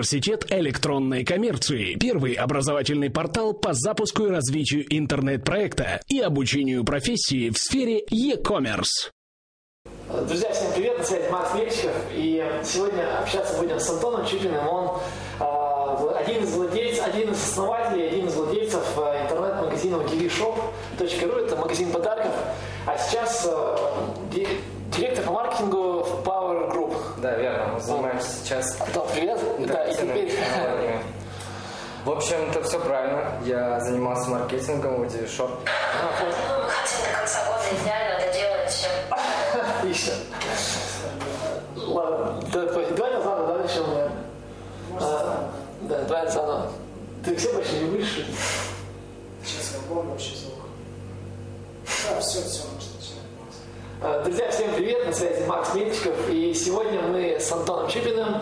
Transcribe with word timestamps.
Университет 0.00 0.46
электронной 0.50 1.26
коммерции. 1.26 1.94
Первый 1.96 2.32
образовательный 2.32 3.10
портал 3.10 3.52
по 3.52 3.74
запуску 3.74 4.24
и 4.24 4.30
развитию 4.30 4.86
интернет-проекта 4.88 6.00
и 6.08 6.20
обучению 6.20 6.84
профессии 6.84 7.50
в 7.50 7.58
сфере 7.58 8.02
e-commerce. 8.08 9.10
Друзья, 10.26 10.50
всем 10.54 10.72
привет, 10.74 10.96
на 10.96 11.04
связи 11.04 11.28
Макс 11.30 11.54
Мельчиков. 11.54 11.92
И 12.14 12.42
сегодня 12.64 13.18
общаться 13.18 13.58
будем 13.58 13.78
с 13.78 13.90
Антоном 13.90 14.24
Чупиным. 14.24 14.66
Он 14.66 15.00
э, 15.38 16.18
один 16.18 16.44
из 16.44 16.54
владельцев, 16.54 17.06
один 17.06 17.32
из 17.32 17.42
основателей, 17.42 18.08
один 18.08 18.26
из 18.26 18.34
владельцев 18.34 18.82
э, 18.96 19.24
интернет-магазина 19.24 19.96
tvshop.ru. 19.96 21.44
Это 21.44 21.56
магазин 21.56 21.92
подарков. 21.92 22.32
А 22.86 22.96
сейчас 22.96 23.46
э, 23.46 23.76
директор 24.90 25.24
по 25.24 25.32
маркетингу 25.32 26.02
в 26.02 26.26
Power 26.26 26.70
Group. 26.72 26.96
Да, 27.18 27.36
верно. 27.36 27.74
Мы 27.74 27.80
занимаемся 27.80 28.28
сейчас... 28.42 28.80
Антон, 28.80 29.06
привет. 29.12 29.40
Да, 29.66 29.84
и 29.84 29.94
теперь... 29.94 30.32
В 32.04 32.10
общем, 32.10 32.50
это 32.50 32.62
все 32.62 32.80
правильно. 32.80 33.34
Я 33.44 33.78
занимался 33.80 34.30
маркетингом 34.30 35.02
в 35.02 35.04
tvshop. 35.04 35.50
Ну, 35.50 36.64
мы 36.64 36.70
хотим 36.70 37.04
до 37.04 37.18
конца 37.18 37.44
года 37.46 37.62
идеально 37.82 38.26
доделать 38.26 38.70
все. 38.70 38.88
Отлично. 39.78 40.14
Ладно, 41.76 42.42
давай 42.52 43.14
назад, 43.14 43.46
да, 43.48 43.58
начнем, 43.58 43.86
наверное. 43.88 44.24
А, 44.98 45.50
да, 45.82 46.02
давай 46.04 46.30
заново. 46.30 46.72
Ты 47.24 47.36
все 47.36 47.52
больше 47.52 47.76
не 47.76 47.90
будешь? 47.90 48.26
Сейчас 49.44 49.74
я 49.74 49.88
помню 49.88 50.12
вообще 50.12 50.34
звук. 50.36 50.54
Да, 52.08 52.20
все, 52.20 52.40
все, 52.42 52.62
Друзья, 54.00 54.50
всем 54.50 54.74
привет, 54.74 55.04
на 55.04 55.12
связи 55.12 55.44
Макс 55.46 55.74
Мельчиков, 55.74 56.14
и 56.30 56.54
сегодня 56.54 57.02
мы 57.02 57.38
с 57.38 57.52
Антоном 57.52 57.86
Чипиным. 57.86 58.36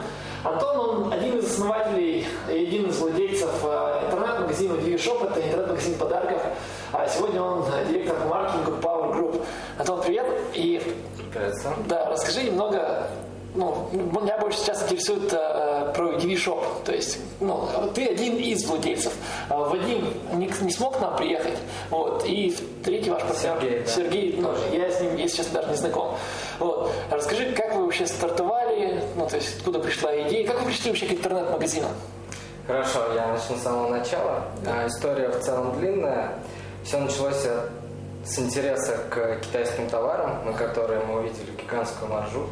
Антон, 0.44 0.78
он 0.78 1.12
один 1.12 1.36
из 1.36 1.50
основателей 1.50 2.28
и 2.48 2.62
один 2.62 2.88
из 2.88 2.96
владельцев 2.98 3.50
э, 3.64 4.04
интернет-магазина 4.06 4.74
DiviShop, 4.74 5.28
это 5.28 5.40
интернет-магазин 5.40 5.98
подарков. 5.98 6.40
А 6.92 7.08
сегодня 7.08 7.42
он 7.42 7.64
директор 7.88 8.14
по 8.18 8.28
маркетингу 8.28 8.70
Power 8.80 9.16
Group. 9.16 9.44
Антон, 9.78 10.00
привет, 10.02 10.26
и 10.54 10.80
Привет, 11.32 11.56
да, 11.88 12.08
расскажи 12.08 12.44
немного, 12.44 13.08
ну, 13.54 13.88
меня 13.92 14.38
больше 14.38 14.58
сейчас 14.58 14.82
интересует 14.84 15.32
э, 15.32 15.92
про 15.96 16.12
DiviShop, 16.16 16.84
то 16.84 16.92
есть, 16.92 17.18
ну, 17.40 17.68
ты 17.94 18.06
один 18.06 18.36
из 18.36 18.64
владельцев. 18.66 19.12
А 19.48 19.56
Вадим 19.56 20.12
не, 20.34 20.50
не 20.60 20.70
смог 20.72 20.98
к 20.98 21.00
нам 21.00 21.16
приехать, 21.16 21.58
вот, 21.90 22.24
и 22.26 22.56
третий 22.84 23.10
ваш 23.10 23.22
партнер 23.22 23.38
Сергей, 23.60 23.80
да. 23.80 23.86
Сергей, 23.90 24.36
ну, 24.38 24.50
я 24.72 24.90
с 24.90 25.00
ним, 25.00 25.16
если 25.16 25.38
честно, 25.38 25.60
даже 25.60 25.70
не 25.72 25.76
знаком. 25.76 26.14
Вот. 26.58 26.92
Расскажи, 27.10 27.52
как 27.52 27.74
вы 27.74 27.84
вообще 27.84 28.06
стартовали, 28.06 29.02
ну, 29.16 29.26
то 29.26 29.36
есть, 29.36 29.58
откуда 29.58 29.78
пришла 29.80 30.14
идея, 30.22 30.46
как 30.46 30.60
вы 30.60 30.66
пришли 30.66 30.90
вообще 30.90 31.06
к 31.06 31.12
интернет-магазинам? 31.12 31.90
Хорошо, 32.66 33.12
я 33.14 33.28
начну 33.28 33.56
с 33.56 33.62
самого 33.62 33.88
начала. 33.88 34.44
А, 34.66 34.86
История 34.86 35.30
в 35.30 35.40
целом 35.40 35.78
длинная. 35.80 36.34
Все 36.84 36.98
началось 36.98 37.46
от- 37.46 37.70
с 38.26 38.38
интереса 38.38 38.98
к 39.08 39.36
китайским 39.40 39.88
товарам, 39.88 40.44
на 40.44 40.52
которые 40.52 41.00
мы 41.00 41.20
увидели 41.20 41.50
гигантскую 41.62 42.10
маржу 42.10 42.46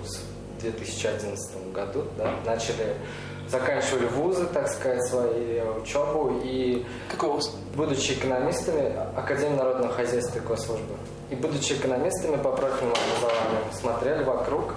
2011 0.61 1.73
году. 1.73 2.05
Да? 2.17 2.31
Начали, 2.45 2.95
заканчивали 3.49 4.07
вузы, 4.07 4.47
так 4.47 4.69
сказать, 4.69 5.03
свои 5.07 5.61
учебу 5.61 6.41
и 6.43 6.85
Какой 7.11 7.31
вуз? 7.31 7.55
будучи 7.75 8.13
экономистами 8.13 8.95
Академии 9.17 9.57
народного 9.57 9.93
хозяйства 9.93 10.39
и 10.39 10.43
госслужбы. 10.43 10.95
И 11.31 11.35
будучи 11.35 11.73
экономистами 11.75 12.37
по 12.37 12.53
профильному 12.53 12.95
образованию, 12.95 13.73
смотрели 13.73 14.23
вокруг, 14.25 14.75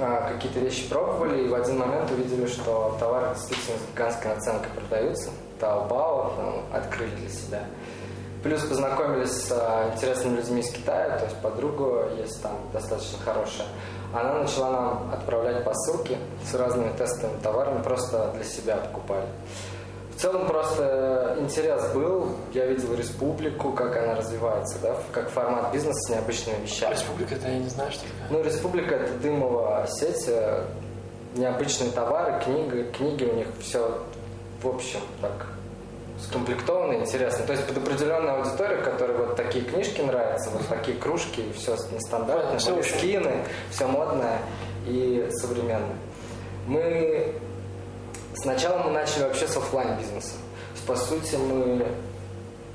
а, 0.00 0.32
какие-то 0.32 0.58
вещи 0.60 0.88
пробовали, 0.88 1.44
и 1.44 1.48
в 1.48 1.54
один 1.54 1.78
момент 1.78 2.10
увидели, 2.10 2.46
что 2.46 2.96
товары 2.98 3.34
действительно 3.34 3.78
с 3.78 3.94
гигантской 3.94 4.34
наценкой 4.34 4.70
продаются. 4.70 5.30
Таобао 5.60 6.32
там, 6.36 6.62
открыли 6.72 7.14
для 7.16 7.28
себя. 7.28 7.64
Плюс 8.42 8.62
познакомились 8.62 9.30
с 9.30 9.52
а, 9.52 9.92
интересными 9.94 10.38
людьми 10.38 10.60
из 10.62 10.72
Китая, 10.72 11.16
то 11.18 11.24
есть 11.26 11.36
подруга 11.40 12.08
есть 12.18 12.42
там 12.42 12.58
достаточно 12.72 13.18
хорошая. 13.24 13.68
Она 14.12 14.40
начала 14.40 14.70
нам 14.70 15.12
отправлять 15.12 15.64
посылки 15.64 16.18
с 16.44 16.54
разными 16.54 16.92
тестовыми 16.96 17.40
товарами, 17.40 17.82
просто 17.82 18.30
для 18.34 18.44
себя 18.44 18.76
покупали. 18.76 19.26
В 20.14 20.20
целом 20.20 20.46
просто 20.46 21.36
интерес 21.40 21.90
был, 21.92 22.36
я 22.52 22.66
видел 22.66 22.94
республику, 22.94 23.72
как 23.72 23.96
она 23.96 24.14
развивается, 24.14 24.78
да, 24.82 24.96
как 25.10 25.30
формат 25.30 25.72
бизнеса 25.72 25.98
с 26.00 26.10
необычными 26.10 26.62
вещами. 26.62 26.92
Республика, 26.92 27.34
это 27.34 27.48
я 27.48 27.58
не 27.58 27.68
знаю, 27.68 27.90
что 27.90 28.02
такое. 28.02 28.38
Ну, 28.38 28.44
республика 28.44 28.94
это 28.94 29.14
дымовая 29.14 29.86
сеть, 29.86 30.28
э, 30.28 30.64
необычные 31.34 31.90
товары, 31.90 32.40
книги, 32.44 32.90
книги 32.96 33.24
у 33.24 33.34
них 33.34 33.46
все, 33.60 33.98
в 34.62 34.68
общем, 34.68 35.00
так 35.22 35.46
скомплектовано, 36.22 36.94
интересно. 36.94 37.44
То 37.46 37.52
есть 37.52 37.66
под 37.66 37.78
определенную 37.78 38.36
аудиторию, 38.38 38.82
которой 38.82 39.16
вот 39.16 39.36
такие 39.36 39.64
книжки 39.64 40.00
нравятся, 40.00 40.50
вот 40.50 40.66
такие 40.68 40.96
кружки, 40.96 41.52
все 41.54 41.76
нестандартное, 41.90 42.58
все 42.58 42.82
скины, 42.82 43.44
все 43.70 43.86
модное 43.86 44.38
и 44.86 45.28
современное. 45.30 45.96
Мы 46.66 47.34
сначала 48.34 48.78
мы 48.84 48.90
начали 48.90 49.24
вообще 49.24 49.46
с 49.46 49.56
оффлайн 49.56 49.96
бизнеса. 49.98 50.34
По 50.86 50.96
сути, 50.96 51.36
мы 51.36 51.86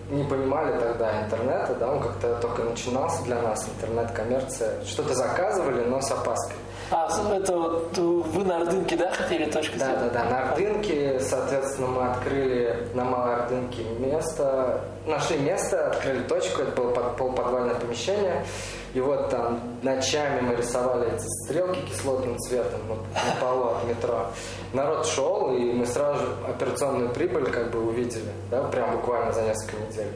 не 0.10 0.24
понимали 0.24 0.80
тогда 0.80 1.24
интернета, 1.26 1.76
да, 1.76 1.92
он 1.92 2.02
как-то 2.02 2.36
только 2.36 2.64
начинался 2.64 3.24
для 3.24 3.42
нас, 3.42 3.68
интернет-коммерция. 3.68 4.84
Что-то 4.86 5.14
заказывали, 5.14 5.84
но 5.84 6.02
с 6.02 6.10
опаской. 6.12 6.56
А, 6.90 7.08
это 7.36 7.58
вот 7.58 7.98
вы 7.98 8.44
на 8.44 8.58
Ордынке, 8.58 8.96
да, 8.96 9.12
хотели 9.12 9.50
точку 9.50 9.78
Да, 9.78 9.96
да, 9.96 10.10
да. 10.10 10.24
На 10.26 10.44
Ордынке, 10.50 11.20
соответственно, 11.20 11.88
мы 11.88 12.08
открыли 12.10 12.88
на 12.94 13.04
Малой 13.04 13.36
Ордынке 13.36 13.84
место, 14.00 14.82
нашли 15.06 15.38
место, 15.38 15.88
открыли 15.88 16.24
точку, 16.24 16.62
это 16.62 16.72
было 16.72 16.92
под- 16.92 17.18
полуподвальное 17.18 17.76
помещение. 17.76 18.46
И 18.94 19.02
вот 19.02 19.30
там 19.30 19.60
ночами 19.84 20.42
мы 20.42 20.56
рисовали 20.56 21.14
эти 21.14 21.26
стрелки 21.44 21.82
кислотным 21.82 22.38
цветом 22.40 22.80
вот, 22.88 23.00
на 23.14 23.42
полу 23.42 23.66
от 23.66 23.84
метро. 23.84 24.28
Народ 24.74 25.06
шел, 25.06 25.54
и 25.54 25.60
мы 25.74 25.86
сразу 25.86 26.20
же 26.26 26.36
операционную 26.48 27.10
прибыль 27.10 27.52
как 27.52 27.70
бы 27.72 27.86
увидели, 27.86 28.32
да, 28.50 28.64
прям 28.64 28.92
буквально 28.94 29.34
за 29.34 29.42
несколько 29.42 29.76
недель. 29.78 30.12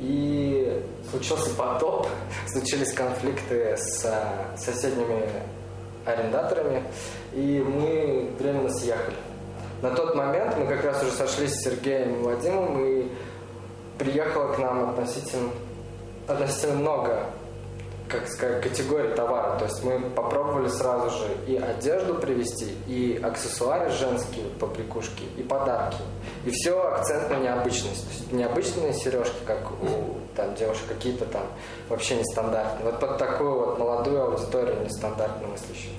И 0.00 0.82
случился 1.10 1.50
потоп, 1.54 2.08
случились 2.46 2.92
конфликты 2.92 3.76
с 3.76 4.04
а, 4.04 4.56
соседними 4.56 5.28
арендаторами, 6.12 6.82
и 7.32 7.64
мы 7.66 8.30
временно 8.38 8.70
съехали. 8.70 9.16
На 9.82 9.90
тот 9.90 10.14
момент 10.14 10.56
мы 10.58 10.66
как 10.66 10.84
раз 10.84 11.02
уже 11.02 11.12
сошлись 11.12 11.52
с 11.52 11.62
Сергеем 11.62 12.20
и 12.20 12.22
Вадимом, 12.24 12.84
и 12.84 13.08
приехало 13.98 14.52
к 14.52 14.58
нам 14.58 14.90
относительно, 14.90 15.50
относительно 16.26 16.74
много 16.74 17.26
как 18.08 18.26
сказать, 18.28 18.62
категорий 18.62 19.14
товара. 19.14 19.58
То 19.58 19.66
есть 19.66 19.84
мы 19.84 20.00
попробовали 20.10 20.68
сразу 20.68 21.10
же 21.10 21.26
и 21.46 21.56
одежду 21.56 22.14
привезти, 22.14 22.74
и 22.86 23.20
аксессуары 23.22 23.90
женские, 23.90 24.44
вот, 24.44 24.58
побрякушки, 24.58 25.24
и 25.36 25.42
подарки. 25.42 26.02
И 26.44 26.50
все 26.50 26.80
акцент 26.80 27.30
на 27.30 27.36
необычность. 27.36 28.04
То 28.04 28.14
есть 28.14 28.32
необычные 28.32 28.92
сережки, 28.92 29.36
как 29.46 29.70
у 29.70 30.18
там, 30.34 30.54
девушек, 30.54 30.84
какие-то 30.88 31.26
там 31.26 31.44
вообще 31.88 32.16
нестандартные. 32.16 32.90
Вот 32.90 33.00
под 33.00 33.18
такую 33.18 33.54
вот 33.54 33.78
молодую 33.78 34.22
аудиторию 34.22 34.82
нестандартно 34.82 35.48
мыслящую. 35.48 35.94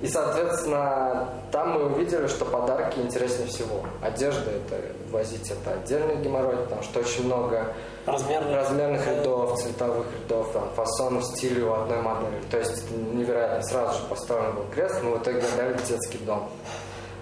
И, 0.00 0.08
соответственно, 0.08 1.28
там 1.52 1.72
мы 1.72 1.86
увидели, 1.86 2.26
что 2.26 2.46
подарки 2.46 2.98
интереснее 3.00 3.48
всего. 3.48 3.82
Одежда 4.00 4.50
это 4.50 4.80
возить 5.10 5.50
это 5.50 5.72
отдельный 5.74 6.16
геморрой, 6.16 6.56
потому 6.56 6.82
что 6.82 7.00
очень 7.00 7.26
много 7.26 7.74
Размерные. 8.06 8.56
размерных 8.56 9.06
рядов, 9.06 9.60
цветовых 9.60 10.06
рядов, 10.22 10.52
там, 10.52 10.70
фасонов, 10.74 11.24
стилей 11.26 11.62
у 11.62 11.74
одной 11.74 12.00
модели. 12.00 12.40
То 12.50 12.56
есть 12.58 12.84
это 12.84 12.94
невероятно. 12.94 13.62
Сразу 13.62 14.00
же 14.00 14.06
поставлен 14.08 14.54
был 14.54 14.64
крест, 14.72 15.02
мы 15.02 15.18
в 15.18 15.22
итоге 15.22 15.40
отдали 15.40 15.74
в 15.74 15.86
детский 15.86 16.18
дом. 16.18 16.48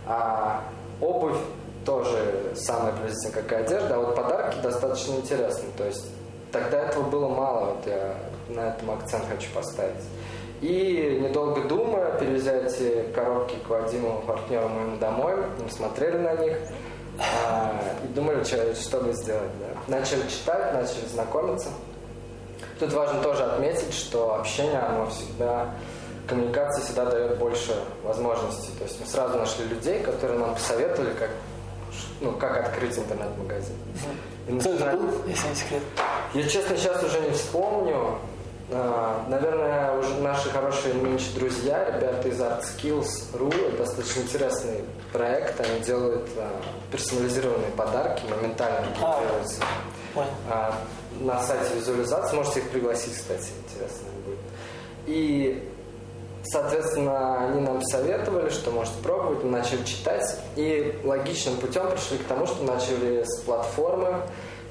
А 0.07 0.63
обувь 1.01 1.37
тоже 1.85 2.53
самая 2.55 2.93
приблизительно 2.93 3.43
как 3.43 3.53
и 3.53 3.55
одежда, 3.57 3.97
а 3.97 3.99
вот 3.99 4.15
подарки 4.15 4.59
достаточно 4.63 5.15
интересные. 5.15 5.71
То 5.77 5.85
есть 5.85 6.05
тогда 6.53 6.83
этого 6.83 7.03
было 7.03 7.29
мало, 7.29 7.75
вот 7.75 7.87
я 7.87 8.15
на 8.49 8.69
этом 8.69 8.91
акцент 8.93 9.25
хочу 9.29 9.51
поставить. 9.53 9.97
И 10.61 11.21
недолго 11.23 11.63
думая, 11.63 12.19
перевезя 12.19 12.53
эти 12.57 13.05
коробки 13.15 13.55
к 13.65 13.69
Вадиму, 13.69 14.23
партнеру 14.27 14.69
моему 14.69 14.97
домой, 14.97 15.37
мы 15.63 15.71
смотрели 15.71 16.17
на 16.17 16.35
них 16.35 16.57
а, 17.19 17.81
и 18.05 18.09
думали, 18.09 18.43
что, 18.43 18.75
что 18.75 19.01
бы 19.01 19.13
сделать. 19.13 19.51
Да. 19.61 19.99
Начали 19.99 20.29
читать, 20.29 20.73
начали 20.75 21.07
знакомиться. 21.07 21.69
Тут 22.81 22.93
важно 22.93 23.23
тоже 23.23 23.45
отметить, 23.45 23.95
что 23.95 24.35
общение, 24.37 24.79
оно 24.79 25.07
всегда, 25.07 25.75
коммуникация 26.27 26.85
всегда 26.85 27.07
дает 27.07 27.39
больше 27.39 27.75
возможностей. 28.03 28.73
То 28.79 28.85
есть 28.85 29.01
мы 29.01 29.07
сразу 29.07 29.39
нашли 29.39 29.65
людей, 29.67 30.01
которые 30.01 30.39
нам 30.39 30.55
посоветовали, 30.55 31.13
как, 31.19 31.31
ну, 32.21 32.33
как 32.33 32.57
открыть 32.57 32.99
интернет-магазин. 32.99 33.75
Кто 34.61 34.71
это 34.71 34.97
был, 34.97 35.11
если 35.27 35.49
не 35.49 35.55
секрет? 35.55 35.83
я, 36.35 36.49
честно, 36.49 36.77
сейчас 36.77 37.03
уже 37.03 37.21
не 37.21 37.31
вспомню. 37.31 38.19
А, 38.71 39.25
Наверное, 39.29 39.99
уже 39.99 40.15
наши 40.21 40.51
хорошие 40.51 40.93
нынче 40.95 41.31
друзья, 41.35 41.87
ребята 41.87 42.29
из 42.29 42.39
ArtSkills.ru, 42.39 43.79
достаточно 43.79 44.21
интересный 44.21 44.85
проект, 45.13 45.59
они 45.61 45.81
делают 45.81 46.29
а, 46.37 46.61
персонализированные 46.93 47.71
подарки, 47.71 48.23
моментально 48.29 48.87
Понял. 50.15 50.29
а, 50.51 50.75
на 51.21 51.41
сайте 51.43 51.77
визуализации, 51.77 52.37
можете 52.37 52.61
их 52.61 52.69
пригласить, 52.69 53.15
кстати, 53.17 53.49
интересно 53.67 54.09
будет. 54.27 54.39
И, 55.07 55.67
соответственно, 56.45 57.49
они 57.49 57.63
нам 57.63 57.81
советовали, 57.83 58.51
что 58.51 58.71
можете 58.71 59.03
пробовать, 59.03 59.45
мы 59.45 59.51
начали 59.51 59.83
читать, 59.85 60.39
и 60.57 61.01
логичным 61.05 61.57
путем 61.57 61.91
пришли 61.91 62.19
к 62.19 62.25
тому, 62.25 62.47
что 62.47 62.63
начали 62.65 63.25
с 63.25 63.41
платформы, 63.41 64.21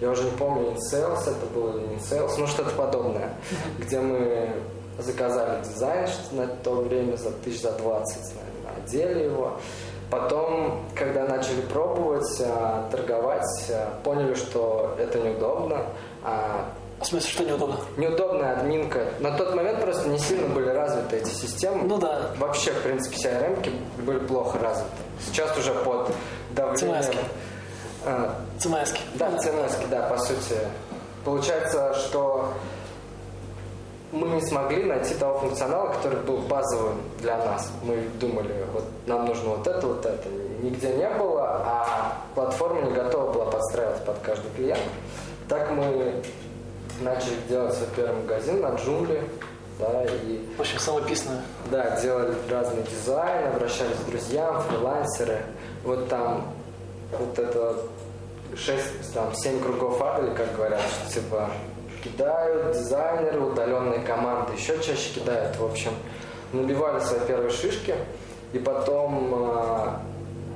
я 0.01 0.09
уже 0.09 0.23
не 0.23 0.31
помню, 0.31 0.73
InSales 0.73 1.21
это 1.21 1.45
было 1.53 1.77
или 1.77 1.87
не 1.87 1.95
InSales, 1.95 2.33
ну 2.37 2.47
что-то 2.47 2.71
подобное, 2.71 3.33
где 3.79 3.99
мы 3.99 4.53
заказали 4.99 5.63
дизайн 5.63 6.07
что 6.07 6.35
на 6.35 6.47
то 6.47 6.75
время 6.75 7.15
за 7.17 7.31
тысяч 7.31 7.61
за 7.61 7.71
20, 7.71 8.17
наверное, 8.35 8.83
одели 8.83 9.23
его. 9.23 9.57
Потом, 10.09 10.85
когда 10.95 11.25
начали 11.27 11.61
пробовать, 11.61 12.41
а, 12.41 12.87
торговать, 12.89 13.43
а, 13.69 13.99
поняли, 14.03 14.35
что 14.35 14.95
это 14.97 15.19
неудобно. 15.19 15.81
А, 16.23 16.69
В 17.01 17.05
смысле, 17.05 17.29
что 17.29 17.43
неудобно? 17.43 17.75
Неудобная 17.97 18.57
админка. 18.57 19.05
На 19.19 19.31
тот 19.31 19.53
момент 19.53 19.81
просто 19.81 20.07
не 20.07 20.17
сильно 20.17 20.47
были 20.47 20.69
развиты 20.69 21.17
эти 21.17 21.29
системы. 21.29 21.83
Ну 21.83 21.97
да. 21.97 22.31
Вообще, 22.37 22.71
в 22.71 22.81
принципе, 22.83 23.17
CRM 23.17 23.69
были 24.03 24.19
плохо 24.19 24.57
развиты. 24.59 24.89
Сейчас 25.25 25.55
уже 25.57 25.73
под 25.73 26.09
давлением... 26.51 27.01
CMS-ки. 27.01 27.17
А, 28.07 28.35
CMS-ки. 28.59 29.01
да, 29.15 29.29
CMS, 29.31 29.87
да, 29.89 30.03
по 30.03 30.17
сути. 30.17 30.55
Получается, 31.25 31.93
что 31.93 32.53
мы 34.13 34.27
не 34.29 34.41
смогли 34.41 34.83
найти 34.83 35.13
того 35.15 35.39
функционала, 35.39 35.91
который 35.91 36.19
был 36.21 36.37
базовым 36.37 37.01
для 37.19 37.37
нас. 37.37 37.69
Мы 37.83 38.07
думали, 38.19 38.65
вот 38.73 38.85
нам 39.05 39.25
нужно 39.25 39.49
вот 39.49 39.67
это, 39.67 39.85
вот 39.85 40.05
это. 40.05 40.29
Нигде 40.61 40.93
не 40.93 41.09
было, 41.09 41.43
а 41.65 42.17
платформа 42.33 42.81
не 42.81 42.91
готова 42.93 43.33
была 43.33 43.45
подстраиваться 43.45 44.03
под 44.03 44.19
каждый 44.19 44.49
клиент. 44.51 44.79
Так 45.49 45.69
мы 45.71 46.23
начали 47.01 47.35
делать 47.49 47.73
свой 47.73 47.89
первый 47.95 48.21
магазин 48.21 48.61
на 48.61 48.69
джунгли, 48.75 49.21
да, 49.79 50.03
и 50.05 50.47
В 50.57 50.61
общем, 50.61 50.79
самописную. 50.79 51.41
да, 51.69 51.99
делали 52.01 52.33
разный 52.49 52.83
дизайн, 52.83 53.47
обращались 53.49 53.97
к 53.97 54.09
друзьям, 54.09 54.61
фрилансеры. 54.63 55.41
Вот 55.83 56.07
там 56.07 56.45
вот 57.19 57.37
это 57.37 57.75
6, 58.55 59.13
там, 59.13 59.33
7 59.33 59.61
кругов 59.61 60.01
ада, 60.01 60.25
или 60.25 60.33
как 60.33 60.55
говорят, 60.55 60.81
что 60.81 61.19
типа 61.19 61.49
кидают 62.03 62.73
дизайнеры, 62.73 63.41
удаленные 63.41 63.99
команды, 63.99 64.53
еще 64.53 64.77
чаще 64.81 65.13
кидают. 65.15 65.57
В 65.57 65.65
общем, 65.65 65.91
набивали 66.53 66.99
свои 66.99 67.19
первые 67.27 67.51
шишки, 67.51 67.95
и 68.53 68.59
потом 68.59 69.33
а, 69.35 70.01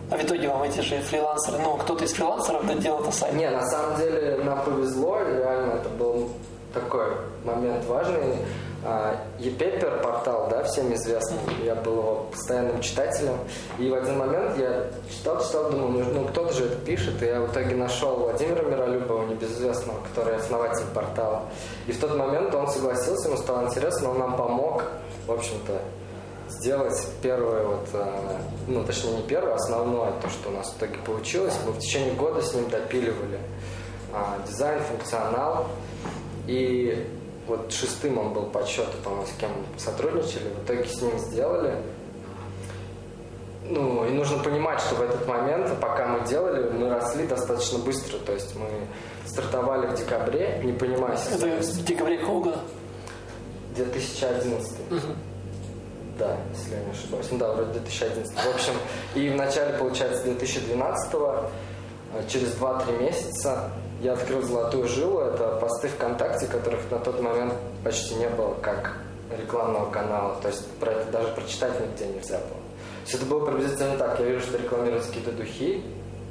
А 0.09 0.17
в 0.17 0.23
итоге 0.23 0.47
вам 0.47 0.63
эти 0.63 0.79
же 0.79 0.99
фрилансеры, 1.01 1.57
ну, 1.59 1.75
кто-то 1.77 2.05
из 2.05 2.13
фрилансеров 2.13 2.65
доделал 2.65 3.01
это 3.01 3.11
сайт. 3.11 3.33
Не, 3.33 3.49
на 3.49 3.65
самом 3.67 3.97
деле 3.97 4.38
нам 4.43 4.63
повезло, 4.63 5.19
реально 5.19 5.73
это 5.73 5.89
был 5.89 6.29
такой 6.73 7.11
момент 7.43 7.85
важный. 7.85 8.38
А, 8.83 9.16
ePaper 9.38 10.01
портал, 10.01 10.48
да, 10.50 10.63
всем 10.63 10.92
известный, 10.95 11.38
я 11.63 11.75
был 11.75 11.94
его 11.94 12.28
постоянным 12.31 12.81
читателем. 12.81 13.38
И 13.78 13.88
в 13.88 13.94
один 13.94 14.18
момент 14.18 14.57
я 14.57 14.88
читал, 15.07 15.44
читал, 15.45 15.69
думаю, 15.69 16.06
ну, 16.06 16.22
ну 16.22 16.28
кто-то 16.28 16.51
же 16.51 16.66
это 16.66 16.78
пишет. 16.78 17.22
И 17.22 17.25
я 17.25 17.42
в 17.42 17.51
итоге 17.51 17.75
нашел 17.75 18.16
Владимира 18.16 18.63
Миролюбова, 18.63 19.28
небезызвестного, 19.28 20.00
который 20.01 20.36
основатель 20.36 20.86
портала. 20.95 21.44
И 21.86 21.92
в 21.92 22.00
тот 22.00 22.18
момент 22.18 22.56
он 22.56 22.68
согласился, 22.69 23.30
ему 23.30 23.38
стало 23.38 23.68
интересно, 23.68 24.10
он 24.10 24.18
нам 24.18 24.36
помог, 24.36 24.84
в 25.27 25.31
общем-то, 25.31 25.80
сделать 26.50 27.07
первое 27.22 27.63
вот, 27.63 27.88
а, 27.94 28.42
ну 28.68 28.84
точнее 28.84 29.18
не 29.18 29.24
первое, 29.24 29.54
а 29.54 29.56
основное, 29.57 30.12
то, 30.22 30.30
что 30.30 30.50
у 30.50 30.54
нас 30.54 30.72
в 30.72 30.77
итоге 30.77 30.98
получилось. 31.06 31.54
Мы 31.68 31.74
в 31.74 31.77
течение 31.77 32.13
года 32.16 32.42
с 32.42 32.54
ним 32.56 32.68
допиливали 32.68 33.39
а, 34.12 34.39
дизайн, 34.48 34.81
функционал. 34.81 35.68
И 36.48 37.07
вот 37.47 37.71
шестым 37.71 38.17
он 38.17 38.33
был 38.33 38.45
по 38.45 38.65
счету, 38.65 38.97
по-моему, 39.03 39.25
с 39.25 39.39
кем 39.39 39.49
сотрудничали. 39.77 40.49
В 40.49 40.65
итоге 40.65 40.85
с 40.85 41.01
ним 41.01 41.17
сделали. 41.17 41.75
Ну, 43.63 44.05
и 44.05 44.11
нужно 44.11 44.43
понимать, 44.43 44.81
что 44.81 44.95
в 44.95 45.01
этот 45.01 45.27
момент, 45.27 45.71
пока 45.79 46.07
мы 46.07 46.27
делали, 46.27 46.69
мы 46.69 46.89
росли 46.89 47.25
достаточно 47.25 47.79
быстро. 47.79 48.17
То 48.19 48.33
есть 48.33 48.55
мы 48.55 48.67
стартовали 49.25 49.88
в 49.88 49.95
декабре, 49.95 50.61
не 50.63 50.73
понимая 50.73 51.17
Это 51.31 51.47
в 51.47 51.85
декабре 51.85 52.17
какого 52.19 52.43
года? 52.43 52.59
2011. 53.75 54.71
Да, 56.19 56.38
если 56.53 56.75
я 56.75 56.83
не 56.83 56.91
ошибаюсь. 56.91 57.27
Ну 57.31 57.38
да, 57.38 57.53
вроде 57.53 57.71
2011. 57.79 58.35
В 58.35 58.53
общем, 58.53 58.73
и 59.15 59.29
в 59.29 59.35
начале, 59.35 59.77
получается, 59.77 60.23
2012 60.23 61.13
э, 61.13 62.23
через 62.27 62.53
2-3 62.55 63.01
месяца 63.01 63.71
я 64.01 64.13
открыл 64.13 64.42
«Золотую 64.42 64.88
жилу». 64.88 65.19
Это 65.19 65.57
посты 65.57 65.88
ВКонтакте, 65.89 66.48
которых 66.48 66.80
на 66.89 67.00
тот 67.00 67.21
момент 67.21 67.53
почти 67.83 68.15
не 68.15 68.27
было 68.27 68.56
как 68.56 68.98
рекламного 69.38 69.92
канала. 69.92 70.36
То 70.42 70.48
есть 70.48 70.68
про 70.77 70.92
это 70.92 71.12
даже 71.12 71.27
прочитать 71.30 71.80
нигде 71.80 72.07
нельзя 72.07 72.38
было. 72.38 72.59
Есть 73.06 73.15
это 73.15 73.25
было 73.25 73.45
приблизительно 73.45 73.98
так. 73.98 74.19
Я 74.19 74.25
вижу, 74.25 74.42
что 74.42 74.57
рекламируют 74.57 75.06
какие-то 75.06 75.31
духи. 75.31 75.83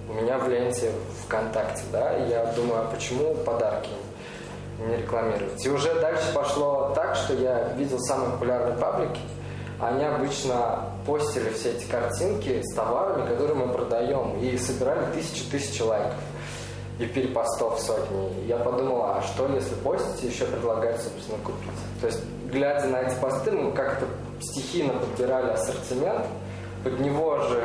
У 0.08 0.14
меня 0.14 0.38
в 0.38 0.49
ленте 0.49 0.90
ВКонтакте, 1.25 1.82
да, 1.93 2.19
и 2.19 2.31
я 2.31 2.46
думаю, 2.56 2.81
а 2.81 2.90
почему 2.93 3.32
подарки 3.37 3.90
не 4.84 4.96
рекламировать? 4.96 5.64
И 5.64 5.69
уже 5.69 5.94
дальше 6.00 6.34
пошло 6.34 6.93
так, 6.96 7.14
что 7.14 7.34
я 7.34 7.69
видел 7.76 8.00
самые 8.00 8.32
популярные 8.32 8.76
паблики, 8.76 9.20
они 9.78 10.05
обычно 10.05 10.90
постили 11.06 11.50
все 11.50 11.70
эти 11.70 11.84
картинки 11.84 12.61
с 12.61 12.75
товарами, 12.75 13.28
которые 13.28 13.55
мы 13.55 13.72
продаем, 13.72 14.37
и 14.40 14.58
собирали 14.58 15.12
тысячи-тысячи 15.14 15.82
лайков 15.82 16.17
и 17.00 17.06
перепостов 17.06 17.81
сотни. 17.81 18.47
Я 18.47 18.58
подумал, 18.58 19.05
а 19.05 19.23
что 19.23 19.49
если 19.55 19.75
постите, 19.76 20.29
еще 20.29 20.44
предлагать, 20.44 21.00
собственно, 21.00 21.38
купить? 21.43 21.70
То 22.00 22.06
есть, 22.06 22.20
глядя 22.52 22.87
на 22.88 23.00
эти 23.00 23.14
посты, 23.20 23.52
мы 23.52 23.73
как-то 23.73 24.06
стихийно 24.41 24.93
подбирали 24.93 25.52
ассортимент, 25.52 26.26
под 26.85 27.00
него 27.00 27.38
же, 27.41 27.62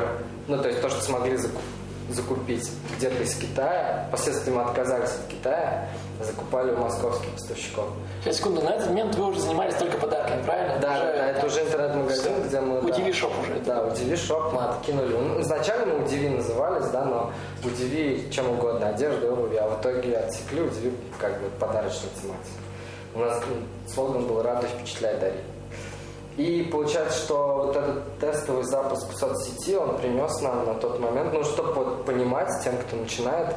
ну, 0.48 0.58
то 0.58 0.68
есть 0.68 0.80
то, 0.80 0.88
что 0.88 1.00
смогли 1.02 1.36
закупить 1.36 1.75
закупить 2.08 2.70
где-то 2.96 3.22
из 3.22 3.34
Китая. 3.34 4.06
Впоследствии 4.08 4.52
мы 4.52 4.62
отказались 4.62 5.10
от 5.10 5.26
Китая, 5.28 5.88
закупали 6.20 6.72
у 6.72 6.78
московских 6.78 7.30
поставщиков. 7.30 7.88
Сейчас, 8.22 8.36
секунду, 8.36 8.62
на 8.62 8.70
этот 8.70 8.88
момент 8.88 9.14
вы 9.16 9.26
уже 9.26 9.40
занимались 9.40 9.74
только 9.74 9.98
подарками, 9.98 10.42
правильно? 10.42 10.78
Да, 10.80 10.92
Уже 10.92 11.00
да, 11.00 11.30
это 11.30 11.46
уже 11.46 11.60
интернет-магазин, 11.62 12.32
где 12.46 12.60
мы... 12.60 12.80
Удиви 12.80 13.10
да, 13.10 13.16
шоп 13.16 13.32
уже. 13.40 13.60
Да, 13.60 13.82
Удиви 13.84 14.16
шоп 14.16 14.52
мы 14.52 14.64
откинули. 14.64 15.14
Ну, 15.14 15.40
изначально 15.40 15.94
мы 15.94 16.04
Удиви 16.04 16.28
назывались, 16.28 16.86
да, 16.88 17.04
но 17.04 17.32
Удиви 17.64 18.28
чем 18.30 18.50
угодно, 18.50 18.88
одежда, 18.88 19.32
обувь, 19.32 19.56
а 19.56 19.68
в 19.68 19.80
итоге 19.80 20.16
отсекли 20.18 20.62
Удиви 20.62 20.92
как 21.18 21.40
бы 21.40 21.48
подарочную 21.58 22.10
тематику. 22.20 22.66
У 23.14 23.18
нас 23.20 23.42
ну, 23.48 23.56
слоган 23.92 24.26
был 24.26 24.42
«Радуй, 24.42 24.68
впечатляй, 24.68 25.18
дари». 25.18 25.38
И 26.36 26.68
получается, 26.70 27.18
что 27.18 27.64
вот 27.64 27.76
этот 27.76 28.18
тестовый 28.18 28.64
запуск 28.64 29.06
соцсети, 29.16 29.74
он 29.74 29.96
принес 29.96 30.40
нам 30.42 30.66
на 30.66 30.74
тот 30.74 31.00
момент, 31.00 31.32
ну, 31.32 31.42
чтобы 31.44 31.72
вот 31.72 32.04
понимать 32.04 32.50
тем, 32.62 32.76
кто 32.76 32.96
начинает, 32.96 33.54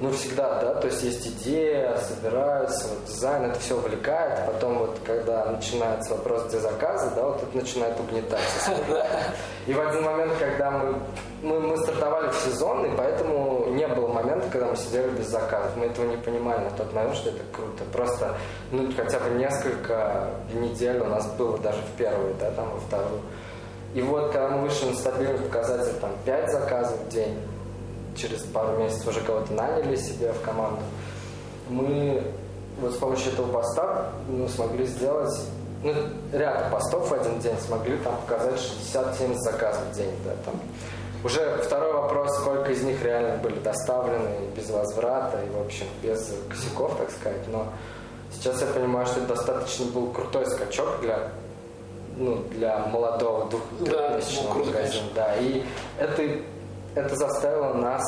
ну, 0.00 0.10
всегда, 0.10 0.60
да, 0.60 0.74
то 0.74 0.88
есть 0.88 1.02
есть 1.02 1.26
идея, 1.28 1.96
собираются, 1.98 2.88
вот 2.88 3.04
дизайн, 3.04 3.44
это 3.44 3.60
все 3.60 3.76
увлекает, 3.76 4.38
а 4.38 4.50
потом 4.52 4.78
вот, 4.78 4.98
когда 5.04 5.44
начинается 5.46 6.14
вопрос, 6.14 6.46
где 6.48 6.58
заказы, 6.58 7.10
да, 7.14 7.28
вот 7.28 7.42
это 7.42 7.56
начинает 7.56 7.98
угнетать. 8.00 8.40
И 9.66 9.72
в 9.72 9.80
один 9.80 10.02
момент, 10.02 10.32
когда 10.40 10.70
мы, 10.72 10.96
мы, 11.42 11.60
мы 11.60 11.76
стартовали 11.78 12.30
в 12.30 12.34
сезон, 12.34 12.84
и 12.84 12.96
поэтому 12.96 13.66
не 13.68 13.86
было 13.86 14.08
момента, 14.08 14.48
когда 14.50 14.66
мы 14.66 14.76
сидели 14.76 15.08
без 15.10 15.28
заказов. 15.28 15.76
Мы 15.76 15.86
этого 15.86 16.06
не 16.06 16.16
понимали 16.16 16.64
на 16.64 16.70
тот 16.70 16.92
момент, 16.92 17.14
что 17.14 17.30
это 17.30 17.42
круто. 17.52 17.84
Просто, 17.92 18.34
ну, 18.72 18.90
хотя 18.96 19.20
бы 19.20 19.30
несколько 19.30 20.30
недель 20.52 20.98
у 20.98 21.06
нас 21.06 21.26
было 21.34 21.58
даже 21.58 21.78
в 21.80 21.96
первую, 21.96 22.34
да, 22.40 22.50
там, 22.50 22.70
во 22.70 22.80
вторую. 22.80 23.20
И 23.94 24.02
вот, 24.02 24.32
когда 24.32 24.48
мы 24.48 24.62
вышли 24.62 24.86
на 24.86 24.96
стабильный 24.96 25.38
показатель, 25.38 25.92
там, 26.00 26.10
5 26.24 26.50
заказов 26.50 26.98
в 26.98 27.08
день, 27.08 27.38
через 28.16 28.42
пару 28.42 28.76
месяцев 28.78 29.08
уже 29.08 29.20
кого-то 29.20 29.52
наняли 29.52 29.96
себе 29.96 30.32
в 30.32 30.40
команду, 30.42 30.80
мы 31.68 32.22
вот 32.80 32.92
с 32.92 32.96
помощью 32.96 33.32
этого 33.32 33.50
поста 33.52 34.10
ну, 34.28 34.48
смогли 34.48 34.86
сделать 34.86 35.32
ну, 35.82 35.94
ряд 36.32 36.70
постов 36.70 37.10
в 37.10 37.14
один 37.14 37.38
день, 37.40 37.56
смогли 37.64 37.96
там 37.98 38.16
показать 38.16 38.54
60-70 38.54 39.34
заказов 39.38 39.82
в 39.92 39.96
день. 39.96 40.14
Да, 40.24 40.32
там. 40.44 40.54
Уже 41.24 41.58
второй 41.62 41.92
вопрос, 41.92 42.36
сколько 42.38 42.72
из 42.72 42.82
них 42.82 43.02
реально 43.02 43.36
были 43.36 43.58
доставлены 43.60 44.30
без 44.56 44.70
возврата 44.70 45.38
и, 45.44 45.50
в 45.50 45.60
общем, 45.60 45.86
без 46.02 46.32
косяков, 46.48 46.96
так 46.96 47.10
сказать. 47.10 47.46
Но 47.48 47.66
сейчас 48.32 48.60
я 48.60 48.66
понимаю, 48.68 49.06
что 49.06 49.20
это 49.20 49.34
достаточно 49.34 49.86
был 49.86 50.10
крутой 50.10 50.46
скачок 50.46 51.00
для 51.00 51.30
ну, 52.16 52.42
для 52.50 52.78
молодого 52.86 53.48
двух- 53.48 53.62
Да, 53.80 54.20
ну, 54.34 54.64
магазина. 54.64 55.06
Да, 55.14 55.36
и 55.36 55.62
это, 55.98 56.22
это 56.94 57.16
заставило 57.16 57.74
нас 57.74 58.02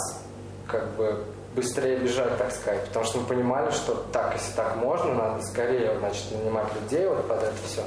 как 0.67 0.88
бы 0.97 1.25
быстрее 1.55 1.99
бежать, 1.99 2.37
так 2.38 2.50
сказать, 2.53 2.85
потому 2.88 3.05
что 3.05 3.19
мы 3.19 3.26
понимали, 3.26 3.71
что 3.71 3.95
так, 4.12 4.35
если 4.35 4.53
так 4.57 4.76
можно, 4.76 5.14
надо 5.14 5.43
скорее, 5.45 5.97
значит, 5.99 6.25
нанимать 6.33 6.67
людей 6.81 7.07
вот 7.07 7.29
под 7.29 7.43
это 7.43 7.55
все. 7.64 7.83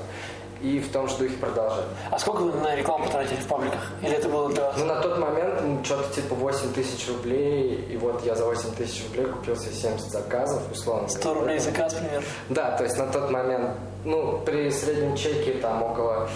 и 0.61 0.79
в 0.79 0.91
том 0.91 1.07
же 1.07 1.17
духе 1.17 1.35
продолжать. 1.37 1.85
А 2.09 2.17
сколько 2.17 2.41
вы 2.41 2.53
на 2.61 2.75
рекламу 2.75 3.05
потратили 3.05 3.35
в 3.39 3.47
пабликах? 3.47 3.91
Или 4.01 4.13
это 4.15 4.29
было 4.29 4.47
вас? 4.47 4.75
Ну, 4.77 4.85
на 4.85 5.01
тот 5.01 5.19
момент 5.19 5.61
ну, 5.63 5.83
что-то 5.83 6.13
типа 6.15 6.33
8 6.35 6.73
тысяч 6.73 7.07
рублей, 7.09 7.85
и 7.91 7.97
вот 7.97 8.25
я 8.25 8.35
за 8.35 8.45
8 8.45 8.71
тысяч 8.75 9.03
рублей 9.09 9.25
купил 9.27 9.55
себе 9.57 9.73
70 9.73 10.09
заказов, 10.11 10.61
условно 10.71 11.07
100 11.09 11.21
говоря. 11.21 11.39
рублей 11.41 11.59
заказ, 11.59 11.93
примерно. 11.93 12.25
Да, 12.49 12.71
то 12.77 12.83
есть 12.85 12.97
на 12.97 13.07
тот 13.07 13.29
момент, 13.29 13.71
ну, 14.05 14.39
при 14.45 14.71
среднем 14.71 15.15
чеке 15.15 15.53
там 15.61 15.83
около 15.83 16.29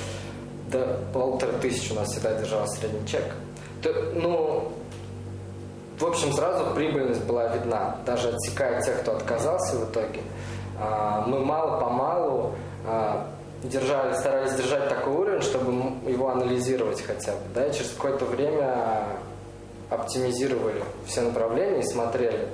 до 0.67 0.99
полутора 1.13 1.53
тысяч 1.53 1.91
у 1.91 1.95
нас 1.95 2.09
всегда 2.09 2.33
держался 2.35 2.79
средний 2.79 3.07
чек. 3.07 3.23
Ну, 4.13 4.71
в 5.99 6.05
общем, 6.05 6.33
сразу 6.33 6.73
прибыльность 6.73 7.23
была 7.25 7.47
видна, 7.49 7.97
даже 8.05 8.29
отсекая 8.29 8.81
тех, 8.81 9.01
кто 9.01 9.17
отказался 9.17 9.75
в 9.77 9.91
итоге. 9.91 10.21
А, 10.79 11.23
Мы 11.27 11.45
мало-помалу 11.45 12.53
а, 12.87 13.27
держали, 13.63 14.13
старались 14.13 14.53
держать 14.53 14.89
такой 14.89 15.13
уровень, 15.13 15.41
чтобы 15.41 16.09
его 16.09 16.29
анализировать 16.29 17.01
хотя 17.01 17.33
бы. 17.33 17.39
Да? 17.53 17.67
И 17.67 17.73
через 17.73 17.91
какое-то 17.91 18.25
время 18.25 19.05
оптимизировали 19.91 20.83
все 21.05 21.21
направления 21.21 21.81
и 21.81 21.83
смотрели. 21.83 22.47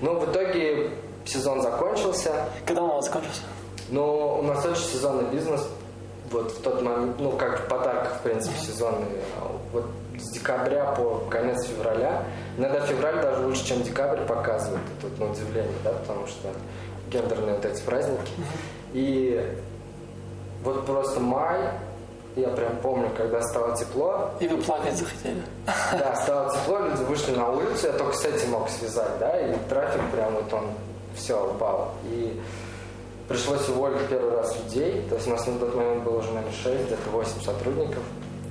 Но 0.00 0.14
в 0.14 0.30
итоге 0.30 0.90
сезон 1.24 1.62
закончился. 1.62 2.46
Когда 2.64 2.82
он 2.82 2.90
у 2.90 2.94
вас 2.94 3.06
закончился? 3.06 3.42
Но 3.88 4.38
у 4.38 4.42
нас 4.42 4.64
очень 4.64 4.84
сезонный 4.84 5.24
бизнес. 5.30 5.66
Вот 6.30 6.52
в 6.52 6.62
тот 6.62 6.80
момент, 6.82 7.16
ну, 7.18 7.32
как 7.32 7.60
в 7.60 7.68
подарках, 7.68 8.18
в 8.18 8.22
принципе, 8.22 8.56
сезонный. 8.60 9.06
Вот 9.72 9.84
с 10.18 10.30
декабря 10.32 10.84
по 10.92 11.22
конец 11.30 11.64
февраля. 11.66 12.24
Иногда 12.56 12.80
февраль 12.80 13.20
даже 13.20 13.46
лучше, 13.46 13.64
чем 13.66 13.82
декабрь 13.82 14.20
показывает. 14.26 14.82
Это 14.98 15.08
вот 15.08 15.18
на 15.18 15.32
удивление, 15.32 15.76
да, 15.82 15.90
потому 15.92 16.26
что 16.26 16.48
гендерные 17.10 17.54
вот 17.56 17.64
эти 17.64 17.80
праздники. 17.82 18.32
И 18.92 19.56
вот 20.62 20.86
просто 20.86 21.20
май, 21.20 21.60
я 22.36 22.48
прям 22.48 22.76
помню, 22.78 23.10
когда 23.16 23.42
стало 23.42 23.76
тепло, 23.76 24.30
И 24.40 24.48
вы 24.48 24.58
плакать 24.58 24.96
захотели. 24.96 25.42
да, 25.92 26.16
стало 26.16 26.52
тепло, 26.54 26.78
люди 26.80 27.02
вышли 27.04 27.34
на 27.34 27.50
улицу, 27.50 27.86
я 27.86 27.92
только 27.92 28.16
с 28.16 28.24
этим 28.24 28.50
мог 28.50 28.68
связать, 28.68 29.18
да, 29.20 29.38
и 29.40 29.54
трафик 29.68 30.00
прям 30.12 30.34
вот 30.34 30.52
он 30.52 30.64
все 31.16 31.34
упал. 31.48 31.92
И 32.04 32.40
пришлось 33.28 33.68
уволить 33.68 34.06
первый 34.08 34.36
раз 34.36 34.56
людей, 34.64 35.04
то 35.08 35.14
есть 35.16 35.26
у 35.28 35.30
нас 35.30 35.46
на 35.46 35.58
тот 35.58 35.74
момент 35.74 36.02
было 36.02 36.18
уже, 36.18 36.28
наверное, 36.32 36.52
6, 36.52 36.86
где-то 36.86 37.10
8 37.10 37.40
сотрудников. 37.42 38.02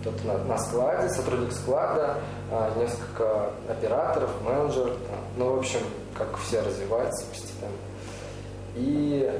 Кто-то 0.03 0.27
на, 0.27 0.37
на 0.43 0.57
складе, 0.57 1.07
сотрудник 1.07 1.53
склада, 1.53 2.17
а, 2.51 2.73
несколько 2.77 3.51
операторов, 3.69 4.31
менеджер, 4.41 4.91
ну, 5.37 5.55
в 5.55 5.59
общем, 5.59 5.79
как 6.13 6.37
все 6.39 6.59
развиваются 6.59 7.25
постепенно. 7.27 7.71
И 8.75 9.31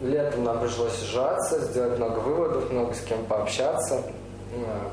летом 0.00 0.44
нам 0.44 0.60
пришлось 0.60 0.96
сжаться, 1.00 1.58
сделать 1.58 1.98
много 1.98 2.20
выводов, 2.20 2.70
много 2.70 2.94
с 2.94 3.00
кем 3.00 3.24
пообщаться, 3.24 4.02
а, 4.52 4.92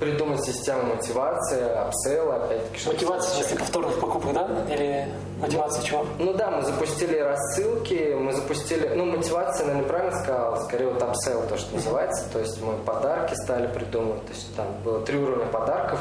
придумать 0.00 0.42
систему 0.44 0.94
мотивации, 0.94 1.62
upsell 1.62 2.18
а, 2.18 2.36
опять-таки. 2.36 2.88
Мотивация 2.88 3.34
сейчас 3.34 3.58
повторных 3.58 4.00
покупок, 4.00 4.32
да? 4.32 4.48
Или 4.70 5.08
мотивация 5.40 5.84
чего? 5.84 6.06
Ну 6.18 6.32
да, 6.32 6.50
мы 6.50 6.62
запустили 6.62 7.18
рассылки, 7.18 8.14
мы 8.18 8.32
запустили, 8.32 8.88
ну 8.94 9.04
мотивация, 9.04 9.66
наверное, 9.66 9.84
неправильно 9.84 10.18
сказал, 10.22 10.60
скорее 10.64 10.88
вот 10.88 11.02
upsell, 11.02 11.42
то, 11.46 11.58
что 11.58 11.74
называется, 11.74 12.24
то 12.32 12.38
есть 12.38 12.60
мы 12.62 12.72
подарки 12.78 13.34
стали 13.34 13.66
придумывать, 13.66 14.24
то 14.26 14.32
есть 14.32 14.56
там 14.56 14.66
было 14.82 15.00
три 15.00 15.18
уровня 15.18 15.46
подарков, 15.46 16.00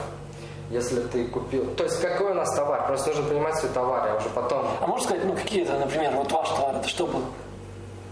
если 0.72 1.02
ты 1.02 1.26
купил, 1.26 1.66
то 1.76 1.84
есть 1.84 2.00
какой 2.00 2.32
у 2.32 2.36
нас 2.36 2.54
товар, 2.56 2.88
просто 2.88 3.10
нужно 3.10 3.28
понимать 3.28 3.58
свой 3.58 3.72
товар, 3.72 4.08
я 4.08 4.16
уже 4.16 4.30
потом 4.30 4.66
А 4.80 4.88
можно 4.88 5.06
сказать, 5.06 5.26
ну 5.26 5.34
какие 5.34 5.64
это, 5.64 5.78
например, 5.78 6.14
вот 6.16 6.32
ваш 6.32 6.50
товар, 6.50 6.76
это 6.78 6.88
что 6.88 7.06
было? 7.06 7.24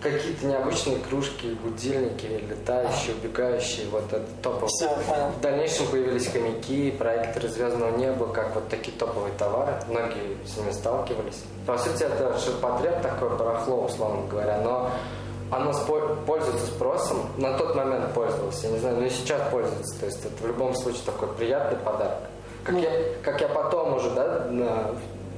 Какие-то 0.02 0.46
необычные 0.46 0.98
кружки, 1.00 1.48
будильники, 1.64 2.26
летающие, 2.50 3.16
убегающие, 3.16 3.88
вот 3.90 4.04
это 4.12 4.26
топовые. 4.44 4.68
Все, 4.68 4.88
понял. 4.90 5.30
В 5.38 5.42
дальнейшем 5.42 5.88
появились 5.88 6.28
хомяки, 6.28 6.92
проекторы 6.92 7.48
звездного 7.48 7.98
неба, 7.98 8.28
как 8.28 8.54
вот 8.56 8.68
такие 8.70 8.96
топовые 8.98 9.34
товары. 9.38 9.74
Многие 9.88 10.38
с 10.46 10.58
ними 10.58 10.72
сталкивались. 10.72 11.44
По 11.66 11.78
сути, 11.78 12.04
это 12.04 12.38
ширпотреб 12.40 13.02
такое 13.02 13.30
барахло, 13.32 13.86
условно 13.86 14.28
говоря, 14.28 14.60
но 14.64 14.92
оно 15.50 15.72
спо- 15.72 16.24
пользуется 16.26 16.66
спросом. 16.68 17.18
На 17.38 17.58
тот 17.58 17.76
момент 17.76 18.14
пользовался, 18.14 18.68
я 18.68 18.74
не 18.74 18.80
знаю, 18.80 18.98
но 18.98 19.06
и 19.06 19.10
сейчас 19.10 19.42
пользуется. 19.52 20.00
То 20.00 20.06
есть 20.06 20.20
это 20.26 20.44
в 20.44 20.48
любом 20.48 20.76
случае 20.76 21.02
такой 21.06 21.30
приятный 21.30 21.78
подарок. 21.80 22.20
Как, 22.64 22.76
Ну. 22.76 22.82
я, 22.82 22.92
как 23.24 23.40
я 23.42 23.48
потом 23.48 23.96
уже, 23.96 24.10
да, 24.12 24.48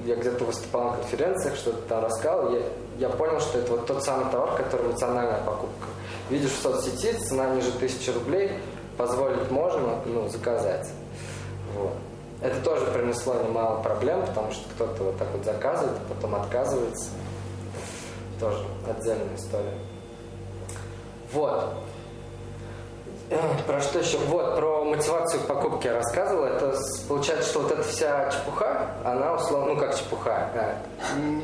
я 0.06 0.16
где-то 0.16 0.44
выступал 0.46 0.92
на 0.92 0.98
конференциях, 0.98 1.56
что-то 1.56 1.82
там 1.88 2.04
рассказывал, 2.04 2.54
я, 2.54 2.62
я 2.98 3.10
понял, 3.10 3.40
что 3.40 3.60
это 3.60 3.72
вот 3.72 3.86
тот 3.86 4.04
самый 4.04 4.32
товар, 4.32 4.56
который 4.56 4.88
эмоциональная 4.88 5.42
покупка. 5.44 5.88
Видишь 6.30 6.52
в 6.52 6.62
соцсети, 6.62 7.14
цена 7.14 7.56
ниже 7.56 7.72
тысячи 7.72 8.10
рублей, 8.10 8.52
позволить 8.98 9.50
можно, 9.52 10.00
ну, 10.06 10.28
заказать. 10.28 10.88
Вот. 11.76 11.94
Это 12.42 12.62
тоже 12.62 12.86
принесло 12.86 13.36
немало 13.36 13.82
проблем, 13.82 14.26
потому 14.26 14.52
что 14.52 14.64
кто-то 14.76 15.04
вот 15.04 15.18
так 15.18 15.28
вот 15.34 15.44
заказывает, 15.44 15.98
а 15.98 16.14
потом 16.14 16.36
отказывается. 16.36 17.10
Тоже 18.40 18.64
отдельная 18.88 19.36
история. 19.36 19.74
Вот. 21.34 21.74
Про 23.68 23.80
что 23.82 24.00
еще? 24.00 24.18
Вот, 24.18 24.56
про 24.56 24.84
мотивацию 24.84 25.42
к 25.44 25.46
покупке 25.48 25.90
я 25.90 25.96
рассказывал. 25.96 26.46
Это 26.46 26.76
получается, 27.08 27.50
что 27.50 27.60
вот 27.62 27.72
эта 27.72 27.84
вся 27.84 28.30
чепуха, 28.32 28.92
она 29.04 29.36
условно, 29.36 29.74
ну 29.74 29.80
как 29.80 29.96
чепуха, 29.96 30.50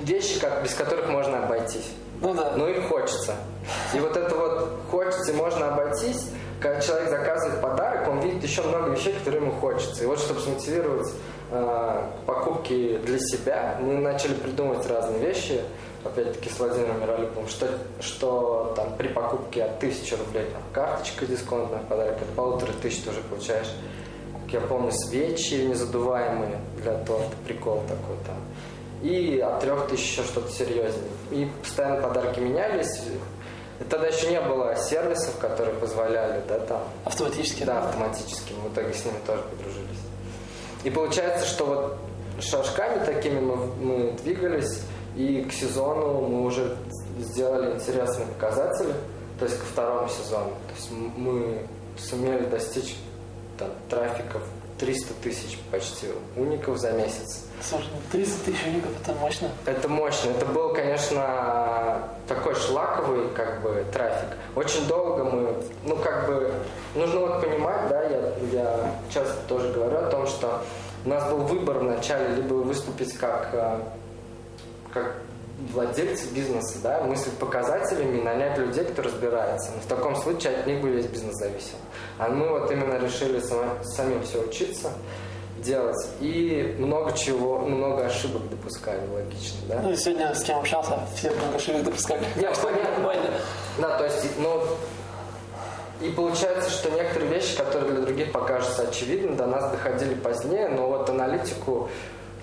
вещи, 0.01 0.39
как, 0.39 0.63
без 0.63 0.73
которых 0.73 1.09
можно 1.09 1.43
обойтись. 1.43 1.91
Ну 2.21 2.33
да. 2.33 2.53
Но 2.55 2.67
их 2.67 2.87
хочется. 2.87 3.35
И 3.93 3.99
вот 3.99 4.17
это 4.17 4.35
вот 4.35 4.79
хочется 4.89 5.31
и 5.31 5.35
можно 5.35 5.73
обойтись, 5.73 6.29
когда 6.59 6.81
человек 6.81 7.09
заказывает 7.09 7.61
подарок, 7.61 8.07
он 8.07 8.19
видит 8.21 8.43
еще 8.43 8.63
много 8.63 8.89
вещей, 8.89 9.13
которые 9.13 9.41
ему 9.41 9.51
хочется. 9.53 10.03
И 10.03 10.07
вот 10.07 10.19
чтобы 10.19 10.39
смотивировать 10.39 11.11
э, 11.51 12.01
покупки 12.25 12.97
для 13.03 13.19
себя, 13.19 13.77
мы 13.79 13.99
начали 13.99 14.33
придумывать 14.33 14.87
разные 14.87 15.19
вещи, 15.19 15.61
опять-таки 16.05 16.49
с 16.49 16.59
Владимиром 16.59 17.01
Миролюбовым, 17.01 17.47
что, 17.47 17.67
что 17.99 18.73
там 18.75 18.95
при 18.97 19.07
покупке 19.07 19.63
от 19.63 19.77
1000 19.77 20.17
рублей 20.17 20.45
там, 20.51 20.61
карточка 20.73 21.25
дисконтная 21.25 21.79
в 21.79 21.85
подарок, 21.87 22.21
от 22.21 22.29
полутора 22.29 22.71
тысяч 22.81 23.03
ты 23.03 23.09
уже 23.09 23.21
получаешь, 23.21 23.67
как 24.43 24.53
я 24.53 24.61
помню, 24.61 24.91
свечи 24.91 25.55
незадуваемые 25.55 26.59
для 26.77 26.93
торта, 26.99 27.35
прикол 27.45 27.81
такой 27.87 28.15
там. 28.25 28.37
И 29.01 29.39
от 29.39 29.59
трех 29.59 29.87
тысяч 29.87 30.11
еще 30.11 30.23
что-то 30.23 30.51
серьезнее. 30.51 31.09
И 31.31 31.47
постоянно 31.61 32.01
подарки 32.01 32.39
менялись. 32.39 33.01
И 33.79 33.83
тогда 33.83 34.07
еще 34.07 34.29
не 34.29 34.39
было 34.39 34.75
сервисов, 34.77 35.37
которые 35.37 35.75
позволяли, 35.75 36.41
да, 36.47 36.59
там, 36.59 36.81
Автоматически. 37.03 37.63
да, 37.63 37.79
автоматически. 37.83 38.53
Мы 38.53 38.69
в 38.69 38.73
итоге 38.73 38.93
с 38.93 39.03
ними 39.03 39.17
тоже 39.27 39.41
подружились. 39.43 39.99
И 40.85 40.89
получается, 40.89 41.45
что 41.45 41.65
вот 41.65 41.97
шажками 42.41 43.03
такими 43.03 43.39
мы, 43.39 43.55
мы 43.55 44.11
двигались, 44.23 44.81
и 45.15 45.43
к 45.43 45.53
сезону 45.53 46.21
мы 46.27 46.45
уже 46.45 46.75
сделали 47.19 47.73
интересные 47.73 48.27
показатели, 48.27 48.93
то 49.39 49.45
есть 49.45 49.57
ко 49.59 49.65
второму 49.65 50.09
сезону. 50.09 50.51
То 50.67 50.75
есть 50.75 50.91
мы 50.91 51.65
сумели 51.97 52.45
достичь 52.45 52.95
там, 53.57 53.69
трафика 53.89 54.39
в 54.39 54.79
300 54.79 55.13
тысяч 55.23 55.57
почти 55.71 56.07
уников 56.35 56.77
за 56.77 56.91
месяц. 56.91 57.45
Слушай, 57.61 57.87
ну 57.93 58.01
30 58.11 58.43
тысяч 58.43 58.65
уников, 58.65 58.91
это 59.01 59.17
мощно. 59.17 59.49
Это 59.65 59.87
мощно. 59.87 60.29
Это 60.31 60.45
был, 60.47 60.73
конечно, 60.73 62.03
такой 62.27 62.55
шлаковый 62.55 63.29
как 63.29 63.61
бы 63.61 63.85
трафик. 63.93 64.37
Очень 64.55 64.85
долго 64.87 65.23
мы, 65.23 65.55
ну 65.85 65.95
как 65.95 66.27
бы, 66.27 66.51
нужно 66.93 67.21
вот 67.21 67.41
понимать, 67.41 67.87
да, 67.89 68.03
я, 68.03 68.33
я 68.51 68.95
часто 69.13 69.35
тоже 69.47 69.71
говорю 69.71 69.97
о 69.97 70.09
том, 70.09 70.27
что 70.27 70.61
у 71.05 71.09
нас 71.09 71.29
был 71.31 71.37
выбор 71.39 71.79
вначале 71.79 72.35
либо 72.35 72.55
выступить 72.55 73.13
как, 73.13 73.49
э, 73.53 73.79
как 74.95 75.15
владельцы 75.73 76.27
бизнеса, 76.33 76.79
да, 76.81 77.01
мыслить 77.01 77.33
показателями 77.37 78.17
и 78.17 78.21
нанять 78.23 78.57
людей, 78.57 78.83
кто 78.85 79.03
разбирается. 79.03 79.71
Но 79.75 79.81
в 79.81 79.85
таком 79.85 80.15
случае 80.15 80.57
от 80.57 80.65
них 80.67 80.81
бы 80.81 80.89
весь 80.89 81.05
бизнес 81.05 81.35
зависел. 81.35 81.75
А 82.17 82.29
мы 82.29 82.49
вот 82.49 82.71
именно 82.71 82.95
решили 82.97 83.39
сама- 83.39 83.83
самим 83.83 84.23
все 84.23 84.39
учиться 84.41 84.91
делать 85.59 86.07
и 86.19 86.75
много 86.79 87.13
чего, 87.13 87.59
много 87.59 88.05
ошибок 88.05 88.49
допускали, 88.49 89.01
логично, 89.13 89.57
да? 89.69 89.79
Ну 89.81 89.91
и 89.91 89.95
сегодня 89.95 90.33
с 90.33 90.43
кем 90.43 90.59
общался, 90.59 90.99
все 91.15 91.31
много 91.31 91.55
ошибок 91.57 91.83
допускали. 91.83 92.23
Не, 92.35 92.43
Так 92.43 92.55
что 92.55 92.63
понятно. 92.67 92.89
нормально. 92.91 93.29
Да, 93.79 93.97
то 93.97 94.03
есть, 94.05 94.25
ну, 94.39 94.61
и 96.01 96.09
получается, 96.11 96.69
что 96.69 96.89
некоторые 96.91 97.31
вещи, 97.31 97.55
которые 97.57 97.89
для 97.91 98.01
других 98.01 98.31
покажутся 98.31 98.83
очевидны, 98.83 99.35
до 99.35 99.45
нас 99.47 99.71
доходили 99.71 100.13
позднее, 100.13 100.67
но 100.67 100.87
вот 100.87 101.09
аналитику, 101.09 101.89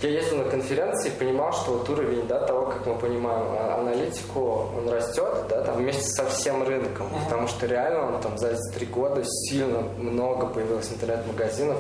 я 0.02 0.10
ездил 0.10 0.38
на 0.38 0.44
конференции 0.50 1.08
и 1.10 1.18
понимал, 1.18 1.52
что 1.52 1.72
вот 1.72 1.88
уровень 1.88 2.26
да, 2.26 2.40
того, 2.46 2.66
как 2.66 2.86
мы 2.86 2.96
понимаем 2.96 3.46
а- 3.50 3.78
аналитику, 3.80 4.68
он 4.76 4.88
растет, 4.88 5.46
да, 5.48 5.62
там 5.62 5.76
вместе 5.76 6.02
со 6.04 6.26
всем 6.26 6.62
рынком, 6.62 7.08
потому 7.24 7.46
что 7.48 7.66
реально 7.66 8.14
он 8.14 8.20
там 8.20 8.36
за 8.38 8.50
эти 8.50 8.74
три 8.74 8.86
года 8.86 9.22
сильно 9.24 9.80
много 9.98 10.46
появилось 10.46 10.90
интернет-магазинов, 10.90 11.78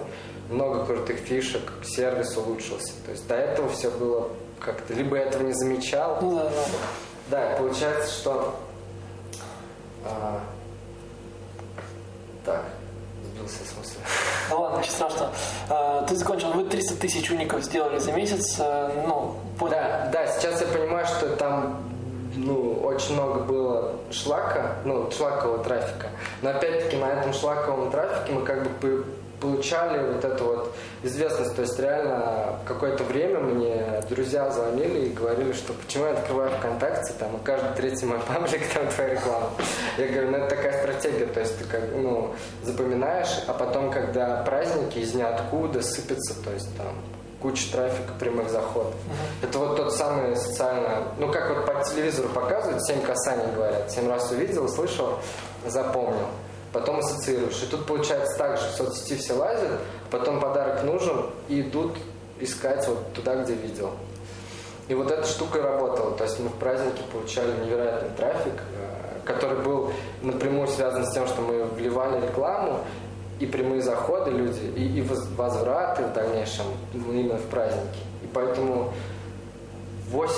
много 0.50 0.84
крутых 0.84 1.18
фишек, 1.18 1.62
сервис 1.84 2.36
улучшился. 2.36 2.92
То 3.04 3.10
есть 3.12 3.26
до 3.26 3.34
этого 3.34 3.68
все 3.70 3.90
было 3.90 4.28
как-то, 4.60 4.94
либо 4.94 5.16
я 5.16 5.24
этого 5.24 5.42
не 5.42 5.54
замечал, 5.54 6.18
Ну 6.20 6.36
да, 6.36 6.44
да. 6.44 7.50
да, 7.50 7.56
получается, 7.56 8.12
что 8.12 8.54
а, 10.04 10.40
ладно, 14.60 14.78
ничего 14.78 14.94
страшного. 14.94 16.06
Ты 16.08 16.16
закончил, 16.16 16.52
вы 16.52 16.64
300 16.64 16.96
тысяч 16.96 17.30
уников 17.30 17.62
сделали 17.62 17.98
за 17.98 18.12
месяц, 18.12 18.56
а, 18.58 18.92
ну, 19.06 19.36
понял. 19.58 19.72
Да, 19.72 20.10
да, 20.12 20.26
сейчас 20.26 20.60
я 20.60 20.66
понимаю, 20.66 21.06
что 21.06 21.36
там 21.36 21.78
ну, 22.34 22.80
очень 22.82 23.14
много 23.14 23.40
было 23.40 23.92
шлака, 24.10 24.76
ну, 24.84 25.10
шлакового 25.10 25.62
трафика. 25.62 26.08
Но 26.40 26.50
опять-таки 26.50 26.96
на 26.96 27.06
этом 27.06 27.32
шлаковом 27.32 27.90
трафике 27.90 28.32
мы 28.32 28.42
как 28.42 28.62
бы 28.62 29.04
получали 29.42 30.12
вот 30.12 30.24
эту 30.24 30.44
вот 30.44 30.74
известность. 31.02 31.56
То 31.56 31.62
есть 31.62 31.78
реально 31.78 32.60
какое-то 32.64 33.02
время 33.04 33.40
мне 33.40 34.02
друзья 34.08 34.48
звонили 34.50 35.06
и 35.06 35.12
говорили, 35.12 35.52
что 35.52 35.72
почему 35.72 36.06
я 36.06 36.12
открываю 36.12 36.50
ВКонтакте, 36.52 37.12
там, 37.18 37.36
и 37.36 37.44
каждый 37.44 37.74
третий 37.74 38.06
мой 38.06 38.20
паблик, 38.20 38.62
там 38.72 38.86
твоя 38.86 39.10
реклама. 39.10 39.50
Я 39.98 40.06
говорю, 40.06 40.30
ну 40.30 40.36
это 40.38 40.56
такая 40.56 40.78
стратегия, 40.78 41.26
то 41.26 41.40
есть 41.40 41.58
ты 41.58 41.64
как, 41.64 41.82
ну, 41.92 42.34
запоминаешь, 42.62 43.42
а 43.48 43.52
потом, 43.52 43.90
когда 43.90 44.42
праздники 44.44 44.98
из 44.98 45.12
ниоткуда 45.14 45.82
сыпятся, 45.82 46.34
то 46.42 46.52
есть 46.52 46.74
там 46.76 46.94
куча 47.40 47.72
трафика 47.72 48.12
прямых 48.20 48.50
заходов. 48.50 48.94
Это 49.42 49.58
вот 49.58 49.76
тот 49.76 49.92
самый 49.92 50.36
социально... 50.36 51.08
Ну, 51.18 51.30
как 51.32 51.50
вот 51.50 51.66
по 51.66 51.82
телевизору 51.82 52.28
показывают, 52.28 52.86
семь 52.86 53.02
касаний 53.02 53.52
говорят. 53.52 53.90
Семь 53.90 54.08
раз 54.08 54.30
увидел, 54.30 54.66
услышал, 54.66 55.18
запомнил. 55.66 56.28
Потом 56.72 57.00
ассоциируешь. 57.00 57.62
И 57.62 57.66
тут 57.66 57.86
получается 57.86 58.36
так 58.38 58.58
же, 58.58 58.66
в 58.68 58.70
соцсети 58.72 59.16
все 59.16 59.34
лазят, 59.34 59.80
потом 60.10 60.40
подарок 60.40 60.84
нужен 60.84 61.26
и 61.48 61.60
идут 61.60 61.96
искать 62.40 62.86
вот 62.88 63.12
туда, 63.12 63.36
где 63.42 63.54
видел. 63.54 63.90
И 64.88 64.94
вот 64.94 65.10
эта 65.10 65.26
штука 65.26 65.62
работала. 65.62 66.16
То 66.16 66.24
есть 66.24 66.40
мы 66.40 66.48
в 66.48 66.54
празднике 66.54 67.02
получали 67.12 67.52
невероятный 67.64 68.10
трафик, 68.16 68.54
э, 68.54 69.20
который 69.24 69.58
был 69.58 69.92
напрямую 70.22 70.66
связан 70.68 71.06
с 71.06 71.12
тем, 71.12 71.26
что 71.26 71.42
мы 71.42 71.64
вливали 71.64 72.26
рекламу, 72.26 72.80
и 73.38 73.46
прямые 73.46 73.82
заходы 73.82 74.30
люди, 74.30 74.60
и, 74.76 74.98
и 74.98 75.02
воз- 75.02 75.28
возвраты 75.36 76.04
в 76.04 76.12
дальнейшем 76.12 76.66
именно 76.94 77.38
в 77.38 77.44
праздники. 77.46 77.98
И 78.22 78.26
поэтому 78.32 78.92
8 80.10 80.32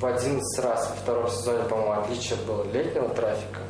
в 0.00 0.06
11 0.06 0.64
раз 0.64 0.90
во 0.90 0.96
втором 0.96 1.30
сезоне, 1.30 1.64
по-моему, 1.64 2.02
отличие 2.02 2.38
было 2.46 2.64
летнего 2.72 3.08
трафика 3.10 3.60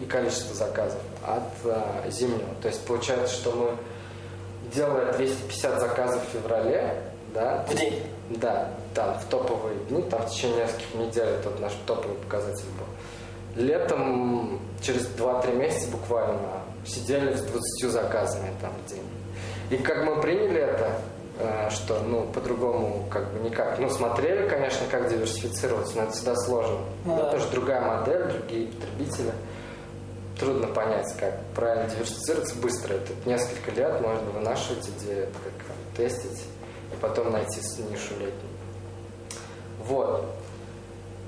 и 0.00 0.04
количества 0.04 0.54
заказов 0.54 1.00
от 1.26 1.42
а, 1.64 2.04
зимнего. 2.10 2.54
То 2.62 2.68
есть 2.68 2.84
получается, 2.86 3.34
что 3.34 3.52
мы, 3.52 4.70
делая 4.74 5.12
250 5.12 5.80
заказов 5.80 6.22
в 6.28 6.32
феврале, 6.32 7.02
да, 7.34 7.64
В 7.68 7.74
день. 7.74 8.02
да, 8.30 8.68
там 8.94 9.18
в 9.18 9.24
топовые 9.24 9.76
дни, 9.88 10.02
там 10.02 10.22
в 10.22 10.30
течение 10.30 10.64
нескольких 10.64 10.94
недель 10.94 11.28
это 11.28 11.50
наш 11.60 11.72
топовый 11.86 12.16
показатель 12.16 12.66
был. 12.78 13.62
Летом, 13.62 14.60
через 14.80 15.06
2-3 15.16 15.56
месяца 15.56 15.90
буквально, 15.90 16.38
сидели 16.86 17.34
с 17.34 17.42
20 17.42 17.90
заказами 17.90 18.50
там 18.60 18.72
в 18.84 18.90
день. 18.90 19.04
И 19.70 19.76
как 19.76 20.04
мы 20.04 20.20
приняли 20.20 20.60
это, 20.60 20.92
э, 21.38 21.70
что, 21.70 22.00
ну, 22.00 22.26
по-другому 22.32 23.06
как 23.10 23.32
бы 23.32 23.48
никак. 23.48 23.78
Ну, 23.78 23.88
смотрели, 23.90 24.48
конечно, 24.48 24.86
как 24.90 25.08
диверсифицироваться, 25.08 25.96
но 25.96 26.02
это 26.04 26.12
всегда 26.12 26.36
сложно. 26.36 26.78
Ну 27.04 27.14
это 27.16 27.24
да. 27.24 27.30
тоже 27.32 27.48
другая 27.50 27.80
модель, 27.80 28.24
другие 28.24 28.68
потребители. 28.68 29.32
Трудно 30.38 30.66
понять, 30.66 31.14
как 31.18 31.40
правильно 31.54 31.88
диверсифицироваться 31.88 32.56
быстро. 32.56 32.94
Это 32.94 33.12
несколько 33.24 33.70
лет 33.70 34.00
можно 34.00 34.30
вынашивать 34.30 34.88
идею, 34.88 35.28
как 35.44 35.52
тестить, 35.96 36.44
и 36.92 36.96
потом 37.00 37.30
найти 37.30 37.60
нишу 37.90 38.14
летнюю. 38.14 38.54
Вот. 39.78 40.26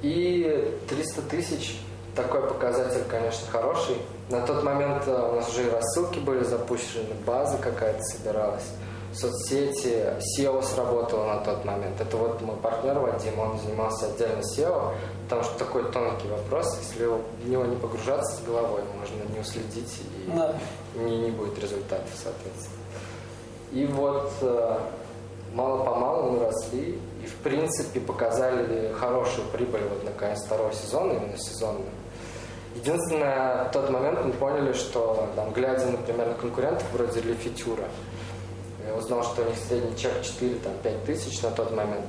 И 0.03 0.77
300 0.89 1.23
тысяч, 1.23 1.81
такой 2.15 2.49
показатель, 2.49 3.05
конечно, 3.09 3.47
хороший. 3.51 3.97
На 4.29 4.45
тот 4.45 4.65
момент 4.65 5.05
э, 5.07 5.11
у 5.11 5.37
нас 5.37 5.49
уже 5.51 5.67
и 5.67 5.71
рассылки 5.71 6.19
были 6.19 6.43
запущены, 6.43 7.15
база 7.25 7.59
какая-то 7.59 8.03
собиралась, 8.03 8.67
соцсети, 9.15 10.15
SEO 10.39 10.63
сработало 10.63 11.27
на 11.35 11.41
тот 11.41 11.65
момент. 11.65 12.01
Это 12.01 12.17
вот 12.17 12.41
мой 12.43 12.57
партнер 12.57 12.99
Вадим, 12.99 13.39
он 13.39 13.59
занимался 13.59 14.07
отдельно 14.07 14.41
SEO, 14.41 14.93
потому 15.25 15.43
что 15.45 15.59
такой 15.59 15.85
тонкий 15.91 16.29
вопрос, 16.29 16.79
если 16.81 17.07
в 17.07 17.49
него 17.49 17.65
не 17.65 17.77
погружаться 17.77 18.37
с 18.37 18.43
головой, 18.47 18.83
можно 18.99 19.33
не 19.35 19.41
уследить 19.41 20.01
и 20.01 20.31
Да. 20.31 20.55
не, 20.95 21.19
не 21.19 21.31
будет 21.31 21.59
результатов, 21.59 22.11
соответственно. 22.23 22.77
И 23.73 23.87
вот 23.87 24.31
э, 24.43 24.79
мало-помалу 25.55 26.31
мы 26.33 26.45
росли 26.47 26.99
и, 27.23 27.27
в 27.27 27.35
принципе, 27.37 28.01
показали 28.01 28.93
хорошую 28.93 29.47
прибыль 29.49 29.83
вот 29.89 30.05
на 30.05 30.13
конец 30.13 30.45
второго 30.45 30.73
сезона, 30.73 31.13
именно 31.13 31.37
сезонную. 31.39 31.89
Единственное, 32.77 33.65
в 33.65 33.71
тот 33.73 33.89
момент 33.91 34.23
мы 34.23 34.33
поняли, 34.33 34.73
что, 34.75 35.29
там, 35.35 35.51
глядя, 35.53 35.87
например, 35.87 36.29
на 36.29 36.35
конкурентов 36.35 36.85
вроде 36.93 37.21
Лефитюра, 37.23 37.85
я 38.87 38.95
узнал, 38.95 39.23
что 39.23 39.43
у 39.43 39.45
них 39.45 39.57
средний 39.69 39.97
чек 39.97 40.13
4-5 40.23 41.05
тысяч 41.07 41.43
на 41.43 41.51
тот 41.51 41.73
момент. 41.73 42.07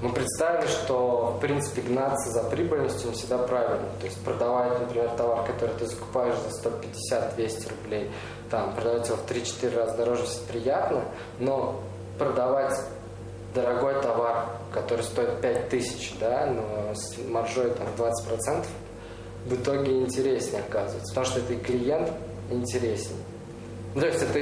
Мы 0.00 0.12
представили, 0.12 0.68
что, 0.68 1.34
в 1.36 1.40
принципе, 1.40 1.82
гнаться 1.82 2.30
за 2.30 2.44
прибыльностью 2.44 3.10
не 3.10 3.16
всегда 3.16 3.38
правильно. 3.38 3.88
То 3.98 4.06
есть 4.06 4.22
продавать, 4.22 4.78
например, 4.78 5.10
товар, 5.16 5.44
который 5.44 5.74
ты 5.76 5.86
закупаешь 5.86 6.36
за 6.36 6.70
150-200 6.70 7.70
рублей, 7.70 8.10
там, 8.48 8.74
продавать 8.74 9.08
его 9.08 9.16
в 9.16 9.26
3-4 9.28 9.76
раза 9.76 9.96
дороже 9.96 10.22
приятно, 10.48 11.04
но 11.40 11.80
продавать 12.16 12.78
дорогой 13.54 14.00
товар, 14.00 14.46
который 14.72 15.02
стоит 15.02 15.40
5000, 15.40 16.14
да, 16.20 16.46
но 16.46 16.94
с 16.94 17.18
маржой 17.28 17.70
там 17.70 17.88
20%, 17.96 18.66
в 19.46 19.54
итоге 19.54 20.02
интереснее 20.02 20.62
оказывается. 20.62 21.08
Потому 21.08 21.26
что 21.26 21.40
это 21.40 21.54
и 21.54 21.58
клиент 21.58 22.12
интереснее. 22.50 23.18
То 23.94 24.06
есть 24.06 24.22
это 24.22 24.38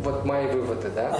вот 0.00 0.24
мои 0.24 0.46
выводы, 0.48 0.90
да. 0.94 1.16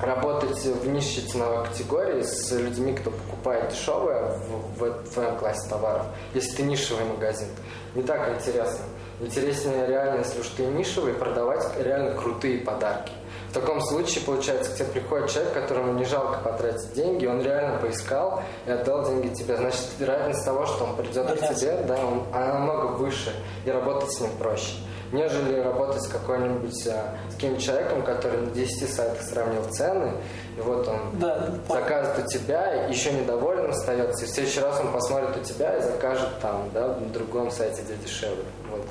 Работать 0.00 0.58
в 0.64 0.88
низшей 0.88 1.22
ценовой 1.24 1.66
категории 1.66 2.22
с 2.22 2.50
людьми, 2.52 2.94
кто 2.94 3.10
покупает 3.10 3.68
дешевое 3.70 4.36
в, 4.76 4.80
в 4.80 5.10
твоем 5.12 5.36
классе 5.36 5.68
товаров, 5.68 6.06
если 6.34 6.56
ты 6.56 6.62
нишевый 6.64 7.04
магазин, 7.04 7.48
не 7.94 8.02
так 8.02 8.28
интересно. 8.34 8.84
Интереснее 9.20 9.86
реально, 9.86 10.18
если 10.18 10.40
уж 10.40 10.48
ты 10.48 10.64
нишевый, 10.66 11.14
продавать 11.14 11.64
реально 11.78 12.14
крутые 12.14 12.58
подарки. 12.58 13.12
В 13.50 13.52
таком 13.54 13.80
случае, 13.82 14.24
получается, 14.24 14.72
к 14.72 14.74
тебе 14.74 14.86
приходит 14.88 15.30
человек, 15.30 15.54
которому 15.54 15.92
не 15.92 16.04
жалко 16.04 16.40
потратить 16.40 16.92
деньги, 16.94 17.24
он 17.26 17.40
реально 17.40 17.78
поискал 17.78 18.42
и 18.66 18.72
отдал 18.72 19.04
деньги 19.06 19.32
тебе. 19.32 19.56
Значит, 19.56 19.84
вероятность 20.00 20.44
того, 20.44 20.66
что 20.66 20.84
он 20.84 20.96
придет 20.96 21.24
к 21.26 21.30
Вернется. 21.36 21.54
тебе, 21.54 21.76
да, 21.86 21.94
он- 22.04 22.24
она 22.32 22.54
намного 22.54 22.86
выше, 22.96 23.32
и 23.64 23.70
работать 23.70 24.12
с 24.12 24.20
ним 24.20 24.30
проще, 24.40 24.74
нежели 25.14 25.60
работать 25.60 26.02
с 26.02 26.08
какой-нибудь, 26.08 26.86
а, 26.88 27.14
с 27.30 27.34
каким-нибудь 27.34 27.64
человеком, 27.64 28.02
который 28.02 28.40
на 28.40 28.50
10 28.50 28.92
сайтах 28.92 29.22
сравнил 29.22 29.64
цены, 29.70 30.12
и 30.58 30.60
вот 30.60 30.86
он 30.88 31.18
Да, 31.18 31.50
заказывает 31.68 32.26
у 32.26 32.28
тебя, 32.28 32.86
еще 32.86 33.12
недоволен 33.12 33.70
остается, 33.70 34.24
и 34.24 34.28
в 34.28 34.30
следующий 34.30 34.60
раз 34.60 34.80
он 34.80 34.92
посмотрит 34.92 35.36
у 35.36 35.40
тебя 35.40 35.76
и 35.76 35.82
закажет 35.82 36.28
там, 36.40 36.68
да, 36.74 36.88
на 36.88 37.08
другом 37.08 37.50
сайте, 37.50 37.82
где 37.82 37.94
дешевле. 37.96 38.44
Вот, 38.70 38.84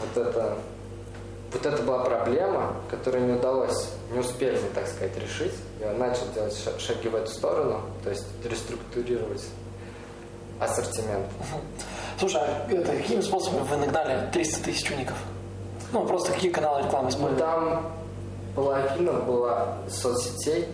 вот 0.00 0.26
это 0.26 0.54
вот 1.52 1.66
это 1.66 1.82
была 1.84 2.00
проблема, 2.04 2.74
которую 2.90 3.26
не 3.26 3.32
удалось, 3.34 3.88
не 4.10 4.18
успели, 4.18 4.58
так 4.74 4.88
сказать, 4.88 5.16
решить. 5.16 5.54
Я 5.80 5.92
начал 5.92 6.26
делать 6.34 6.52
ша- 6.52 6.76
шаги 6.80 7.08
в 7.08 7.14
эту 7.14 7.30
сторону, 7.30 7.80
то 8.02 8.10
есть 8.10 8.24
реструктурировать 8.44 9.44
ассортимент. 10.60 11.26
Слушай, 12.18 12.40
а 12.42 12.66
это, 12.70 12.92
какими 12.92 13.20
способами 13.20 13.64
вы 13.64 13.76
нагнали 13.76 14.30
300 14.32 14.64
тысяч 14.64 14.90
уников? 14.90 15.16
Ну, 15.92 16.04
просто 16.06 16.32
какие 16.32 16.50
каналы 16.50 16.82
рекламы 16.82 17.04
Ну, 17.04 17.10
использовали? 17.10 17.40
там 17.40 17.92
половина 18.54 19.12
была 19.12 19.76
соцсетей, 19.88 20.68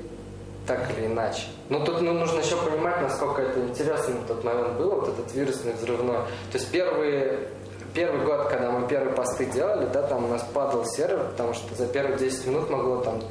так 0.67 0.91
или 0.97 1.07
иначе. 1.07 1.45
Но 1.69 1.85
тут 1.85 2.01
ну, 2.01 2.13
нужно 2.13 2.41
еще 2.41 2.57
понимать, 2.57 3.01
насколько 3.03 3.43
это 3.43 3.61
интересно 3.61 4.15
на 4.17 4.27
тот 4.27 4.45
момент 4.45 4.75
было, 4.75 4.97
вот 4.97 5.09
этот 5.09 5.33
вирусный 5.35 5.73
взрывной. 5.73 6.19
То 6.53 6.59
есть 6.59 6.71
первые, 6.71 7.49
первый 7.95 8.25
год, 8.25 8.49
когда 8.49 8.71
мы 8.71 8.87
первые 8.87 9.15
посты 9.15 9.47
делали, 9.47 9.87
да, 9.93 10.03
там 10.03 10.25
у 10.25 10.29
нас 10.29 10.43
падал 10.55 10.85
сервер, 10.85 11.25
потому 11.31 11.55
что 11.55 11.75
за 11.75 11.87
первые 11.87 12.19
10 12.19 12.47
минут 12.47 12.71
могло 12.71 12.97
там 12.99 13.23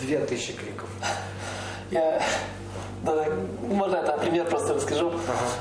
2000 0.00 0.52
кликов. 0.52 0.88
Я 1.90 2.20
да, 3.02 3.26
можно 3.62 3.96
это 3.96 4.12
пример 4.18 4.46
просто 4.46 4.74
расскажу. 4.74 5.12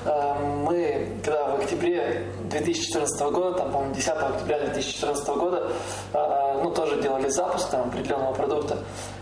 Э, 0.06 0.34
Мы, 0.64 1.08
когда 1.24 1.46
в 1.56 1.60
октябре 1.62 2.24
2014 2.50 3.22
года, 3.32 3.58
там, 3.58 3.72
по-моему, 3.72 3.94
10 3.94 4.10
октября 4.10 4.60
2014 4.60 5.28
года, 5.30 5.72
э, 6.14 6.60
ну, 6.64 6.72
тоже 6.72 7.02
делали 7.02 7.30
запуск 7.30 7.70
там 7.70 7.90
определенного 7.90 8.34
продукта, 8.34 8.78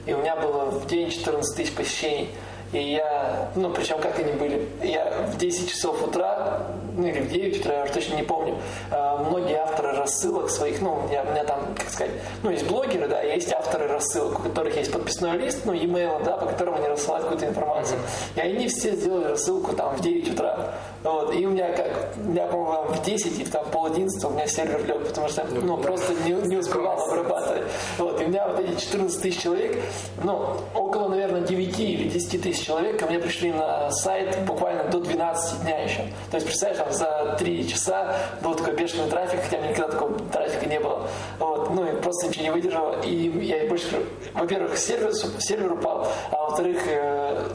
и 0.05 0.13
у 0.13 0.17
меня 0.17 0.35
было 0.35 0.65
в 0.65 0.87
день 0.87 1.09
14 1.09 1.55
тысяч 1.55 1.73
посещений. 1.75 2.29
И 2.71 2.93
я, 2.93 3.49
ну, 3.55 3.69
причем 3.69 3.99
как 3.99 4.19
они 4.19 4.33
были, 4.33 4.67
я 4.83 5.27
в 5.27 5.37
10 5.37 5.69
часов 5.69 6.01
утра, 6.05 6.67
ну, 6.97 7.07
или 7.07 7.19
в 7.21 7.31
9 7.31 7.59
утра, 7.61 7.75
я 7.75 7.83
уже 7.83 7.93
точно 7.93 8.15
не 8.15 8.23
помню, 8.23 8.57
э, 8.91 9.17
многие 9.29 9.55
авторы 9.57 9.93
рассылок 10.05 10.49
своих, 10.49 10.81
ну, 10.81 11.07
я, 11.11 11.23
у 11.23 11.31
меня 11.31 11.43
там, 11.43 11.73
как 11.75 11.89
сказать, 11.89 12.13
ну, 12.43 12.51
есть 12.51 12.67
блогеры, 12.67 13.07
да, 13.07 13.21
есть 13.21 13.51
авторы 13.51 13.87
рассылок, 13.87 14.39
у 14.39 14.43
которых 14.43 14.77
есть 14.77 14.91
подписной 14.91 15.37
лист, 15.37 15.61
ну, 15.65 15.73
e-mail, 15.73 16.23
да, 16.23 16.37
по 16.37 16.45
которому 16.45 16.77
они 16.77 16.87
рассылают 16.87 17.23
какую-то 17.25 17.47
информацию. 17.47 17.99
И 18.35 18.39
они 18.39 18.67
все 18.67 18.91
сделали 18.95 19.25
рассылку 19.25 19.75
там 19.75 19.95
в 19.95 20.01
9 20.01 20.33
утра. 20.33 20.75
Вот, 21.03 21.35
и 21.35 21.45
у 21.45 21.51
меня 21.51 21.71
как, 21.73 22.17
меня, 22.17 22.47
по-моему, 22.47 22.93
в 22.93 23.03
10 23.03 23.39
или 23.39 23.49
там 23.49 23.65
пол 23.71 23.85
11 23.85 24.23
у 24.23 24.29
меня 24.29 24.47
сервер 24.47 24.85
лег, 24.85 25.07
потому 25.07 25.27
что, 25.27 25.45
ну, 25.45 25.77
просто 25.77 26.13
не, 26.23 26.31
не 26.31 26.57
успевал 26.57 26.99
обрабатывать. 26.99 27.63
Вот, 27.97 28.21
и 28.21 28.25
у 28.25 28.27
меня 28.27 28.47
вот 28.47 28.59
эти 28.59 28.79
14 28.79 29.21
тысяч 29.21 29.41
человек, 29.41 29.83
ну, 30.23 30.57
около, 30.73 31.09
наверное, 31.09 31.41
9 31.41 31.79
или 31.79 32.09
10 32.09 32.41
тысяч 32.41 32.65
человек 32.65 32.99
ко 32.99 33.05
мне 33.07 33.19
пришли 33.19 33.51
на 33.51 33.91
сайт 33.91 34.37
буквально 34.45 34.83
до 34.85 34.99
12 34.99 35.63
дня 35.63 35.83
еще. 35.83 36.01
То 36.31 36.37
есть, 36.37 36.47
представляешь, 36.47 36.83
там 36.83 36.93
за 36.93 37.35
3 37.39 37.67
часа 37.67 38.15
был 38.41 38.55
такой 38.55 38.75
бешеный 38.75 39.09
трафик, 39.09 39.41
хотя 39.43 39.57
меня 39.57 39.69
никогда 39.69 39.94
такого 39.95 40.19
трафика 40.31 40.65
не 40.65 40.79
было. 40.79 41.07
Вот, 41.39 41.71
ну, 41.71 41.87
и 41.87 42.01
просто 42.01 42.27
ничего 42.27 42.43
не 42.43 42.51
выдержал. 42.51 43.01
И 43.03 43.13
я 43.43 43.67
больше 43.67 44.05
во-первых, 44.33 44.77
сервер, 44.77 45.13
сервер 45.39 45.73
упал, 45.73 46.07
а 46.31 46.35
во-вторых, 46.35 46.81
э, 46.87 47.47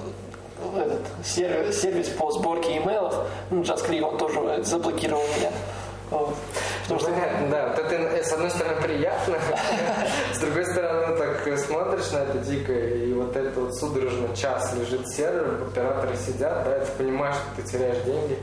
этот 0.76 1.26
сервис, 1.26 1.80
сервис 1.80 2.08
по 2.08 2.30
сборке 2.30 2.78
имейлов, 2.78 3.14
ну, 3.50 3.62
JustClick, 3.62 4.00
он 4.00 4.18
тоже 4.18 4.64
заблокировал 4.64 5.22
меня. 5.38 5.50
Вот. 6.10 6.34
Потому 6.82 7.00
что 7.00 7.10
да. 7.50 7.68
Вот 7.68 7.78
это, 7.78 7.94
э, 7.94 8.24
с 8.24 8.32
одной 8.32 8.50
стороны, 8.50 8.80
приятно, 8.82 9.36
с 10.34 10.38
другой 10.38 10.64
стороны, 10.64 11.16
так 11.16 11.58
смотришь 11.58 12.10
на 12.10 12.18
это 12.18 12.38
дико, 12.38 12.72
и 12.72 13.12
вот 13.12 13.36
это 13.36 13.60
вот 13.60 13.76
судорожно 13.76 14.34
час 14.34 14.74
лежит 14.74 15.08
сервер, 15.08 15.62
операторы 15.70 16.16
сидят, 16.16 16.64
да, 16.64 16.80
ты 16.80 16.92
понимаешь, 16.96 17.36
что 17.36 17.62
ты 17.62 17.70
теряешь 17.70 18.02
деньги. 18.04 18.38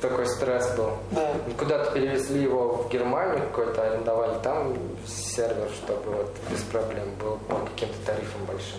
Такой 0.00 0.26
стресс 0.26 0.76
был. 0.76 0.90
Да. 1.10 1.32
Куда-то 1.58 1.92
перевезли 1.92 2.42
его 2.42 2.82
в 2.82 2.90
Германию 2.90 3.38
какой-то, 3.38 3.82
арендовали 3.82 4.38
там 4.42 4.76
сервер, 5.06 5.68
чтобы 5.84 6.10
вот 6.10 6.36
без 6.50 6.60
проблем 6.62 7.08
был 7.20 7.38
по 7.48 7.56
каким-то 7.66 7.94
тарифам 8.04 8.44
большим. 8.46 8.78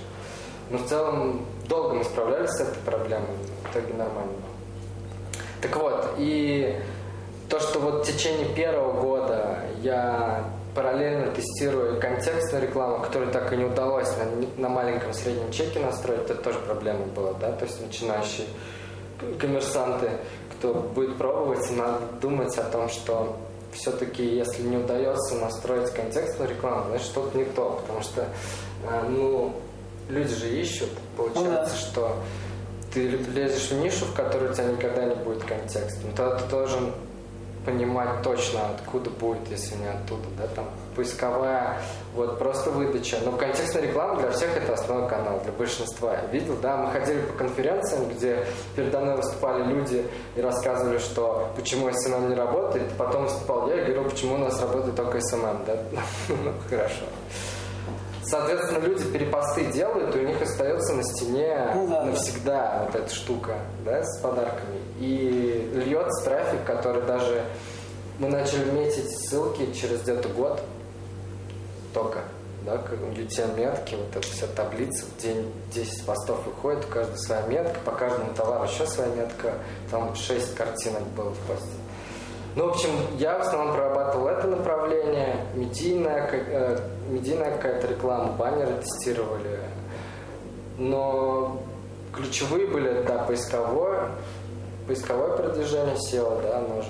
Но 0.69 0.77
в 0.77 0.87
целом 0.87 1.45
долго 1.67 1.95
мы 1.95 2.03
справлялись 2.03 2.49
с 2.49 2.61
этой 2.61 2.79
проблемой, 2.79 3.29
в 3.63 3.71
итоге 3.71 3.93
нормально 3.93 4.31
было. 4.31 4.57
Так 5.61 5.75
вот, 5.75 6.15
и 6.17 6.79
то, 7.49 7.59
что 7.59 7.79
вот 7.79 8.05
в 8.05 8.11
течение 8.11 8.53
первого 8.53 8.99
года 9.01 9.59
я 9.81 10.43
параллельно 10.75 11.31
тестирую 11.31 11.99
контекстную 11.99 12.67
рекламу, 12.67 12.99
которую 12.99 13.31
так 13.31 13.51
и 13.51 13.57
не 13.57 13.65
удалось 13.65 14.09
на, 14.17 14.61
на 14.61 14.69
маленьком 14.69 15.13
среднем 15.13 15.51
чеке 15.51 15.79
настроить, 15.79 16.29
это 16.29 16.35
тоже 16.35 16.59
проблема 16.59 17.05
была, 17.07 17.33
да, 17.33 17.51
то 17.53 17.65
есть 17.65 17.81
начинающие 17.81 18.45
коммерсанты, 19.39 20.11
кто 20.57 20.73
будет 20.73 21.17
пробовать, 21.17 21.69
надо 21.71 21.99
думать 22.21 22.57
о 22.57 22.63
том, 22.63 22.89
что 22.89 23.37
все-таки, 23.73 24.23
если 24.23 24.63
не 24.63 24.77
удается 24.77 25.35
настроить 25.35 25.91
контекстную 25.91 26.49
рекламу, 26.49 26.85
значит, 26.89 27.07
что-то 27.07 27.37
не 27.37 27.45
то, 27.45 27.79
потому 27.81 28.01
что, 28.01 28.21
э, 28.21 29.09
ну, 29.09 29.53
люди 30.09 30.33
же 30.33 30.49
ищут, 30.49 30.89
получается, 31.15 31.73
да. 31.73 31.79
что 31.79 32.15
ты 32.93 33.07
лезешь 33.07 33.69
в 33.69 33.79
нишу, 33.79 34.05
в 34.05 34.13
которой 34.13 34.51
у 34.51 34.53
тебя 34.53 34.65
никогда 34.65 35.05
не 35.05 35.15
будет 35.15 35.43
контекста, 35.43 35.99
но 36.05 36.15
тогда 36.15 36.37
ты 36.37 36.49
должен 36.49 36.91
понимать 37.67 38.21
точно, 38.23 38.61
откуда 38.69 39.09
будет, 39.09 39.45
если 39.49 39.75
не 39.75 39.87
оттуда, 39.87 40.23
да, 40.37 40.47
там, 40.55 40.65
поисковая, 40.95 41.81
вот, 42.15 42.39
просто 42.39 42.71
выдача. 42.71 43.17
Но 43.25 43.33
контекстная 43.33 43.83
реклама 43.83 44.21
для 44.21 44.31
всех 44.31 44.55
это 44.55 44.73
основной 44.73 45.09
канал, 45.09 45.41
для 45.43 45.51
большинства. 45.51 46.13
Я 46.13 46.25
видел, 46.31 46.55
да, 46.61 46.77
мы 46.77 46.91
ходили 46.91 47.19
по 47.19 47.33
конференциям, 47.33 48.09
где 48.09 48.45
передо 48.75 49.01
мной 49.01 49.17
выступали 49.17 49.63
люди 49.65 50.07
и 50.37 50.41
рассказывали, 50.41 50.97
что 50.97 51.49
почему 51.57 51.89
SMM 51.89 52.29
не 52.29 52.35
работает, 52.35 52.89
потом 52.97 53.23
выступал 53.23 53.69
я 53.69 53.81
и 53.81 53.83
говорил, 53.83 54.09
почему 54.09 54.35
у 54.35 54.37
нас 54.37 54.59
работает 54.61 54.95
только 54.95 55.17
SMM, 55.17 55.65
да, 55.65 55.77
ну, 56.29 56.53
хорошо. 56.69 57.03
Соответственно, 58.29 58.83
люди 58.83 59.05
перепосты 59.05 59.65
делают, 59.65 60.15
и 60.15 60.19
у 60.19 60.27
них 60.27 60.41
остается 60.41 60.93
на 60.93 61.03
стене 61.03 61.71
Ну 61.73 61.87
да, 61.87 62.01
да. 62.01 62.05
навсегда 62.05 62.83
вот 62.85 62.95
эта 62.95 63.13
штука, 63.13 63.55
да, 63.85 64.03
с 64.03 64.19
подарками. 64.19 64.79
И 64.99 65.71
льется 65.73 66.25
трафик, 66.25 66.65
который 66.65 67.01
даже 67.03 67.43
мы 68.19 68.29
начали 68.29 68.69
метить 68.71 69.09
ссылки 69.09 69.71
через 69.73 70.01
где-то 70.01 70.27
год 70.29 70.61
только, 71.93 72.19
да, 72.65 72.75
UTM 72.75 73.57
метки, 73.57 73.95
вот 73.95 74.15
эта 74.15 74.27
вся 74.27 74.47
таблица, 74.47 75.05
в 75.05 75.21
день 75.21 75.51
10 75.73 76.05
постов 76.05 76.45
выходит, 76.45 76.85
у 76.85 76.89
каждого 76.89 77.17
своя 77.17 77.41
метка, 77.47 77.79
по 77.85 77.91
каждому 77.91 78.33
товару 78.33 78.65
еще 78.65 78.85
своя 78.87 79.09
метка, 79.15 79.53
там 79.89 80.13
6 80.15 80.53
картинок 80.53 81.03
было 81.15 81.29
в 81.29 81.37
посте. 81.47 81.71
Ну, 82.57 82.65
в 82.65 82.69
общем, 82.71 82.89
я 83.19 83.37
в 83.37 83.41
основном 83.41 83.75
прорабатывал 83.75 84.29
это 84.29 84.47
направление, 84.47 85.45
медийная, 85.53 86.27
э, 86.31 86.79
медийная 87.07 87.51
какая-то 87.55 87.85
реклама, 87.85 88.33
баннеры 88.33 88.73
тестировали. 88.81 89.59
Но 90.79 91.61
ключевые 92.11 92.65
были, 92.65 93.03
да, 93.03 93.19
поисковое, 93.25 94.09
поисковое 94.87 95.37
продвижение 95.37 95.95
SEO, 95.97 96.41
да, 96.41 96.57
оно 96.57 96.81
же, 96.81 96.89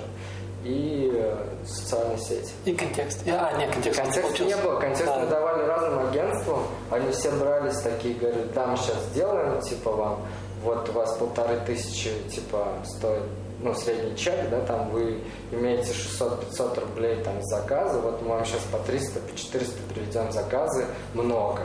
и 0.64 1.12
э, 1.14 1.36
социальные 1.66 2.18
сети. 2.18 2.50
и 2.64 2.74
контекст. 2.74 3.20
А, 3.26 3.52
нет, 3.58 3.70
контекст, 3.74 4.00
Контекста 4.00 4.20
не 4.44 4.54
получился. 4.54 4.62
было, 4.62 4.80
контекст 4.80 5.04
Да. 5.06 5.18
мы 5.20 5.26
давали 5.26 5.64
разным 5.66 6.08
агентствам, 6.08 6.60
они 6.90 7.10
все 7.12 7.30
брались 7.32 7.76
такие, 7.82 8.14
говорят, 8.14 8.54
да, 8.54 8.66
мы 8.68 8.76
сейчас 8.78 8.96
сделаем, 9.12 9.60
типа 9.60 9.92
вам, 9.92 10.20
вот 10.64 10.88
у 10.88 10.92
вас 10.92 11.14
полторы 11.18 11.60
тысячи, 11.66 12.10
типа, 12.30 12.68
стоит, 12.84 13.22
ну, 13.60 13.74
средний 13.74 14.16
чек, 14.16 14.48
да, 14.50 14.60
там 14.60 14.90
вы 14.90 15.20
имеете 15.50 15.92
600-500 15.92 16.80
рублей 16.80 17.16
там 17.24 17.42
с 17.42 17.48
заказа, 17.48 17.98
вот 17.98 18.22
мы 18.22 18.28
вам 18.28 18.44
сейчас 18.44 18.60
по 18.70 18.78
300, 18.78 19.20
по 19.20 19.36
400 19.36 19.82
приведем 19.92 20.30
заказы, 20.32 20.86
много. 21.14 21.62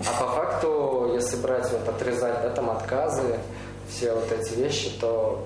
А 0.00 0.24
по 0.24 0.28
факту, 0.30 1.12
если 1.14 1.36
брать, 1.36 1.70
вот 1.72 1.88
отрезать, 1.88 2.42
да, 2.42 2.50
там 2.50 2.70
отказы, 2.70 3.38
все 3.88 4.14
вот 4.14 4.30
эти 4.32 4.54
вещи, 4.54 4.90
то 5.00 5.44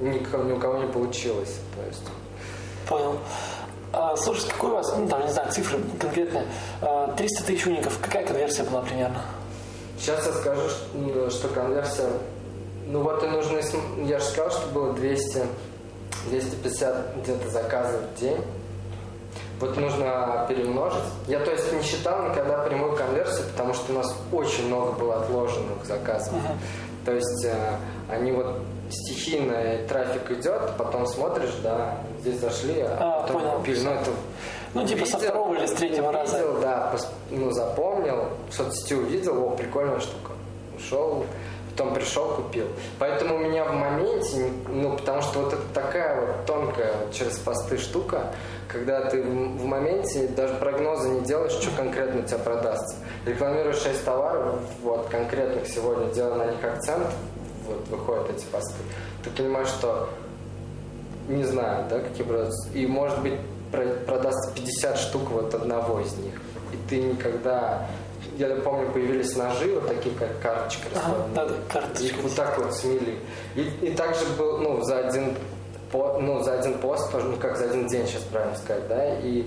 никого, 0.00 0.44
ни 0.44 0.52
у 0.52 0.58
кого 0.58 0.78
не 0.78 0.90
получилось, 0.90 1.56
то 1.76 1.86
есть... 1.86 2.02
Понял. 2.88 3.18
А, 3.92 4.16
слушай, 4.16 4.48
какой 4.48 4.70
у 4.70 4.74
вас, 4.74 4.92
ну 4.96 5.06
там, 5.06 5.24
не 5.26 5.32
знаю, 5.32 5.52
цифры 5.52 5.78
конкретные, 6.00 6.46
А, 6.80 7.12
300 7.14 7.44
тысяч 7.44 7.66
уников, 7.66 7.98
какая 8.00 8.26
конверсия 8.26 8.62
была 8.64 8.80
примерно? 8.80 9.22
Сейчас 9.98 10.26
я 10.26 10.32
скажу, 10.32 10.68
что, 10.68 10.86
ну, 10.94 11.30
что 11.30 11.48
конверсия... 11.48 12.08
Ну 12.86 13.02
вот 13.02 13.22
и 13.22 13.26
нужно... 13.26 13.60
Я 14.04 14.18
же 14.18 14.24
сказал, 14.24 14.50
что 14.50 14.66
было 14.68 14.92
200, 14.92 15.42
250 16.30 17.16
где-то 17.22 17.50
заказов 17.50 18.00
в 18.14 18.20
день. 18.20 18.38
Вот 19.60 19.76
нужно 19.76 20.44
перемножить. 20.48 21.04
Я, 21.28 21.38
то 21.40 21.52
есть, 21.52 21.72
не 21.72 21.82
считал 21.82 22.28
никогда 22.30 22.58
прямую 22.58 22.96
конверсию, 22.96 23.46
потому 23.52 23.74
что 23.74 23.92
у 23.92 23.96
нас 23.96 24.14
очень 24.32 24.66
много 24.66 24.92
было 24.92 25.16
отложенных 25.22 25.84
заказов. 25.86 26.34
То 27.04 27.12
есть, 27.12 27.44
э, 27.44 27.76
они 28.10 28.32
вот 28.32 28.58
стихийно 28.90 29.54
трафик 29.88 30.30
идет, 30.32 30.76
потом 30.76 31.06
смотришь, 31.06 31.54
да, 31.62 31.98
здесь 32.20 32.40
зашли, 32.40 32.80
а, 32.80 32.96
А, 33.00 33.20
потом 33.22 33.40
понял. 33.42 33.56
купили. 33.58 33.80
Ну, 33.84 33.90
это 33.92 34.10
Ну, 34.74 34.86
типа 34.86 35.06
со 35.06 35.16
увидел, 35.16 35.30
второго 35.32 35.54
или 35.54 35.66
с 35.66 35.72
третьего 35.72 36.12
раза. 36.12 36.36
увидел, 36.36 36.60
да, 36.60 36.92
пос- 36.94 37.08
ну, 37.30 37.50
запомнил, 37.52 38.28
в 38.50 38.54
соцсети 38.54 38.94
увидел, 38.94 39.44
о, 39.44 39.50
прикольная 39.56 40.00
штука. 40.00 40.32
Ушел, 40.76 41.24
потом 41.72 41.94
пришел, 41.94 42.34
купил. 42.34 42.66
Поэтому 42.98 43.36
у 43.36 43.38
меня 43.38 43.64
в 43.64 43.74
моменте, 43.74 44.50
ну, 44.68 44.96
потому 44.96 45.22
что 45.22 45.40
вот 45.40 45.52
это 45.52 45.62
такая 45.74 46.20
вот 46.20 46.46
тонкая 46.46 46.92
вот 46.98 47.12
через 47.12 47.38
посты 47.38 47.78
штука, 47.78 48.32
когда 48.68 49.04
ты 49.10 49.22
в, 49.22 49.64
моменте 49.64 50.28
даже 50.28 50.54
прогнозы 50.54 51.08
не 51.08 51.20
делаешь, 51.22 51.52
что 51.52 51.70
конкретно 51.76 52.20
у 52.20 52.24
тебя 52.24 52.38
продастся. 52.38 52.96
Рекламируешь 53.26 53.78
6 53.78 54.04
товаров, 54.04 54.60
вот, 54.82 55.08
конкретных 55.08 55.66
сегодня, 55.66 56.12
делая 56.12 56.46
на 56.46 56.50
них 56.52 56.64
акцент, 56.64 57.06
вот, 57.66 57.88
выходят 57.88 58.30
эти 58.30 58.44
посты. 58.46 58.82
Ты 59.24 59.30
понимаешь, 59.30 59.68
что 59.68 60.08
не 61.28 61.44
знаю, 61.44 61.86
да, 61.88 62.00
какие 62.00 62.26
продаются. 62.26 62.70
И 62.72 62.86
может 62.86 63.20
быть 63.20 63.34
про- 63.70 63.94
продастся 64.06 64.52
50 64.54 64.98
штук 64.98 65.30
вот 65.30 65.54
одного 65.54 66.00
из 66.00 66.12
них. 66.14 66.34
И 66.72 66.76
ты 66.88 67.02
никогда... 67.02 67.86
Я 68.38 68.48
помню, 68.56 68.90
появились 68.90 69.36
ножи, 69.36 69.74
вот 69.74 69.88
такие, 69.88 70.14
как 70.14 70.40
карточка 70.40 70.88
Ага, 70.94 71.00
раскладная. 71.06 71.34
да, 71.34 71.46
да, 71.46 71.54
карточка. 71.72 72.04
Их 72.04 72.16
вот 72.22 72.34
так 72.34 72.58
вот 72.58 72.74
смели. 72.74 73.18
И, 73.54 73.62
и 73.82 73.90
также 73.94 74.24
был, 74.38 74.58
ну, 74.58 74.82
за 74.84 74.98
один, 75.06 75.36
по- 75.90 76.18
ну, 76.18 76.42
за 76.42 76.58
один 76.58 76.78
пост, 76.78 77.10
тоже, 77.12 77.26
ну, 77.26 77.36
как 77.36 77.56
за 77.56 77.64
один 77.66 77.86
день, 77.88 78.06
сейчас 78.06 78.22
правильно 78.22 78.56
сказать, 78.56 78.88
да, 78.88 79.18
и 79.20 79.44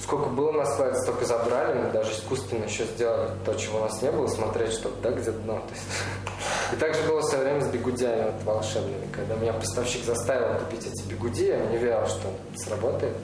сколько 0.00 0.28
было 0.28 0.52
на 0.52 0.64
складе, 0.66 0.96
столько 1.02 1.24
забрали, 1.24 1.78
мы 1.78 1.90
даже 1.92 2.12
искусственно 2.12 2.64
еще 2.64 2.84
сделали 2.84 3.30
то, 3.44 3.54
чего 3.54 3.78
у 3.78 3.82
нас 3.82 4.00
не 4.02 4.10
было, 4.10 4.26
смотреть, 4.26 4.72
чтобы, 4.72 4.94
да, 5.02 5.10
где 5.10 5.30
дно. 5.30 5.54
То 5.54 5.74
есть. 5.74 5.86
И 6.72 6.76
также 6.76 7.02
было 7.02 7.20
все 7.22 7.36
время 7.36 7.60
с 7.60 7.68
бигудями 7.68 8.22
вот, 8.32 8.42
волшебными, 8.44 9.06
когда 9.12 9.34
меня 9.36 9.52
поставщик 9.52 10.02
заставил 10.04 10.58
купить 10.58 10.86
эти 10.86 11.06
бигуди, 11.06 11.44
я 11.44 11.58
не 11.66 11.76
верил, 11.76 12.06
что 12.06 12.28
сработает, 12.56 13.14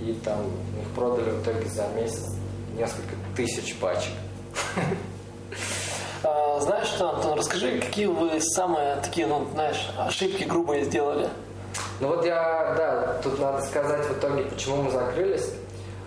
и 0.00 0.12
там 0.24 0.38
их 0.80 0.88
продали 0.94 1.30
в 1.30 1.42
итоге 1.42 1.68
за 1.68 1.86
месяц 1.88 2.24
несколько 2.76 3.14
тысяч 3.36 3.76
пачек. 3.76 4.12
А, 6.24 6.60
знаешь 6.60 6.88
что, 6.88 7.10
Антон, 7.10 7.38
расскажи, 7.38 7.80
какие 7.80 8.06
вы 8.06 8.40
самые 8.40 8.96
такие, 8.96 9.26
ну, 9.26 9.46
знаешь, 9.52 9.88
ошибки 9.98 10.44
грубые 10.44 10.84
сделали? 10.84 11.28
Ну 12.00 12.08
вот 12.08 12.24
я, 12.24 12.74
да, 12.76 13.20
тут 13.22 13.38
надо 13.38 13.62
сказать 13.62 14.04
в 14.06 14.18
итоге, 14.18 14.44
почему 14.44 14.82
мы 14.82 14.90
закрылись. 14.90 15.50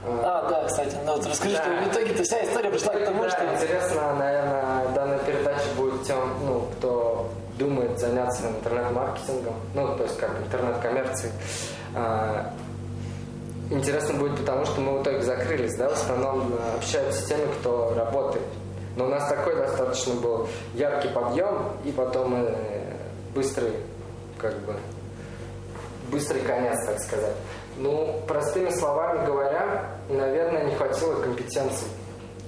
А, 0.06 0.48
да, 0.50 0.68
кстати, 0.68 0.96
ну 1.06 1.16
вот 1.16 1.26
расскажи, 1.26 1.56
Да. 1.56 1.64
что 1.64 1.72
в 1.90 1.94
итоге-то 1.94 2.24
вся 2.24 2.44
история 2.44 2.70
пришла 2.70 2.94
к 2.94 3.06
тому, 3.06 3.24
Да, 3.24 3.30
что... 3.30 3.46
интересно, 3.54 4.16
наверное, 4.16 4.88
данная 4.96 5.20
передача 5.20 5.66
будет 5.78 6.04
тем, 6.04 6.18
ну, 6.46 6.68
кто 6.78 7.30
думает 7.60 8.00
заняться 8.00 8.48
интернет-маркетингом, 8.48 9.54
ну, 9.76 9.96
то 9.96 10.04
есть 10.04 10.18
как 10.18 10.32
интернет-коммерцией. 10.40 11.34
А, 11.96 12.52
Интересно 13.70 14.16
будет 14.16 14.38
потому, 14.38 14.66
что 14.66 14.82
мы 14.82 15.00
в 15.00 15.02
итоге 15.02 15.22
закрылись, 15.22 15.78
да, 15.78 15.88
в 15.88 15.94
основном 15.94 16.54
э, 16.54 16.76
общаются 16.78 17.22
с 17.22 17.26
теми, 17.26 17.46
кто 17.62 17.94
работает. 17.96 18.44
Но 18.96 19.06
у 19.06 19.10
нас 19.10 19.28
такой 19.30 19.56
достаточно 19.56 20.16
был 20.16 20.48
яркий 20.74 21.10
подъем, 21.10 21.74
и 21.86 21.92
потом 21.92 22.36
э, 22.36 22.94
быстрый, 23.34 23.72
как 24.38 24.58
бы, 24.60 24.76
быстрый 26.12 26.42
конец, 26.42 26.78
так 26.86 27.00
сказать. 27.00 27.36
Ну, 27.78 28.22
простыми 28.28 28.70
словами 28.70 29.26
говоря, 29.26 29.92
наверное, 30.10 30.66
не 30.66 30.76
хватило 30.76 31.22
компетенций. 31.22 31.88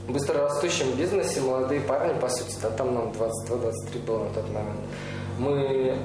В 0.08 0.12
быстрорастущем 0.12 0.92
бизнесе 0.98 1.40
молодые 1.40 1.80
парни, 1.80 2.20
по 2.20 2.28
сути, 2.28 2.58
да, 2.62 2.70
там 2.72 2.94
нам 2.94 3.12
22-23 3.12 4.06
было 4.06 4.26
на 4.26 4.30
тот 4.32 4.50
момент, 4.50 4.80
мы 5.40 5.98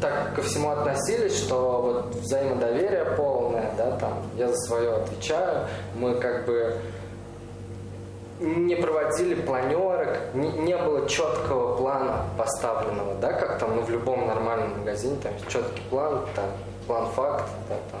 так 0.00 0.34
ко 0.34 0.42
всему 0.42 0.70
относились, 0.70 1.38
что 1.38 1.80
вот 1.80 2.14
взаимодоверие 2.16 3.04
полное, 3.16 3.72
да, 3.78 3.92
там, 3.92 4.22
я 4.36 4.48
за 4.48 4.56
свое 4.66 4.94
отвечаю, 4.94 5.66
мы 5.94 6.16
как 6.16 6.44
бы 6.44 6.78
не 8.40 8.76
проводили 8.76 9.34
планерок, 9.34 10.18
не, 10.34 10.48
не 10.50 10.76
было 10.76 11.08
четкого 11.08 11.76
плана 11.76 12.24
поставленного, 12.36 13.14
да, 13.14 13.32
как 13.32 13.58
там 13.58 13.76
ну, 13.76 13.82
в 13.82 13.90
любом 13.90 14.26
нормальном 14.26 14.78
магазине, 14.80 15.16
там 15.22 15.32
четкий 15.48 15.82
план, 15.90 16.20
там, 16.34 16.46
план 16.86 17.06
факт, 17.06 17.44
да, 17.68 17.76
там. 17.90 18.00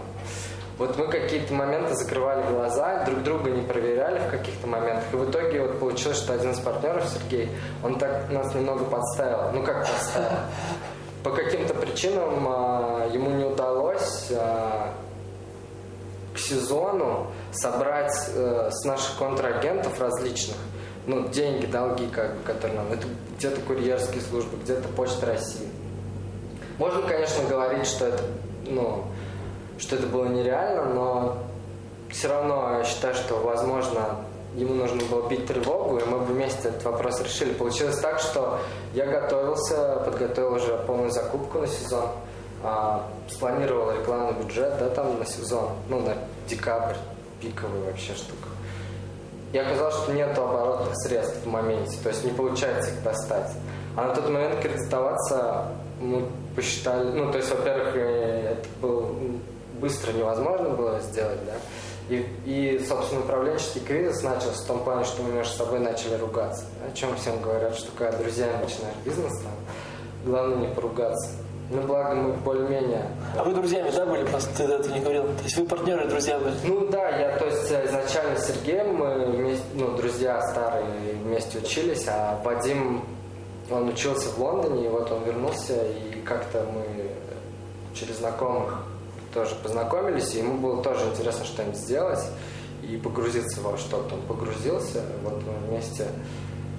Вот 0.78 0.98
мы 0.98 1.06
какие-то 1.06 1.54
моменты 1.54 1.94
закрывали 1.94 2.42
глаза, 2.52 3.04
друг 3.04 3.22
друга 3.22 3.50
не 3.50 3.62
проверяли 3.62 4.18
в 4.18 4.30
каких-то 4.30 4.66
моментах, 4.66 5.04
и 5.12 5.16
в 5.16 5.30
итоге 5.30 5.62
вот 5.62 5.78
получилось, 5.78 6.18
что 6.18 6.34
один 6.34 6.50
из 6.50 6.60
партнеров, 6.60 7.04
Сергей, 7.08 7.48
он 7.82 7.98
так 7.98 8.30
нас 8.30 8.54
немного 8.54 8.84
подставил, 8.84 9.52
ну 9.54 9.62
как 9.62 9.86
подставил? 9.86 10.38
По 11.22 11.30
каким-то 11.30 11.74
причинам 11.74 12.46
а, 12.46 13.08
ему 13.10 13.30
не 13.30 13.44
удалось 13.44 14.30
а, 14.32 14.92
к 16.36 16.38
сезону 16.38 17.28
собрать 17.50 18.12
э, 18.34 18.68
с 18.70 18.84
наших 18.84 19.16
контрагентов 19.16 19.98
различных, 19.98 20.56
ну, 21.06 21.28
деньги, 21.28 21.64
долги, 21.64 22.06
как 22.08 22.36
бы, 22.36 22.42
которые 22.42 22.76
нам, 22.76 22.92
это 22.92 23.06
где-то 23.38 23.60
курьерские 23.62 24.20
службы, 24.20 24.58
где-то 24.62 24.86
Почта 24.88 25.26
России. 25.26 25.68
Можно, 26.78 27.02
конечно, 27.08 27.42
говорить, 27.48 27.86
что 27.86 28.08
это, 28.08 28.22
ну, 28.66 29.04
что 29.78 29.96
это 29.96 30.06
было 30.08 30.26
нереально, 30.26 30.84
но 30.84 31.38
все 32.10 32.28
равно 32.28 32.78
я 32.78 32.84
считаю, 32.84 33.14
что, 33.14 33.36
возможно, 33.36 34.18
ему 34.56 34.74
нужно 34.74 35.02
было 35.06 35.26
бить 35.28 35.46
тревогу, 35.46 35.96
и 35.96 36.04
мы 36.04 36.18
бы 36.18 36.34
вместе 36.34 36.68
этот 36.68 36.84
вопрос 36.84 37.18
решили. 37.22 37.54
Получилось 37.54 37.98
так, 38.00 38.20
что 38.20 38.58
я 38.92 39.06
готовился, 39.06 40.02
подготовил 40.04 40.54
уже 40.54 40.76
полную 40.86 41.10
закупку 41.10 41.60
на 41.60 41.66
сезон, 41.66 42.10
а, 42.62 43.06
спланировал 43.28 43.92
рекламный 43.92 44.42
бюджет, 44.42 44.78
да, 44.78 44.88
там 44.90 45.18
на 45.18 45.26
сезон, 45.26 45.70
ну, 45.88 46.00
на 46.00 46.14
декабрь, 46.48 46.96
пиковый 47.40 47.80
вообще 47.82 48.14
штука. 48.14 48.48
И 49.52 49.58
оказалось, 49.58 49.94
что 49.96 50.12
нет 50.12 50.36
оборотных 50.36 50.96
средств 50.96 51.44
в 51.44 51.46
моменте, 51.46 51.96
то 52.02 52.08
есть 52.08 52.24
не 52.24 52.32
получается 52.32 52.90
их 52.90 53.02
достать. 53.02 53.52
А 53.96 54.08
на 54.08 54.14
тот 54.14 54.28
момент 54.28 54.60
кредитоваться 54.60 55.68
мы 56.00 56.26
посчитали, 56.54 57.10
ну, 57.10 57.30
то 57.30 57.38
есть, 57.38 57.50
во-первых, 57.50 57.96
э, 57.96 58.56
это 58.58 58.68
было 58.82 59.10
быстро 59.80 60.12
невозможно 60.12 60.70
было 60.70 61.00
сделать, 61.00 61.38
да, 61.46 61.54
и, 62.08 62.26
и, 62.44 62.84
собственно, 62.86 63.22
управленческий 63.22 63.80
кризис 63.80 64.22
начался 64.22 64.62
в 64.62 64.66
том 64.66 64.84
плане, 64.84 65.04
что 65.04 65.22
мы 65.22 65.32
между 65.32 65.54
собой 65.54 65.80
начали 65.80 66.14
ругаться. 66.14 66.64
О 66.86 66.94
чем 66.94 67.16
всем 67.16 67.40
говорят, 67.40 67.76
что 67.76 67.90
когда 67.96 68.16
друзья 68.16 68.46
начинаешь 68.46 68.96
бизнес, 69.04 69.32
там, 69.42 69.52
главное 70.24 70.68
не 70.68 70.74
поругаться. 70.74 71.30
Ну, 71.68 71.82
благо 71.82 72.14
мы 72.14 72.32
более-менее 72.34 73.06
А 73.36 73.42
вы 73.42 73.52
друзьями, 73.52 73.90
да, 73.90 74.06
были? 74.06 74.24
Просто 74.24 74.56
ты 74.56 74.72
это 74.72 74.88
не 74.88 75.00
говорил. 75.00 75.24
То 75.24 75.42
есть 75.42 75.56
вы 75.56 75.64
партнеры, 75.64 76.08
друзья 76.08 76.38
были? 76.38 76.54
ну 76.64 76.86
да, 76.88 77.08
я, 77.18 77.36
то 77.38 77.46
есть 77.46 77.70
э, 77.72 77.86
изначально 77.86 78.38
с 78.38 78.46
Сергеем 78.46 78.94
мы 78.94 79.26
вместе, 79.26 79.64
ну, 79.74 79.96
друзья 79.96 80.40
старые 80.52 80.84
вместе 81.24 81.58
учились, 81.58 82.06
а 82.06 82.40
Вадим, 82.44 83.02
он 83.68 83.88
учился 83.88 84.28
в 84.28 84.38
Лондоне, 84.38 84.86
и 84.86 84.88
вот 84.88 85.10
он 85.10 85.24
вернулся, 85.24 85.74
и 85.74 86.20
как-то 86.20 86.64
мы 86.72 87.10
через 87.94 88.18
знакомых 88.18 88.84
тоже 89.34 89.56
познакомились, 89.56 90.34
и 90.34 90.38
ему 90.38 90.58
было 90.58 90.82
тоже 90.82 91.04
интересно 91.06 91.44
что-нибудь 91.44 91.78
сделать 91.78 92.24
и 92.82 92.96
погрузиться 92.96 93.60
во 93.60 93.76
что-то. 93.76 94.14
Он 94.14 94.22
погрузился, 94.22 95.02
вот 95.24 95.42
мы 95.44 95.68
вместе 95.68 96.06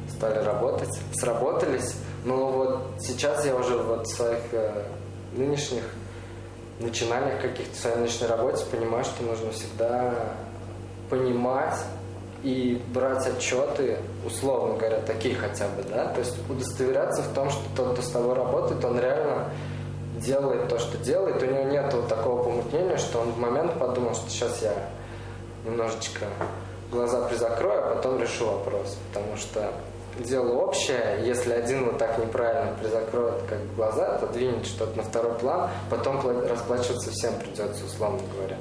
стали 0.09 0.39
работать, 0.43 0.97
сработались. 1.13 1.95
Но 2.27 2.51
вот 2.51 2.81
сейчас 2.99 3.45
я 3.45 3.55
уже 3.55 3.77
вот 3.77 4.05
в 4.05 4.13
своих 4.13 4.41
э, 4.51 4.83
нынешних 5.31 5.83
начинаниях 6.81 7.41
каких-то 7.41 7.73
в 7.73 7.79
своей 7.79 7.95
нынешней 7.95 8.27
работе 8.27 8.65
понимаю, 8.69 9.05
что 9.05 9.23
нужно 9.23 9.49
всегда 9.51 10.13
понимать 11.09 11.77
и 12.43 12.83
брать 12.93 13.25
отчеты, 13.25 13.99
условно 14.25 14.77
говоря, 14.77 14.99
такие 14.99 15.35
хотя 15.35 15.69
бы, 15.69 15.83
да, 15.83 16.07
то 16.07 16.19
есть 16.19 16.35
удостоверяться 16.49 17.21
в 17.21 17.33
том, 17.33 17.49
что 17.49 17.61
тот, 17.77 17.93
кто 17.93 18.01
с 18.01 18.11
тобой 18.11 18.35
работает, 18.35 18.83
он 18.83 18.99
реально 18.99 19.49
делает 20.17 20.67
то, 20.67 20.79
что 20.79 20.97
делает, 20.97 21.41
у 21.41 21.45
него 21.45 21.63
нет 21.63 21.93
вот 21.93 22.09
такого 22.09 22.43
помутнения, 22.43 22.97
что 22.97 23.21
он 23.21 23.31
в 23.31 23.39
момент 23.39 23.79
подумал, 23.79 24.13
что 24.13 24.29
сейчас 24.29 24.61
я 24.61 24.73
немножечко 25.65 26.25
глаза 26.91 27.25
призакрою, 27.29 27.85
а 27.85 27.95
потом 27.95 28.19
решу 28.19 28.47
вопрос, 28.47 28.97
потому 29.13 29.37
что 29.37 29.71
дело 30.23 30.61
общее, 30.61 31.21
если 31.25 31.53
один 31.53 31.85
вот 31.85 31.97
так 31.97 32.17
неправильно 32.17 32.73
призакроет 32.81 33.41
как 33.49 33.59
бы 33.59 33.75
глаза, 33.75 34.17
то 34.17 34.27
двинет 34.27 34.65
что-то 34.65 34.97
на 34.97 35.03
второй 35.03 35.33
план, 35.35 35.69
потом 35.89 36.19
пла- 36.19 36.47
расплачиваться 36.47 37.11
всем 37.11 37.33
придется, 37.35 37.85
условно 37.85 38.19
говоря. 38.35 38.57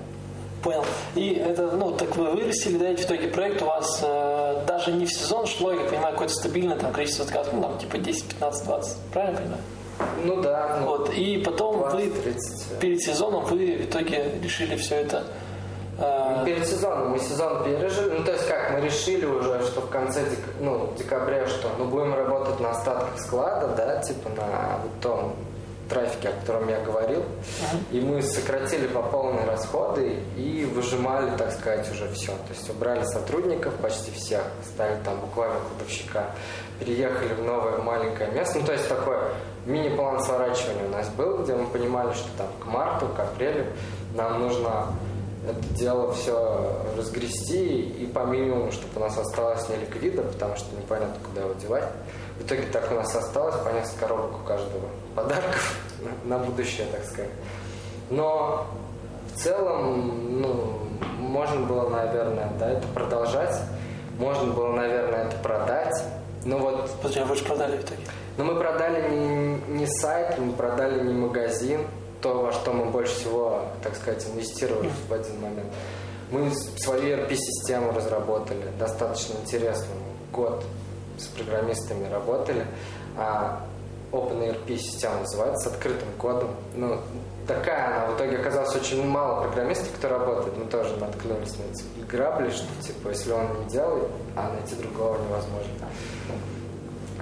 Понял. 0.63 0.85
И 1.15 1.35
это, 1.35 1.71
ну, 1.73 1.93
так 1.93 2.17
вы 2.17 2.31
вырастили, 2.31 2.79
да, 2.79 2.91
и 2.91 2.97
в 2.97 3.05
итоге 3.05 3.29
проект 3.29 3.63
у 3.63 3.67
вас 3.67 4.01
э, 4.03 4.65
даже 4.67 4.93
не 4.93 5.07
в 5.07 5.13
сезон 5.13 5.47
шло, 5.47 5.73
я 5.73 5.81
понимаю, 5.89 6.13
какое-то 6.13 6.35
стабильное 6.35 6.77
там 6.77 6.93
количество 6.93 7.25
заказов, 7.25 7.53
ну, 7.53 7.63
там, 7.63 7.79
типа 7.79 7.99
10, 7.99 8.25
15, 8.31 8.65
20, 8.67 8.97
правильно 9.13 9.39
понимаю? 9.39 9.61
Ну 10.25 10.43
да, 10.43 10.79
ну, 10.81 10.87
Вот, 10.89 11.15
и 11.15 11.39
потом 11.39 11.79
вы 11.79 12.07
20-30, 12.07 12.79
перед 12.81 13.01
сезоном 13.01 13.45
вы 13.45 13.77
в 13.77 13.85
итоге 13.85 14.33
решили 14.43 14.77
все 14.77 14.97
это 14.97 15.25
Перед 16.45 16.69
сезоном 16.69 17.11
мы 17.11 17.19
сезон 17.19 17.65
пережили. 17.65 18.19
Ну, 18.19 18.25
то 18.25 18.33
есть 18.33 18.47
как, 18.47 18.71
мы 18.73 18.81
решили 18.81 19.25
уже, 19.25 19.63
что 19.65 19.81
в 19.81 19.89
конце 19.89 20.25
дек- 20.29 20.55
ну, 20.61 20.93
декабря, 20.99 21.47
что 21.47 21.71
ну, 21.79 21.87
будем 21.87 22.15
работать 22.15 22.61
на 22.61 22.71
остатках 22.71 23.19
склада, 23.19 23.69
да, 23.69 24.03
типа 24.03 24.29
на 24.37 24.79
вот 24.83 25.01
том 25.01 25.37
трафике, 25.89 26.29
о 26.29 26.33
котором 26.33 26.69
я 26.69 26.81
говорил. 26.81 27.23
И 27.93 28.01
мы 28.01 28.21
сократили 28.23 28.87
по 28.89 29.03
полной 29.03 29.45
расходы 29.45 30.19
и 30.37 30.69
выжимали, 30.75 31.31
так 31.37 31.53
сказать, 31.53 31.91
уже 31.91 32.09
все. 32.13 32.33
То 32.33 32.53
есть 32.53 32.69
убрали 32.69 33.05
сотрудников 33.05 33.73
почти 33.75 34.11
всех, 34.11 34.43
стали 34.65 34.97
там 35.05 35.19
буквально 35.21 35.57
кладовщика, 35.61 36.27
переехали 36.79 37.35
в 37.35 37.43
новое 37.43 37.79
маленькое 37.79 38.31
место. 38.33 38.59
Ну, 38.59 38.67
то 38.67 38.73
есть 38.73 38.89
такой 38.89 39.17
мини-план 39.65 40.21
сворачивания 40.21 40.87
у 40.87 40.91
нас 40.91 41.09
был, 41.11 41.39
где 41.39 41.55
мы 41.55 41.67
понимали, 41.67 42.13
что 42.13 42.29
там 42.37 42.49
к 42.61 42.67
марту, 42.67 43.07
к 43.09 43.21
апрелю 43.21 43.67
нам 44.15 44.41
нужно 44.41 44.89
это 45.49 45.75
дело 45.75 46.13
все 46.13 46.73
разгрести 46.97 47.81
и 47.83 48.07
по 48.07 48.21
минимуму, 48.21 48.73
чтобы 48.73 48.93
у 48.97 49.01
нас 49.01 49.17
осталось 49.17 49.69
не 49.69 49.77
ликвида, 49.77 50.23
потому 50.23 50.57
что 50.57 50.75
непонятно, 50.77 51.17
куда 51.25 51.43
его 51.43 51.55
девать. 51.55 51.85
В 52.39 52.45
итоге 52.45 52.63
так 52.73 52.91
у 52.91 52.95
нас 52.95 53.15
осталось 53.15 53.57
по 53.57 53.69
несколько 53.71 54.01
коробок 54.01 54.41
у 54.43 54.47
каждого 54.47 54.89
подарков 55.15 55.79
на, 56.25 56.39
будущее, 56.39 56.87
так 56.93 57.05
сказать. 57.05 57.31
Но 58.11 58.67
в 59.35 59.39
целом, 59.39 60.41
ну, 60.41 60.79
можно 61.19 61.67
было, 61.67 61.89
наверное, 61.89 62.51
да, 62.59 62.71
это 62.71 62.87
продолжать. 62.89 63.57
Можно 64.19 64.53
было, 64.53 64.73
наверное, 64.73 65.27
это 65.27 65.37
продать. 65.39 65.95
Ну 66.45 66.59
вот 66.59 66.91
подожди, 67.03 67.21
а 67.21 67.25
вы 67.25 67.37
же 67.37 67.45
продали 67.45 67.77
в 67.77 67.81
итоге. 67.85 68.03
но 68.37 68.45
мы 68.45 68.55
продали 68.55 69.09
не, 69.11 69.61
не 69.69 69.87
сайт, 69.87 70.39
мы 70.39 70.53
продали 70.53 71.03
не 71.03 71.13
магазин, 71.13 71.87
то, 72.21 72.43
во 72.43 72.53
что 72.53 72.73
мы 72.73 72.87
больше 72.87 73.15
всего, 73.15 73.63
так 73.83 73.95
сказать, 73.97 74.27
инвестировали 74.27 74.91
в 75.09 75.13
один 75.13 75.41
момент. 75.41 75.73
Мы 76.31 76.51
свою 76.79 77.17
ERP-систему 77.17 77.93
разработали, 77.93 78.67
достаточно 78.79 79.35
интересную. 79.41 80.01
Год 80.33 80.65
с 81.19 81.27
программистами 81.27 82.11
работали. 82.11 82.67
А 83.17 83.65
Open 84.13 84.43
ERP-система 84.43 85.21
называется, 85.21 85.69
с 85.69 85.73
открытым 85.73 86.09
кодом. 86.19 86.51
Ну, 86.75 86.99
такая 87.47 87.87
она. 87.87 88.07
В 88.13 88.17
итоге 88.17 88.39
оказалось 88.39 88.75
очень 88.75 89.07
мало 89.07 89.43
программистов, 89.43 89.89
кто 89.97 90.09
работает. 90.09 90.57
Мы 90.57 90.67
тоже 90.67 90.97
наткнулись 90.97 91.57
на 91.57 91.63
эти 91.73 92.05
грабли, 92.09 92.51
что, 92.51 92.67
типа, 92.83 93.09
если 93.09 93.33
он 93.33 93.47
не 93.61 93.71
делает, 93.71 94.09
а 94.37 94.51
найти 94.51 94.75
другого 94.77 95.19
невозможно. 95.19 95.71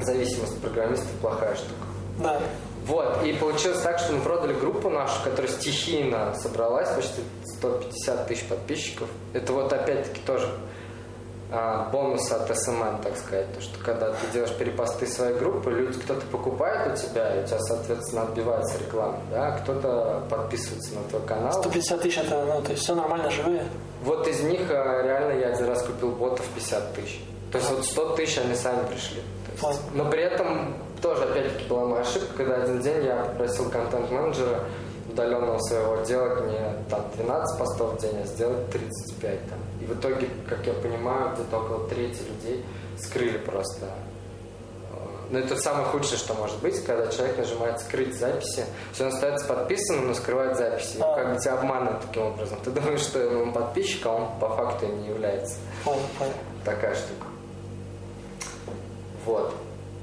Зависимость 0.00 0.61
программистов 0.61 1.11
плохая 1.20 1.54
штука. 1.54 1.87
Да. 2.18 2.40
Вот, 2.87 3.25
и 3.25 3.33
получилось 3.33 3.81
так, 3.81 3.99
что 3.99 4.12
мы 4.12 4.20
продали 4.20 4.53
группу 4.53 4.90
нашу, 4.90 5.23
которая 5.25 5.51
стихийно 5.51 6.35
собралась, 6.35 6.90
почти 6.90 7.23
150 7.57 8.27
тысяч 8.27 8.47
подписчиков. 8.47 9.09
Это 9.33 9.53
вот 9.55 9.73
опять-таки 9.73 10.20
тоже 10.27 10.49
а, 11.51 11.88
бонус 11.90 12.31
от 12.31 12.51
SMM, 12.51 13.03
так 13.03 13.16
сказать. 13.16 13.53
То, 13.55 13.61
что 13.62 13.79
когда 13.83 14.11
ты 14.11 14.27
делаешь 14.33 14.53
перепосты 14.55 15.07
своей 15.07 15.35
группы, 15.35 15.70
люди, 15.70 15.99
кто-то 15.99 16.27
покупает 16.27 16.92
у 16.92 16.97
тебя, 16.97 17.37
и 17.37 17.44
у 17.44 17.47
тебя, 17.47 17.59
соответственно, 17.61 18.23
отбивается 18.23 18.79
реклама, 18.79 19.18
да, 19.31 19.53
кто-то 19.53 20.25
подписывается 20.29 20.94
на 20.94 21.05
твой 21.09 21.23
канал. 21.23 21.53
150 21.53 22.03
тысяч 22.03 22.18
это, 22.18 22.44
ну, 22.44 22.61
то 22.61 22.73
есть 22.73 22.83
все 22.83 22.94
нормально, 22.94 23.31
живые. 23.31 23.64
Вот 24.03 24.27
из 24.29 24.40
них 24.40 24.61
а, 24.68 25.03
реально 25.03 25.40
я 25.40 25.49
один 25.49 25.68
раз 25.68 25.83
купил 25.85 26.11
ботов 26.11 26.44
50 26.55 26.94
тысяч. 26.94 27.20
То 27.53 27.59
есть 27.59 27.70
вот 27.70 27.85
100 27.85 28.16
тысяч 28.16 28.38
они 28.38 28.55
сами 28.57 28.85
пришли. 28.88 29.23
Есть, 29.62 29.81
но 29.94 30.11
при 30.11 30.23
этом 30.23 30.75
тоже, 31.05 31.25
опять-таки, 31.25 31.69
была 31.69 31.85
моя 31.85 32.01
ошибка, 32.01 32.35
когда 32.35 32.57
один 32.62 32.81
день 32.81 33.05
я 33.05 33.25
попросил 33.25 33.69
контент-менеджера 33.69 34.64
удаленного 35.11 35.59
своего 35.59 35.97
делать 35.97 36.43
мне 36.45 36.77
там 36.88 37.05
12 37.17 37.59
постов 37.59 37.95
в 37.95 38.01
день, 38.01 38.19
а 38.23 38.27
сделать 38.27 38.71
35 38.71 39.51
там. 39.51 39.59
И 39.83 39.85
в 39.85 39.93
итоге, 39.99 40.31
как 40.49 40.67
я 40.67 40.73
понимаю, 40.73 41.35
где-то 41.35 41.59
около 41.59 41.87
трети 41.90 42.23
людей 42.23 42.64
скрыли 42.99 43.37
просто. 43.37 43.90
Но 45.29 45.40
это 45.40 45.57
самое 45.57 45.85
худшее, 45.87 46.17
что 46.17 46.33
может 46.35 46.59
быть, 46.61 46.83
когда 46.85 47.07
человек 47.09 47.37
нажимает 47.37 47.81
скрыть 47.81 48.19
записи, 48.19 48.64
все 48.93 49.05
он 49.05 49.12
остается 49.12 49.47
подписанным, 49.47 50.07
но 50.09 50.14
скрывает 50.14 50.57
записи. 50.57 50.97
И. 50.97 51.01
Как 51.01 51.35
бы 51.35 51.38
тебя 51.38 51.55
обманывают 51.59 52.01
таким 52.01 52.23
образом. 52.23 52.59
Ты 52.64 52.71
думаешь, 52.71 53.01
что 53.01 53.29
он 53.43 53.53
подписчик, 53.53 54.07
а 54.07 54.11
он 54.11 54.38
по 54.40 54.49
факту 54.49 54.87
им 54.87 55.03
не 55.03 55.09
является. 55.09 55.57
Такая 56.64 56.95
штука. 56.95 57.27
Вот. 59.27 59.55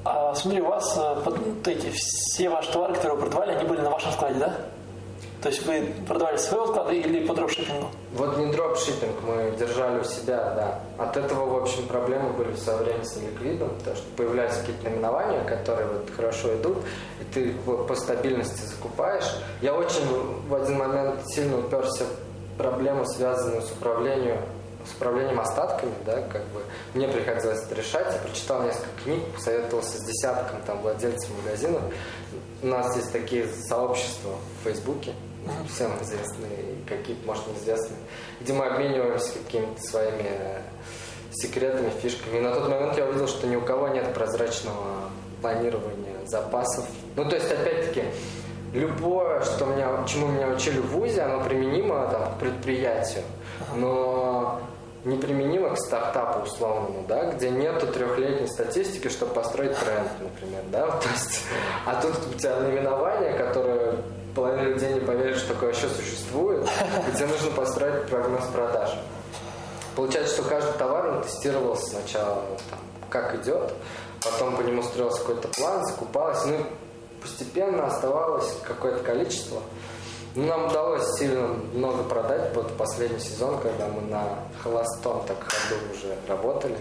А 0.04 0.34
смотри, 0.34 0.62
у 0.62 0.66
вас 0.68 0.98
э, 0.98 1.22
под- 1.24 1.68
эти 1.68 1.92
все 1.92 2.50
ваши 2.50 2.72
товары, 2.72 2.94
которые 2.96 3.18
вы 3.18 3.22
продавали, 3.28 3.52
они 3.52 3.66
были 3.68 3.82
на 3.82 3.92
вашем 3.92 4.12
складе, 4.12 4.40
да? 4.40 4.56
То 5.44 5.50
есть 5.50 5.66
вы 5.66 5.94
продавали 6.08 6.38
своего 6.38 6.68
склада 6.68 6.92
или 6.92 7.26
по 7.26 7.34
дропшиппингу? 7.34 7.88
Вот 8.14 8.38
не 8.38 8.52
дропшиппинг 8.52 9.16
мы 9.24 9.56
держали 9.58 10.00
у 10.00 10.04
себя, 10.04 10.38
да. 10.56 10.80
От 11.04 11.18
этого, 11.18 11.46
в 11.46 11.64
общем, 11.64 11.88
проблемы 11.88 12.30
были 12.34 12.52
в 12.52 12.60
свое 12.60 12.80
время 12.80 13.04
с 13.04 13.16
ликвидом, 13.18 13.70
потому 13.80 13.96
что 13.96 14.06
появляются 14.18 14.60
какие-то 14.62 14.84
наименования, 14.90 15.44
которые 15.44 15.88
вот 15.88 16.10
хорошо 16.16 16.56
идут, 16.56 16.78
и 17.22 17.34
ты 17.34 17.54
по 17.54 17.96
стабильности 17.96 18.62
закупаешь. 18.66 19.36
Я 19.62 19.74
очень 19.74 20.06
в 20.48 20.54
один 20.54 20.78
момент 20.78 21.28
сильно 21.28 21.58
уперся 21.58 22.06
в 22.06 22.58
проблему, 22.58 23.06
связанную 23.06 23.64
с 23.64 23.72
управлением 23.72 24.38
с 24.86 24.96
управлением 24.96 25.40
остатками, 25.40 25.94
да, 26.06 26.22
как 26.22 26.44
бы 26.48 26.62
мне 26.94 27.08
приходилось 27.08 27.64
это 27.64 27.76
решать. 27.76 28.14
Я 28.14 28.20
прочитал 28.20 28.64
несколько 28.64 28.90
книг, 29.04 29.24
посоветовался 29.36 29.98
с 29.98 30.06
десятком 30.06 30.62
там 30.64 30.82
владельцев 30.82 31.30
магазинов. 31.44 31.82
У 32.62 32.68
нас 32.68 32.96
есть 32.96 33.12
такие 33.12 33.48
сообщества 33.68 34.36
в 34.60 34.64
Фейсбуке, 34.66 35.14
всем 35.74 35.92
известные, 36.02 36.76
какие-то, 36.88 37.26
может, 37.26 37.48
неизвестные, 37.48 38.00
где 38.40 38.54
мы 38.54 38.66
обмениваемся 38.66 39.34
какими-то 39.34 39.82
своими 39.82 40.30
э, 40.30 40.62
секретами, 41.32 41.90
фишками. 42.02 42.38
И 42.38 42.42
на 42.42 42.54
тот 42.54 42.70
момент 42.70 42.98
я 42.98 43.06
увидел, 43.06 43.28
что 43.28 43.48
ни 43.48 43.56
у 43.56 43.62
кого 43.62 43.88
нет 43.90 44.14
прозрачного 44.14 45.10
планирования 45.42 46.26
запасов. 46.26 46.86
Ну, 47.16 47.28
то 47.28 47.36
есть, 47.36 47.52
опять-таки, 47.52 48.04
любое, 48.74 49.42
что 49.44 49.66
меня, 49.66 49.90
чему 50.08 50.28
меня 50.28 50.48
учили 50.48 50.80
в 50.80 50.88
ВУЗе, 50.88 51.24
оно 51.24 51.44
применимо 51.44 52.08
там, 52.08 52.34
к 52.34 52.40
предприятию, 52.40 53.24
но 53.76 54.62
неприменимо 55.04 55.76
к 55.76 55.78
стартапу 55.80 56.46
условному, 56.46 57.06
да, 57.08 57.32
где 57.32 57.50
нету 57.50 57.88
трехлетней 57.88 58.48
статистики, 58.48 59.08
чтобы 59.10 59.34
построить 59.34 59.78
тренд, 59.78 60.08
например, 60.20 60.64
да, 60.72 60.88
то 61.02 61.10
есть, 61.10 61.44
а 61.86 62.02
тут 62.02 62.14
у 62.34 62.38
тебя 62.38 62.60
наименование, 62.60 63.34
которое 63.34 63.96
половина 64.36 64.62
людей 64.62 64.94
не 64.94 65.00
поверит, 65.00 65.38
что 65.38 65.54
такое 65.54 65.70
вообще 65.70 65.90
существует, 65.90 66.68
где 67.14 67.26
нужно 67.26 67.52
построить 67.52 68.08
прогноз 68.08 68.46
продаж. 68.54 68.92
Получается, 69.96 70.36
что 70.36 70.44
каждый 70.44 70.74
товар 70.78 71.08
он 71.08 71.24
тестировался 71.24 71.86
сначала, 71.88 72.44
там, 72.70 72.80
как 73.10 73.36
идет, 73.42 73.74
потом 74.24 74.56
по 74.56 74.62
нему 74.62 74.84
строился 74.84 75.20
какой-то 75.22 75.50
план, 75.50 75.84
закупалось, 75.86 76.46
ну 76.46 76.58
постепенно 77.22 77.86
оставалось 77.86 78.54
какое-то 78.64 79.04
количество. 79.04 79.62
Ну, 80.34 80.46
нам 80.46 80.68
удалось 80.68 81.18
сильно 81.20 81.48
много 81.74 82.04
продать 82.04 82.56
вот 82.56 82.78
последний 82.78 83.20
сезон, 83.20 83.60
когда 83.60 83.88
мы 83.88 84.02
на 84.02 84.24
холостом 84.64 85.24
так 85.28 85.44
ходу 85.44 85.76
уже 85.94 86.16
работали. 86.28 86.78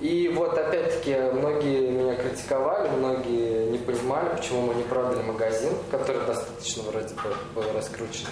И 0.00 0.30
вот 0.34 0.58
опять-таки 0.58 1.14
многие 1.32 1.90
меня 1.90 2.16
критиковали, 2.16 2.88
многие 2.90 3.70
не 3.70 3.78
понимали, 3.78 4.28
почему 4.36 4.62
мы 4.62 4.74
не 4.74 4.82
продали 4.82 5.22
магазин, 5.22 5.72
который 5.90 6.20
достаточно 6.26 6.82
вроде 6.82 7.14
бы 7.14 7.34
был 7.54 7.72
раскручен. 7.72 8.26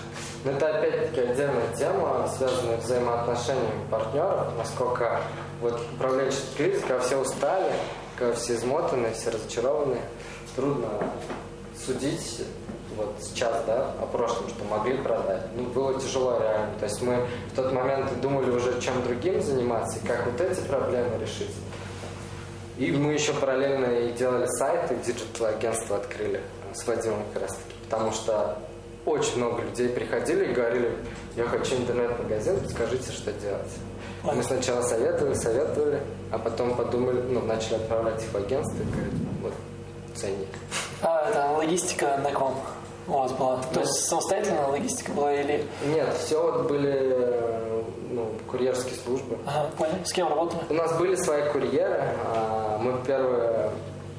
Но 0.44 0.52
это 0.52 0.78
опять-таки 0.78 1.20
отдельная 1.20 1.74
тема, 1.74 2.30
связанная 2.36 2.80
с 2.80 2.84
взаимоотношениями 2.84 3.88
партнеров, 3.90 4.48
насколько 4.58 5.20
вот 5.62 5.80
управленческий 5.94 6.54
кризис, 6.56 6.82
когда 6.82 6.98
все 7.00 7.16
устали, 7.16 7.72
когда 8.18 8.34
все 8.34 8.54
измотаны, 8.56 9.12
все 9.14 9.30
разочарованы, 9.30 10.00
трудно 10.56 10.88
судить 11.84 12.44
вот 12.96 13.14
сейчас, 13.20 13.64
да, 13.66 13.92
о 14.00 14.06
прошлом, 14.06 14.48
что 14.48 14.64
могли 14.64 14.96
продать. 14.98 15.42
Ну, 15.56 15.64
было 15.64 16.00
тяжело 16.00 16.38
реально. 16.38 16.78
То 16.78 16.84
есть 16.84 17.02
мы 17.02 17.26
в 17.52 17.56
тот 17.56 17.72
момент 17.72 18.20
думали 18.20 18.50
уже, 18.50 18.80
чем 18.80 19.02
другим 19.02 19.42
заниматься, 19.42 19.98
и 19.98 20.06
как 20.06 20.26
вот 20.26 20.40
эти 20.40 20.60
проблемы 20.60 21.18
решить. 21.20 21.54
И 22.78 22.90
мы 22.90 23.12
еще 23.12 23.32
параллельно 23.34 23.86
и 23.86 24.12
делали 24.12 24.46
сайты, 24.46 24.96
digital-агентство 25.04 25.96
открыли 25.96 26.40
с 26.72 26.86
Вадимом 26.86 27.22
как 27.32 27.42
раз 27.42 27.52
таки. 27.52 27.74
Потому 27.88 28.12
что 28.12 28.58
очень 29.06 29.36
много 29.36 29.62
людей 29.62 29.88
приходили 29.88 30.46
и 30.46 30.52
говорили, 30.52 30.96
я 31.36 31.44
хочу 31.44 31.76
интернет-магазин, 31.76 32.56
скажите, 32.68 33.12
что 33.12 33.32
делать. 33.32 33.70
Мы 34.22 34.42
сначала 34.42 34.82
советовали, 34.82 35.34
советовали, 35.34 36.00
а 36.32 36.38
потом 36.38 36.74
подумали, 36.74 37.20
ну, 37.28 37.42
начали 37.42 37.74
отправлять 37.74 38.22
их 38.22 38.32
в 38.32 38.36
агентство 38.36 38.82
и 38.82 38.86
говорят, 38.86 39.12
вот, 39.42 39.52
ценник. 40.14 40.48
А, 41.02 41.28
это 41.28 41.50
логистика 41.56 42.18
на 42.22 42.30
ком 42.30 42.54
у 43.06 43.12
вас 43.12 43.32
была? 43.32 43.60
То 43.72 43.80
есть 43.80 43.92
самостоятельная 44.06 44.66
логистика 44.66 45.12
была 45.12 45.32
или... 45.34 45.64
Нет, 45.86 46.08
все 46.24 46.42
вот 46.42 46.68
были 46.68 46.92
э, 46.94 47.82
ну, 48.10 48.30
курьерские 48.50 48.96
службы. 48.96 49.36
Ага, 49.46 49.68
понял. 49.76 49.94
С 50.04 50.12
кем 50.12 50.28
работали? 50.28 50.62
У 50.70 50.74
нас 50.74 50.96
были 50.98 51.14
свои 51.16 51.42
курьеры. 51.50 52.02
а, 52.24 52.78
Мы 52.78 52.98
первую, 53.06 53.70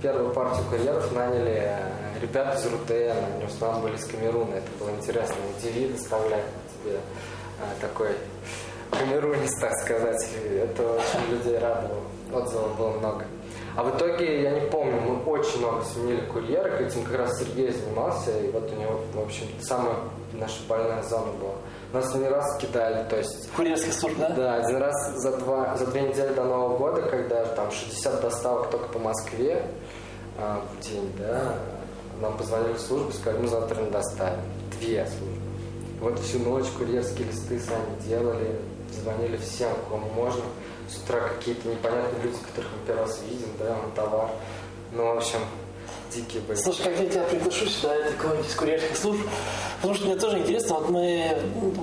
первую 0.01 0.33
партию 0.33 0.65
курьеров 0.69 1.11
наняли 1.13 1.61
э, 1.63 2.19
ребят 2.21 2.55
из 2.57 2.65
РУТН. 2.65 2.93
Они 3.35 3.45
в 3.45 3.53
основном 3.53 3.81
были 3.83 3.95
из 3.95 4.05
Камеруна. 4.05 4.55
Это 4.55 4.67
было 4.79 4.89
интересно. 4.91 5.35
DV 5.63 5.93
доставляет 5.93 6.45
тебе 6.83 6.97
а, 7.61 7.81
такой 7.81 8.09
камерунец, 8.91 9.59
так 9.59 9.73
сказать. 9.79 10.27
Это 10.45 10.83
очень 10.83 11.31
людей 11.31 11.57
радовало. 11.57 12.01
Отзывов 12.33 12.77
было 12.77 12.89
много. 12.91 13.25
А 13.75 13.83
в 13.83 13.95
итоге, 13.95 14.43
я 14.43 14.51
не 14.51 14.69
помню, 14.69 15.01
мы 15.01 15.21
очень 15.23 15.59
много 15.59 15.83
сменили 15.83 16.21
курьеров. 16.31 16.79
Этим 16.79 17.03
как 17.03 17.17
раз 17.17 17.39
Сергей 17.39 17.71
занимался. 17.71 18.31
И 18.39 18.49
вот 18.51 18.71
у 18.71 18.75
него, 18.75 19.01
в 19.13 19.21
общем, 19.21 19.47
самая 19.61 19.95
наша 20.33 20.61
больная 20.67 21.03
зона 21.03 21.31
была. 21.39 21.55
Нас 21.93 22.13
не 22.15 22.27
раз 22.27 22.57
кидали, 22.57 23.07
то 23.09 23.17
есть 23.17 23.49
Курьерских 23.51 23.93
служб, 23.93 24.17
да? 24.17 24.29
да, 24.29 24.55
один 24.55 24.77
раз 24.77 24.93
за, 25.15 25.37
два, 25.37 25.75
за 25.77 25.87
две 25.87 26.01
недели 26.01 26.33
до 26.33 26.43
Нового 26.43 26.77
года, 26.77 27.03
когда 27.03 27.45
там 27.45 27.71
60 27.71 28.21
доставок 28.21 28.69
только 28.69 28.87
по 28.89 28.99
Москве 28.99 29.65
а, 30.37 30.61
в 30.61 30.83
день, 30.83 31.11
да, 31.17 31.55
нам 32.21 32.37
позвонили 32.37 32.73
в 32.73 32.79
службу, 32.79 33.11
сказали, 33.13 33.41
мы 33.41 33.47
завтра 33.47 33.81
не 33.81 33.89
доставим. 33.89 34.39
Две 34.79 35.05
службы. 35.05 35.45
Вот 36.01 36.19
всю 36.19 36.39
ночь 36.39 36.65
курьерские 36.77 37.27
листы 37.27 37.59
сами 37.59 38.01
делали, 38.05 38.59
звонили 39.01 39.37
всем, 39.37 39.71
кому 39.89 40.07
можно. 40.09 40.43
С 40.87 40.97
утра 41.03 41.29
какие-то 41.29 41.67
непонятные 41.67 42.23
люди, 42.23 42.37
которых 42.37 42.71
мы 42.71 42.85
первый 42.85 43.01
раз 43.01 43.21
видим, 43.23 43.49
да, 43.57 43.75
на 43.75 43.89
товар. 43.95 44.29
Ну, 44.91 45.13
в 45.13 45.17
общем, 45.17 45.39
дикие 46.15 46.41
были. 46.41 46.57
Слушай, 46.57 46.83
как 46.85 46.99
я 46.99 47.09
тебя 47.09 47.23
приглашу 47.23 47.65
сюда, 47.65 47.95
это 47.95 48.13
какой-нибудь 48.13 48.55
курьерских 48.55 48.97
служб, 48.97 49.21
потому 49.77 49.93
что 49.93 50.05
мне 50.05 50.15
тоже 50.15 50.39
интересно, 50.39 50.75
вот 50.75 50.89
мы 50.89 51.37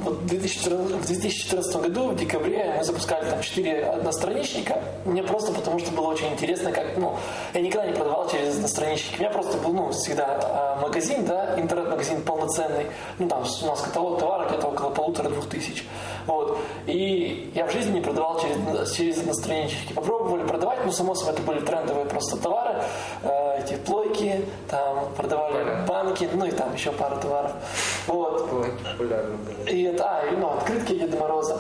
вот 0.05 0.15
в 0.15 0.27
2014, 0.27 0.97
в 0.97 1.07
2014 1.07 1.77
году, 1.77 2.09
в 2.09 2.17
декабре, 2.17 2.75
мы 2.79 2.85
запускали 2.85 3.29
там 3.29 3.41
4 3.43 3.85
одностраничника, 3.85 4.83
мне 5.05 5.23
просто 5.23 5.53
потому 5.53 5.79
что 5.79 5.93
было 5.93 6.09
очень 6.09 6.29
интересно, 6.29 6.73
как, 6.73 6.97
ну, 6.97 7.17
я 7.55 7.61
никогда 7.61 7.87
не 7.87 7.95
продавал 7.95 8.29
через 8.29 8.57
одностраничники, 8.57 9.17
у 9.19 9.21
меня 9.21 9.31
просто 9.31 9.59
был, 9.59 9.73
ну, 9.73 9.91
всегда 9.93 10.41
а, 10.43 10.81
магазин, 10.81 11.25
да, 11.25 11.59
интернет-магазин 11.59 12.23
полноценный, 12.23 12.87
ну, 13.19 13.29
там 13.29 13.41
у 13.41 13.67
нас 13.67 13.81
каталог 13.81 14.19
товара 14.19 14.49
где-то 14.49 14.69
около 14.69 14.91
полутора-двух 14.91 15.49
тысяч, 15.49 15.87
вот, 16.27 16.59
и 16.87 17.53
я 17.55 17.67
в 17.67 17.73
жизни 17.73 17.93
не 17.93 18.01
продавал 18.01 18.41
через, 18.41 18.93
через 18.93 19.19
одностраничники, 19.19 19.93
попробовали 19.93 20.47
продавать, 20.47 20.79
ну, 20.85 20.93
само 20.93 21.15
собой, 21.15 21.35
это 21.35 21.43
были 21.43 21.61
трендовые 21.61 22.07
просто 22.07 22.37
товары, 22.37 22.83
э, 23.23 23.42
эти 23.57 23.75
плойки, 23.75 24.45
там 24.69 25.09
продавали 25.17 25.65
Понятно. 25.65 25.87
банки, 25.87 26.29
ну 26.33 26.47
и 26.47 26.51
там 26.51 26.75
еще 26.75 26.93
пару 26.93 27.17
товаров. 27.21 27.53
Вот. 28.07 28.49
Популярно 28.49 29.37
было. 29.37 29.67
И 29.69 29.83
это, 29.83 30.05
а, 30.05 30.27
и, 30.27 30.37
ну, 30.37 30.51
открытки 30.51 30.95
Деда 30.95 31.17
Мороза. 31.19 31.59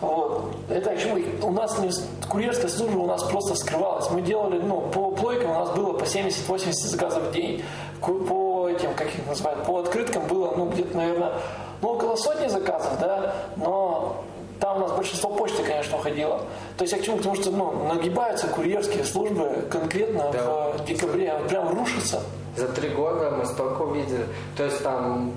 Вот. 0.00 0.54
Это 0.68 0.94
к 0.94 0.98
чему? 0.98 1.18
У 1.42 1.50
нас 1.50 1.78
не, 1.78 1.90
курьерская 2.28 2.68
служба 2.68 2.98
у 2.98 3.06
нас 3.06 3.22
просто 3.24 3.54
вскрывалась. 3.54 4.10
Мы 4.10 4.22
делали, 4.22 4.58
ну, 4.58 4.80
по 4.92 5.10
плойкам 5.12 5.50
у 5.50 5.54
нас 5.54 5.70
было 5.70 5.92
по 5.92 6.04
70-80 6.04 6.72
заказов 6.72 7.22
в 7.24 7.32
день. 7.32 7.64
по 8.00 8.68
этим, 8.68 8.94
как 8.94 9.08
их 9.08 9.26
называют, 9.26 9.64
по 9.64 9.78
открыткам 9.78 10.26
было, 10.26 10.54
ну, 10.56 10.68
где-то, 10.68 10.96
наверное, 10.96 11.32
ну, 11.80 11.90
около 11.90 12.16
сотни 12.16 12.48
заказов, 12.48 12.98
да, 13.00 13.34
но 13.56 14.24
там 14.60 14.76
у 14.76 14.80
нас 14.80 14.92
большинство 14.92 15.30
почты, 15.30 15.62
конечно, 15.62 15.96
уходило. 15.98 16.38
То 16.76 16.82
есть 16.84 16.92
я 16.92 16.98
к 17.00 17.02
чему? 17.04 17.16
Потому 17.18 17.34
что, 17.34 17.50
ну, 17.50 17.86
нагибаются 17.92 18.46
курьерские 18.48 19.04
службы 19.04 19.66
конкретно 19.70 20.30
Да. 20.32 20.70
в 20.78 20.84
декабре, 20.84 21.34
вот 21.38 21.48
прям 21.48 21.68
рушатся. 21.76 22.20
За 22.56 22.68
три 22.68 22.88
года 22.90 23.30
мы 23.30 23.44
столько 23.46 23.82
увидели. 23.82 24.26
То 24.56 24.64
есть 24.64 24.82
там, 24.82 25.32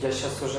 я 0.00 0.10
сейчас 0.12 0.40
уже... 0.42 0.58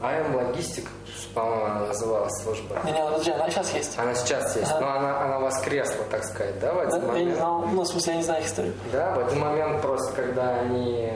АМ 0.00 0.36
Логистик, 0.36 0.86
по-моему, 1.34 1.64
она 1.64 1.80
называлась 1.86 2.32
служба. 2.44 2.76
Не, 2.84 2.92
не, 2.92 2.98
подожди, 3.04 3.32
она 3.32 3.50
сейчас 3.50 3.74
есть. 3.74 3.98
Она 3.98 4.14
сейчас 4.14 4.54
есть, 4.54 4.70
Ага. 4.70 4.80
но 4.80 4.92
она, 4.92 5.22
она 5.24 5.38
воскресла, 5.40 6.04
так 6.08 6.22
сказать, 6.24 6.60
да, 6.60 6.72
в 6.72 6.78
один 6.78 6.90
Да, 6.90 6.96
я 6.98 7.02
не 7.02 7.08
момент? 7.24 7.36
знал, 7.36 7.60
ну, 7.72 7.82
в 7.82 7.86
смысле, 7.88 8.12
я 8.12 8.18
не 8.18 8.22
знаю 8.24 8.40
их 8.42 8.46
историю. 8.46 8.74
Да, 8.92 9.14
в 9.16 9.26
один 9.26 9.40
момент 9.40 9.82
просто, 9.82 10.12
когда 10.12 10.54
они 10.60 11.14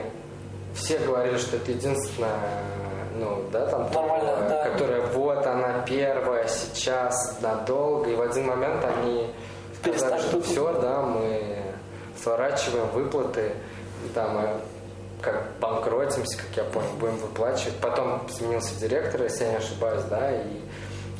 все 0.75 0.97
говорили, 0.99 1.37
что 1.37 1.55
это 1.55 1.71
единственная, 1.71 2.39
ну, 3.23 3.43
да, 3.51 3.65
там, 3.67 3.91
Нормально, 3.91 4.29
такое, 4.31 4.49
да. 4.49 4.69
которая 4.69 5.01
вот 5.07 5.45
она 5.45 5.83
первая 5.85 6.47
сейчас, 6.47 7.37
надолго, 7.41 8.09
и 8.09 8.15
в 8.15 8.21
один 8.21 8.47
момент 8.47 8.83
они 8.83 9.33
сказали, 9.81 10.21
что 10.21 10.41
все, 10.41 10.73
да, 10.81 11.01
мы 11.01 11.57
сворачиваем 12.21 12.87
выплаты, 12.89 13.51
там 14.13 14.37
э, 14.37 14.47
как 15.21 15.43
банкротимся, 15.59 16.37
как 16.37 16.57
я 16.57 16.63
понял, 16.63 16.87
будем 16.99 17.17
выплачивать. 17.17 17.75
Потом 17.81 18.27
сменился 18.29 18.79
директор, 18.79 19.23
если 19.23 19.45
я 19.45 19.51
не 19.51 19.57
ошибаюсь, 19.57 20.03
да, 20.09 20.31
и 20.31 20.61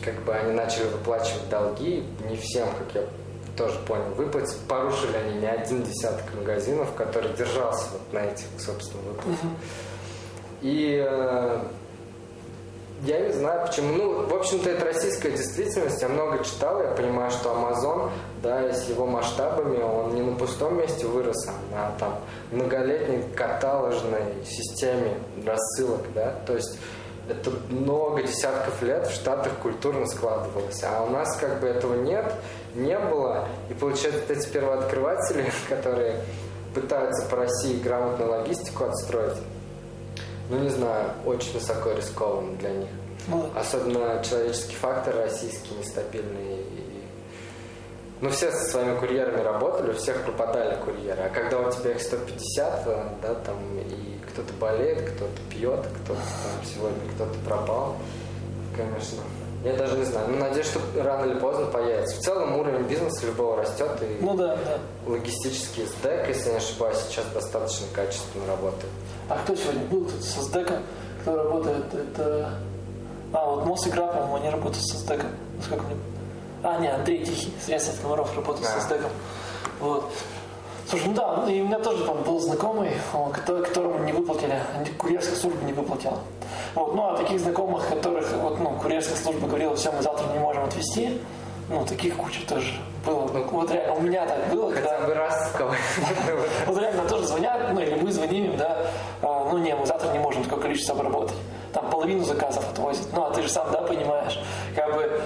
как 0.04 0.16
бы 0.24 0.34
они 0.34 0.52
начали 0.52 0.86
выплачивать 0.86 1.50
долги, 1.50 2.06
не 2.30 2.36
всем, 2.38 2.68
как 2.78 2.96
я 2.96 3.08
тоже 3.56 3.80
понял, 3.88 4.10
выплатить. 4.16 4.58
Порушили 4.68 5.16
они 5.16 5.40
не 5.40 5.48
один 5.48 5.84
десяток 5.84 6.34
магазинов, 6.36 6.94
который 6.96 7.34
держался 7.34 7.86
вот 7.92 8.14
на 8.14 8.26
этих, 8.26 8.46
собственно, 8.60 9.02
выплатах. 9.04 9.40
И 10.62 11.04
э, 11.06 11.60
я 13.06 13.20
не 13.20 13.34
знаю 13.34 13.68
почему. 13.68 13.94
Ну, 13.94 14.28
в 14.28 14.34
общем-то, 14.34 14.70
это 14.70 14.86
российская 14.86 15.32
действительность. 15.32 16.02
Я 16.02 16.08
много 16.08 16.44
читал, 16.44 16.82
я 16.82 16.90
понимаю, 16.90 17.32
что 17.32 17.50
Amazon, 17.50 18.10
да, 18.42 18.72
с 18.74 18.88
его 18.88 19.06
масштабами, 19.06 19.82
он 19.82 20.16
не 20.16 20.22
на 20.22 20.36
пустом 20.38 20.78
месте 20.78 21.06
вырос, 21.06 21.48
а 21.48 21.76
на 21.76 21.92
там 22.00 22.20
многолетней 22.52 23.24
каталожной 23.36 24.46
системе 24.46 25.16
рассылок, 25.46 26.02
да. 26.16 26.34
То 26.46 26.56
есть 26.56 26.80
это 27.28 27.52
много 27.70 28.24
десятков 28.24 28.82
лет 28.82 29.08
в 29.08 29.14
Штатах 29.14 29.54
культурно 29.62 30.06
складывалось. 30.06 30.82
А 30.84 31.04
у 31.04 31.10
нас 31.10 31.36
как 31.38 31.60
бы 31.60 31.68
этого 31.68 31.96
нет, 31.96 32.34
не 32.74 32.98
было. 32.98 33.50
И 33.70 33.74
получается, 33.74 34.22
вот 34.28 34.38
эти 34.38 34.48
первооткрыватели, 34.50 35.52
которые 35.70 36.22
пытаются 36.74 37.28
по 37.28 37.36
России 37.38 37.82
грамотную 37.82 38.32
логистику 38.32 38.86
отстроить, 38.86 39.38
ну 40.50 40.60
не 40.60 40.70
знаю, 40.70 41.12
очень 41.26 41.54
высоко 41.54 41.92
рискованно 41.92 42.56
для 42.58 42.70
них. 42.72 42.90
Ну, 43.28 43.50
Особенно 43.56 44.22
человеческий 44.24 44.76
фактор 44.76 45.16
российский 45.16 45.74
нестабильный. 45.76 46.56
И- 46.62 47.04
Ну, 48.22 48.30
все 48.30 48.52
со 48.52 48.72
своими 48.72 48.98
курьерами 49.00 49.42
работали, 49.42 49.92
у 49.92 49.94
всех 49.96 50.24
пропадали 50.24 50.76
курьеры. 50.84 51.24
А 51.24 51.30
когда 51.30 51.60
у 51.60 51.72
тебя 51.72 51.92
их 51.92 52.02
150, 52.02 52.84
э, 52.88 53.10
да, 53.22 53.34
там, 53.36 53.58
и 53.80 54.20
кто-то 54.32 54.54
болеет, 54.60 55.12
кто-то 55.12 55.42
пьет, 55.50 55.86
кто-то 56.04 56.20
там 56.20 56.66
сегодня 56.66 57.00
кто-то 57.16 57.38
пропал, 57.48 57.96
конечно. 58.76 59.20
Я 59.64 59.74
даже 59.74 59.98
не 59.98 60.04
знаю. 60.04 60.28
Ну, 60.30 60.38
надеюсь, 60.40 60.68
что 60.68 60.80
рано 61.02 61.26
или 61.26 61.40
поздно 61.40 61.68
появится. 61.68 62.18
В 62.18 62.20
целом 62.20 62.58
уровень 62.58 62.84
бизнеса 62.86 63.26
любого 63.26 63.58
растет, 63.58 63.92
и 64.02 64.18
ну 64.22 64.34
да, 64.36 64.58
да. 64.58 64.78
логистический 65.08 65.86
стек, 65.86 66.28
если 66.28 66.50
не 66.52 66.58
ошибаюсь, 66.58 66.98
сейчас 67.08 67.26
достаточно 67.34 67.88
качественно 67.94 68.46
работает. 68.48 68.92
А 69.30 69.38
кто 69.38 69.56
сегодня 69.56 69.86
был 69.86 70.06
тут 70.06 70.22
со 70.22 70.42
СДЭКом, 70.42 70.78
кто 71.22 71.36
работает? 71.36 71.94
Это... 71.94 72.56
А, 73.32 73.50
вот 73.50 73.66
Мос 73.66 73.88
и 73.88 73.90
Гра, 73.90 74.08
по-моему, 74.08 74.36
они 74.36 74.50
работают 74.50 74.86
со 74.86 74.98
СДЭКом. 74.98 75.30
Насколько 75.58 75.84
мне... 75.86 75.96
А, 76.62 76.80
не, 76.80 76.88
Андрей 76.90 77.24
Тихий, 77.26 77.54
средства 77.64 77.94
комаров 78.02 78.36
работает 78.36 78.68
Да. 78.68 78.80
со 78.80 78.86
СДЭКом. 78.86 79.12
Вот. 79.80 80.12
Слушай, 80.94 81.08
ну 81.08 81.14
да, 81.16 81.52
и 81.52 81.60
у 81.60 81.66
меня 81.66 81.80
тоже 81.80 82.06
там 82.06 82.22
был 82.22 82.40
знакомый, 82.40 82.92
которому 83.48 84.04
не 84.04 84.14
выплатили, 84.14 84.62
курьерская 85.00 85.36
служба 85.36 85.66
не 85.66 85.74
выплатила. 85.74 86.20
Вот, 86.76 86.94
ну 86.94 87.10
а 87.10 87.18
таких 87.18 87.40
знакомых, 87.40 87.90
которых 87.90 88.32
вот, 88.34 88.60
ну, 88.60 88.78
курьерская 88.80 89.18
служба 89.18 89.48
говорила, 89.48 89.76
все, 89.76 89.92
мы 89.92 90.04
завтра 90.04 90.32
не 90.32 90.38
можем 90.38 90.66
отвезти, 90.66 91.20
ну, 91.68 91.84
таких 91.84 92.16
куча 92.16 92.42
тоже 92.48 92.74
было. 93.08 93.28
Ну, 93.34 93.44
вот 93.44 93.72
реально, 93.72 93.96
у 93.96 94.02
меня 94.02 94.28
так 94.28 94.50
было, 94.52 94.72
когда... 94.72 94.92
Хотя 94.92 95.08
бы 95.08 95.14
раз 95.16 95.50
в 95.52 95.58
кого 95.58 95.72
Вот 96.68 96.78
реально 96.78 97.10
тоже 97.10 97.26
звонят, 97.26 97.74
ну 97.74 97.82
или 97.82 97.96
мы 97.96 98.12
звоним 98.12 98.52
им, 98.52 98.58
да, 98.58 98.86
а, 99.24 99.50
ну 99.52 99.58
не, 99.58 99.76
мы 99.76 99.88
завтра 99.88 100.12
не 100.12 100.20
можем 100.20 100.44
такое 100.44 100.60
количество 100.60 100.94
обработать. 100.94 101.38
Там 101.74 101.90
половину 101.90 102.24
заказов 102.24 102.70
отвозят. 102.70 103.08
Ну, 103.14 103.26
а 103.26 103.32
ты 103.32 103.42
же 103.42 103.50
сам, 103.50 103.72
да, 103.72 103.82
понимаешь. 103.82 104.40
Как 104.76 104.94
бы 104.94 105.24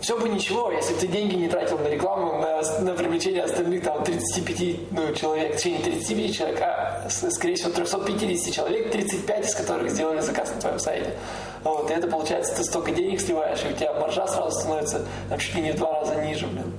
все 0.00 0.18
бы 0.18 0.28
ничего, 0.28 0.70
если 0.70 0.94
бы 0.94 1.00
ты 1.00 1.06
деньги 1.08 1.34
не 1.34 1.48
тратил 1.48 1.78
на 1.78 1.88
рекламу, 1.88 2.40
на, 2.40 2.62
на 2.80 2.94
привлечение 2.94 3.42
остальных 3.44 3.84
там 3.84 4.02
35 4.04 4.90
ну, 4.92 5.14
человек, 5.14 5.54
в 5.54 5.58
течение 5.58 5.80
35 5.82 6.34
человек, 6.34 6.60
а 6.60 7.08
скорее 7.08 7.54
всего 7.56 7.70
350 7.70 8.54
человек, 8.54 8.92
35 8.92 9.46
из 9.46 9.54
которых 9.54 9.90
сделали 9.90 10.20
заказ 10.20 10.52
на 10.54 10.60
твоем 10.60 10.78
сайте. 10.78 11.12
Вот, 11.64 11.90
и 11.90 11.94
это 11.94 12.06
получается, 12.06 12.54
ты 12.56 12.64
столько 12.64 12.92
денег 12.92 13.20
сливаешь, 13.20 13.62
и 13.64 13.72
у 13.72 13.76
тебя 13.76 13.92
маржа 13.94 14.26
сразу 14.26 14.58
становится 14.58 15.04
там, 15.28 15.38
чуть 15.38 15.54
ли 15.54 15.62
не 15.62 15.72
в 15.72 15.76
два 15.76 16.00
раза 16.00 16.14
ниже, 16.16 16.46
блин. 16.46 16.72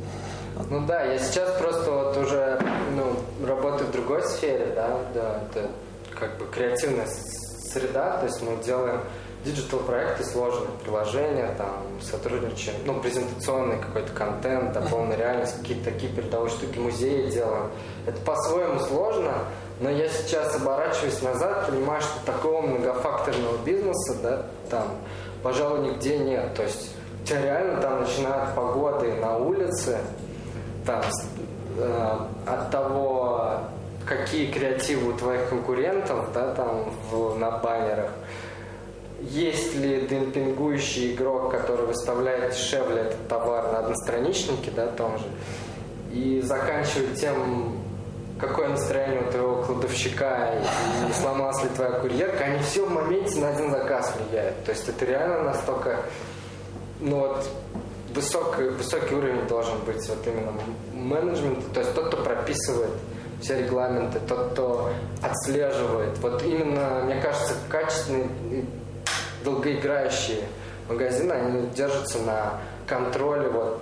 Ну 0.70 0.86
да, 0.86 1.04
я 1.04 1.20
сейчас 1.20 1.52
просто 1.58 1.92
вот 1.92 2.18
уже 2.18 2.60
ну, 2.96 3.48
работаю 3.48 3.88
в 3.88 3.92
другой 3.92 4.24
сфере, 4.24 4.68
да, 4.76 4.90
да, 5.14 5.42
это 5.50 5.70
как 6.18 6.38
бы 6.38 6.46
креативная 6.48 7.06
с- 7.08 7.39
среда, 7.72 8.18
то 8.18 8.26
есть 8.26 8.42
мы 8.42 8.62
делаем 8.64 9.02
digital 9.44 9.80
проекты, 9.80 10.26
сложные 10.26 10.70
приложения, 10.84 11.54
там 11.58 11.84
сотрудничаем, 12.02 12.78
ну, 12.86 13.00
презентационный 13.00 13.80
какой-то 13.80 14.12
контент, 14.12 14.74
дополненная 14.74 15.18
реальность, 15.18 15.58
какие-то 15.60 15.86
такие 15.86 16.12
передовые 16.12 16.50
штуки, 16.50 16.78
музеи 16.78 17.30
делаем. 17.30 17.70
Это 18.06 18.20
по-своему 18.22 18.80
сложно, 18.82 19.34
но 19.80 19.90
я 19.90 20.10
сейчас 20.10 20.56
оборачиваюсь 20.56 21.22
назад, 21.22 21.68
понимаю, 21.68 22.02
что 22.02 22.26
такого 22.26 22.62
многофакторного 22.62 23.58
бизнеса, 23.64 24.18
да, 24.22 24.46
там, 24.70 24.98
пожалуй, 25.42 25.90
нигде 25.90 26.18
нет. 26.18 26.54
То 26.56 26.64
есть 26.64 26.94
у 27.22 27.26
тебя 27.26 27.42
реально 27.42 27.82
там 27.82 28.02
начинают 28.02 28.56
погоды 28.56 29.14
на 29.16 29.38
улице, 29.38 30.00
там, 30.86 31.02
э, 31.78 32.18
от 32.46 32.72
того, 32.72 33.62
какие 34.10 34.52
креативы 34.52 35.14
у 35.14 35.14
твоих 35.18 35.48
конкурентов, 35.50 36.34
да, 36.34 36.54
там, 36.56 36.92
в- 37.12 37.38
на 37.38 37.52
баннерах, 37.52 38.10
есть 39.22 39.76
ли 39.76 40.08
демпингующий 40.08 41.14
игрок, 41.14 41.52
который 41.52 41.86
выставляет 41.86 42.52
дешевле 42.54 43.02
этот 43.02 43.28
товар 43.28 43.72
на 43.72 43.80
одностраничнике, 43.80 44.72
да, 44.76 44.88
том 44.88 45.18
же, 45.20 45.26
и 46.12 46.42
заканчивает 46.42 47.16
тем, 47.16 47.78
какое 48.40 48.70
настроение 48.70 49.22
у 49.28 49.32
твоего 49.32 49.62
кладовщика 49.62 50.54
и 51.10 51.14
сломалась 51.22 51.62
ли 51.64 51.70
твоя 51.76 51.92
курьерка, 51.92 52.46
они 52.46 52.60
все 52.64 52.86
в 52.86 52.90
моменте 52.92 53.40
на 53.40 53.50
один 53.50 53.70
заказ 53.70 54.14
влияют. 54.18 54.64
То 54.64 54.72
есть 54.72 54.90
это 54.90 55.06
реально 55.06 55.44
настолько, 55.44 55.98
ну 57.02 57.20
вот, 57.20 57.48
высокий, 58.16 58.70
высокий 58.70 59.14
уровень 59.14 59.46
должен 59.48 59.78
быть 59.86 60.08
вот 60.10 60.26
именно 60.26 60.54
менеджмента, 60.94 61.70
то 61.74 61.80
есть 61.82 61.94
тот, 61.94 62.08
кто 62.08 62.18
прописывает 62.24 62.92
все 63.42 63.62
регламенты, 63.62 64.20
тот, 64.28 64.52
кто 64.52 64.90
отслеживает. 65.22 66.18
Вот 66.20 66.44
именно, 66.44 67.02
мне 67.06 67.22
кажется, 67.22 67.54
качественные 67.70 68.28
и 68.52 68.66
долгоиграющие 69.44 70.42
магазины, 70.88 71.32
они 71.34 71.68
держатся 71.70 72.20
на 72.20 72.60
контроле 72.88 73.48
вот 73.50 73.82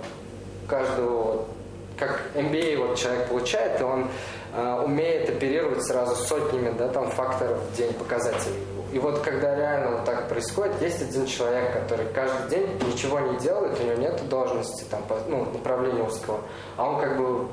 каждого 0.66 1.22
вот 1.22 1.48
как 1.96 2.20
MBA 2.34 2.76
вот 2.86 2.96
человек 2.96 3.26
получает, 3.26 3.80
и 3.80 3.84
он 3.84 4.06
э, 4.54 4.82
умеет 4.84 5.28
оперировать 5.28 5.82
сразу 5.84 6.14
сотнями 6.14 6.72
да, 6.78 6.88
там, 6.88 7.10
факторов 7.10 7.58
в 7.58 7.76
день 7.76 7.92
показателей. 7.92 8.62
И 8.92 8.98
вот 8.98 9.18
когда 9.18 9.54
реально 9.54 9.96
вот 9.96 10.04
так 10.04 10.28
происходит, 10.28 10.80
есть 10.80 11.02
один 11.02 11.26
человек, 11.26 11.72
который 11.72 12.06
каждый 12.14 12.48
день 12.50 12.68
ничего 12.86 13.18
не 13.18 13.38
делает, 13.38 13.78
у 13.80 13.82
него 13.82 13.96
нет 13.96 14.28
должности, 14.28 14.84
там, 14.90 15.02
по- 15.02 15.18
ну, 15.26 15.44
направления 15.52 16.02
узкого, 16.04 16.40
а 16.76 16.88
он 16.88 17.00
как 17.00 17.18
бы 17.18 17.48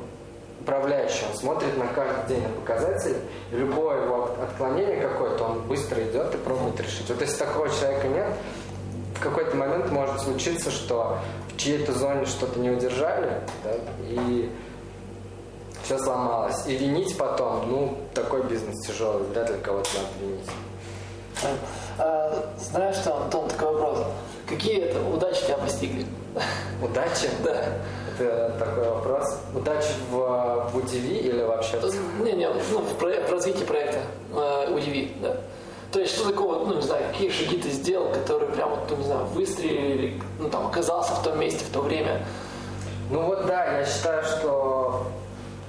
управляющий, 0.62 1.26
он 1.32 1.38
смотрит 1.38 1.78
на 1.78 1.88
каждый 1.88 2.36
день 2.36 2.44
на 2.44 2.50
показатели, 2.50 3.18
и 3.52 3.56
любое 3.56 4.04
его 4.04 4.24
от- 4.26 4.44
отклонение 4.44 5.02
какое-то, 5.02 5.44
он 5.44 5.62
быстро 5.62 6.02
идет 6.04 6.34
и 6.34 6.38
пробует 6.38 6.80
решить. 6.80 7.08
Вот 7.10 7.22
если 7.22 7.38
такого 7.38 7.70
человека 7.70 8.08
нет, 8.08 8.28
в 9.16 9.20
какой-то 9.20 9.56
момент 9.56 9.92
может 9.92 10.20
случиться, 10.22 10.72
что 10.72 11.20
в 11.54 11.58
чьей-то 11.58 11.94
зоне 11.94 12.26
что-то 12.26 12.60
не 12.60 12.70
удержали, 12.70 13.32
да, 13.64 13.72
и 14.08 14.52
все 15.84 15.98
сломалось. 16.00 16.66
И 16.66 16.76
винить 16.76 17.16
потом, 17.18 17.70
ну, 17.70 17.98
такой 18.14 18.44
бизнес 18.44 18.86
тяжелый, 18.86 19.24
вряд 19.28 19.50
ли 19.52 19.58
кого-то 19.60 19.90
надо 19.96 20.26
винить. 20.26 20.50
А, 21.98 22.50
знаешь 22.60 22.96
что, 22.96 23.16
Антон, 23.18 23.48
такой 23.50 23.74
вопрос. 23.74 24.08
Какие 24.48 24.82
это 24.86 25.00
удачи 25.02 25.46
тебя 25.46 25.58
постигли? 25.58 26.06
Удачи? 26.82 27.30
Да. 27.44 27.66
Это 28.20 28.56
такой 28.60 28.90
вопрос. 28.90 29.40
Удачи 29.54 29.90
в, 30.12 30.16
в 30.72 30.78
UDV 30.78 31.20
или 31.20 31.42
вообще? 31.44 31.80
Не, 32.24 32.32
не, 32.34 32.50
ну, 32.50 32.80
в, 32.80 32.96
проект- 32.98 33.30
в 33.30 33.32
развитии 33.32 33.64
проекта 33.64 34.00
э, 34.34 34.74
удиви, 34.74 35.16
да. 35.22 35.38
То 35.92 36.00
есть, 36.00 36.16
что 36.16 36.30
такого, 36.30 36.66
ну, 36.66 36.76
не 36.76 36.82
знаю, 36.82 37.04
какие 37.12 37.30
шаги 37.30 37.58
ты 37.58 37.70
сделал, 37.70 38.10
которые 38.12 38.50
прям, 38.52 38.70
вот, 38.72 38.80
ну, 38.90 38.98
не 38.98 39.04
знаю, 39.06 39.26
выстрелили, 39.28 39.94
или, 39.96 40.22
ну, 40.40 40.50
там, 40.50 40.68
оказался 40.68 41.14
в 41.14 41.24
том 41.24 41.40
месте, 41.40 41.64
в 41.64 41.70
то 41.74 41.82
время. 41.82 42.26
Ну 43.12 43.22
вот 43.28 43.46
да, 43.46 43.80
я 43.80 43.86
считаю, 43.86 44.24
что 44.24 45.08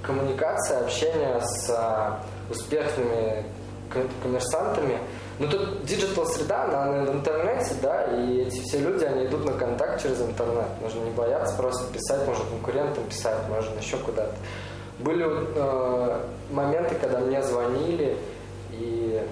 коммуникация, 0.02 0.80
общение 0.80 1.40
с 1.42 1.68
а, 1.70 2.20
успешными 2.50 3.44
ком- 3.92 4.08
коммерсантами, 4.22 4.98
ну 5.38 5.48
тут 5.48 5.84
digital 5.84 6.26
среда, 6.26 6.64
она 6.64 7.04
в 7.04 7.12
интернете, 7.14 7.74
да, 7.82 8.04
и 8.04 8.38
эти 8.42 8.60
все 8.62 8.78
люди, 8.78 9.04
они 9.04 9.26
идут 9.26 9.44
на 9.44 9.52
контакт 9.52 10.02
через 10.02 10.20
интернет. 10.20 10.66
Нужно 10.80 11.00
не 11.00 11.10
бояться 11.10 11.54
просто 11.56 11.92
писать, 11.92 12.26
можно 12.26 12.44
конкурентам 12.46 13.04
писать, 13.04 13.36
можно 13.48 13.78
еще 13.78 13.96
куда-то. 13.98 14.34
Были 14.98 15.26
э, 15.28 16.20
моменты, 16.50 16.94
когда 16.94 17.18
мне 17.18 17.42
звонили, 17.42 18.16
и 18.70 19.22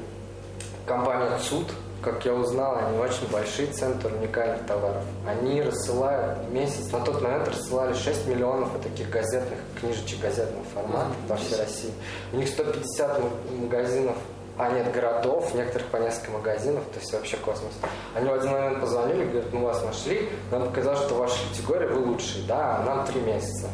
компания 0.87 1.31
ЦУТ, 1.39 1.69
как 2.03 2.23
я 2.27 2.35
узнал, 2.35 2.77
они 2.87 2.99
очень 2.99 3.27
большие 3.33 3.69
центры 3.73 4.15
уникальных 4.15 4.67
товаров. 4.67 5.03
Они 5.27 5.63
рассылают 5.63 6.39
в 6.47 6.53
месяц, 6.53 6.93
на 6.93 7.01
тот 7.01 7.23
момент 7.23 7.49
рассылали 7.49 7.95
6 7.95 8.27
миллионов 8.27 8.71
вот 8.75 8.83
таких 8.83 9.09
газетных 9.09 9.59
книжечек 9.81 10.21
газетного 10.21 10.65
формата 10.75 11.13
по 11.29 11.37
всей 11.37 11.57
России. 11.57 11.93
У 12.35 12.37
них 12.37 12.49
150 12.49 13.19
м- 13.21 13.31
магазинов, 13.63 14.17
а 14.57 14.71
нет, 14.71 14.93
городов, 14.93 15.53
некоторых 15.55 15.89
по 15.89 15.97
несколько 15.97 16.31
магазинов, 16.31 16.85
то 16.93 17.01
есть 17.01 17.13
вообще 17.13 17.37
космос. 17.39 17.73
Они 18.15 18.29
в 18.29 18.35
один 18.35 18.51
момент 18.53 18.81
позвонили, 18.81 19.25
говорят, 19.25 19.53
мы 19.53 19.65
вас 19.65 19.83
нашли, 19.83 20.29
нам 20.51 20.67
показалось, 20.69 21.01
что 21.01 21.15
ваша 21.15 21.37
категория 21.49 21.89
вы 21.89 22.07
лучшие, 22.07 22.47
да, 22.47 22.77
а 22.79 22.83
нам 22.85 23.07
три 23.07 23.21
месяца. 23.21 23.69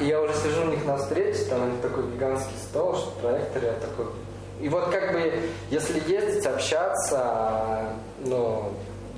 И 0.00 0.06
я 0.06 0.20
уже 0.20 0.34
сижу 0.34 0.62
у 0.62 0.70
них 0.70 0.84
на 0.84 0.96
встрече, 0.96 1.44
там 1.44 1.62
у 1.62 1.66
них 1.66 1.80
такой 1.80 2.10
гигантский 2.10 2.56
стол, 2.68 2.96
что 2.96 3.10
проектор, 3.20 3.64
я 3.64 3.72
такой... 3.72 4.06
И 4.60 4.70
вот 4.70 4.88
как 4.88 5.12
бы, 5.12 5.50
если 5.70 6.00
ездить, 6.10 6.46
общаться, 6.46 7.90
ну, 8.20 8.72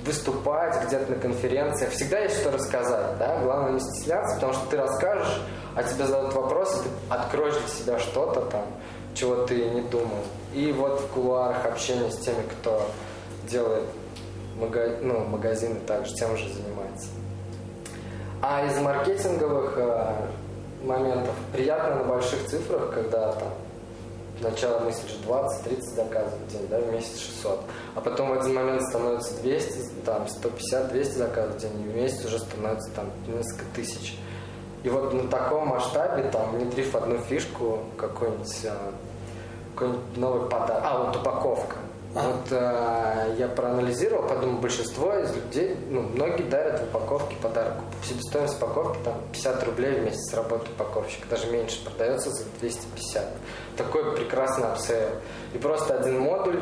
выступать 0.05 0.85
где-то 0.85 1.11
на 1.11 1.17
конференциях, 1.17 1.91
всегда 1.91 2.19
есть 2.19 2.41
что 2.41 2.51
рассказать, 2.51 3.17
да, 3.17 3.39
главное 3.39 3.73
не 3.73 3.79
стесняться, 3.79 4.35
потому 4.35 4.53
что 4.53 4.65
ты 4.69 4.77
расскажешь, 4.77 5.41
а 5.75 5.83
тебе 5.83 6.05
задают 6.05 6.33
вопросы, 6.33 6.83
ты 6.83 6.89
откроешь 7.09 7.55
для 7.55 7.67
себя 7.67 7.99
что-то 7.99 8.41
там, 8.41 8.65
чего 9.19 9.45
ты 9.45 9.69
не 9.69 9.81
думал. 9.81 10.23
И 10.53 10.71
вот 10.71 11.01
в 11.01 11.07
кулуарах 11.07 11.65
общение 11.65 12.11
с 12.11 12.17
теми, 12.19 12.43
кто 12.49 12.89
делает 13.47 13.83
мага- 14.57 14.97
ну, 15.01 15.25
магазины, 15.25 15.79
также 15.81 16.13
тем 16.15 16.35
же 16.37 16.47
занимается. 16.53 17.07
А 18.41 18.65
из 18.65 18.77
маркетинговых 18.79 19.73
э, 19.77 20.15
моментов 20.83 21.35
приятно 21.51 21.95
на 21.95 22.03
больших 22.05 22.45
цифрах, 22.47 22.93
когда 22.93 23.33
там 23.33 23.49
сначала 24.39 24.79
мыслишь 24.79 25.17
20-30 25.27 25.81
заказов 25.95 26.33
в 26.39 26.51
день, 26.51 26.65
да, 26.69 26.79
в 26.79 26.93
месяц 26.93 27.19
600, 27.19 27.59
а 27.95 28.01
потом 28.01 28.29
в 28.29 28.39
один 28.39 28.55
момент 28.55 28.81
становится 28.83 29.41
200, 29.41 29.89
там 30.05 30.23
150-200 30.23 31.03
заказов 31.17 31.55
в 31.55 31.57
день, 31.59 31.81
и 31.81 31.89
в 31.89 31.95
месяц 31.95 32.23
уже 32.23 32.39
становится 32.39 32.89
там 32.91 33.11
несколько 33.27 33.65
тысяч. 33.75 34.17
И 34.83 34.89
вот 34.89 35.13
на 35.13 35.27
таком 35.27 35.67
масштабе, 35.67 36.23
там, 36.31 36.51
внедрив 36.55 36.95
одну 36.95 37.17
фишку, 37.17 37.79
какой-нибудь, 37.97 38.59
э, 38.63 38.91
какой-нибудь 39.79 40.17
новый 40.17 40.49
подарок, 40.49 40.83
а 40.85 41.03
вот 41.03 41.15
упаковка. 41.15 41.75
Вот 42.13 42.47
э, 42.49 43.35
я 43.37 43.47
проанализировал, 43.47 44.27
подумал, 44.27 44.59
большинство 44.59 45.13
из 45.13 45.33
людей, 45.35 45.77
ну, 45.89 46.01
многие 46.01 46.41
дарят 46.41 46.81
в 46.81 46.83
упаковке 46.85 47.35
подарок. 47.39 47.75
Себестоимость 48.03 48.57
упаковки 48.57 48.97
там 49.03 49.13
50 49.31 49.63
рублей 49.65 49.99
в 49.99 50.03
месяц 50.05 50.33
работы 50.33 50.71
упаковщика, 50.71 51.27
даже 51.29 51.51
меньше, 51.51 51.83
продается 51.85 52.31
за 52.31 52.45
250. 52.59 53.23
Такой 53.77 54.15
прекрасный 54.15 54.67
upsell. 54.67 55.09
И 55.53 55.59
просто 55.59 55.99
один 55.99 56.19
модуль 56.19 56.59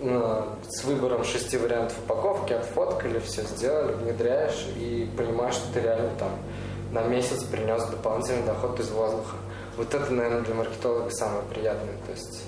ну, 0.00 0.44
с 0.68 0.82
выбором 0.84 1.24
шести 1.24 1.56
вариантов 1.56 1.96
упаковки, 2.04 2.52
отфоткали, 2.52 3.20
все 3.20 3.42
сделали, 3.42 3.92
внедряешь 3.92 4.66
и 4.76 5.08
понимаешь, 5.16 5.54
что 5.54 5.72
ты 5.72 5.80
реально 5.80 6.10
там 6.18 6.30
на 6.90 7.02
месяц 7.02 7.44
принес 7.44 7.84
дополнительный 7.84 8.44
доход 8.44 8.80
из 8.80 8.90
воздуха. 8.90 9.36
Вот 9.80 9.94
это, 9.94 10.12
наверное, 10.12 10.42
для 10.42 10.54
маркетолога 10.54 11.08
самое 11.08 11.42
приятное. 11.44 11.94
То 12.04 12.12
есть 12.12 12.42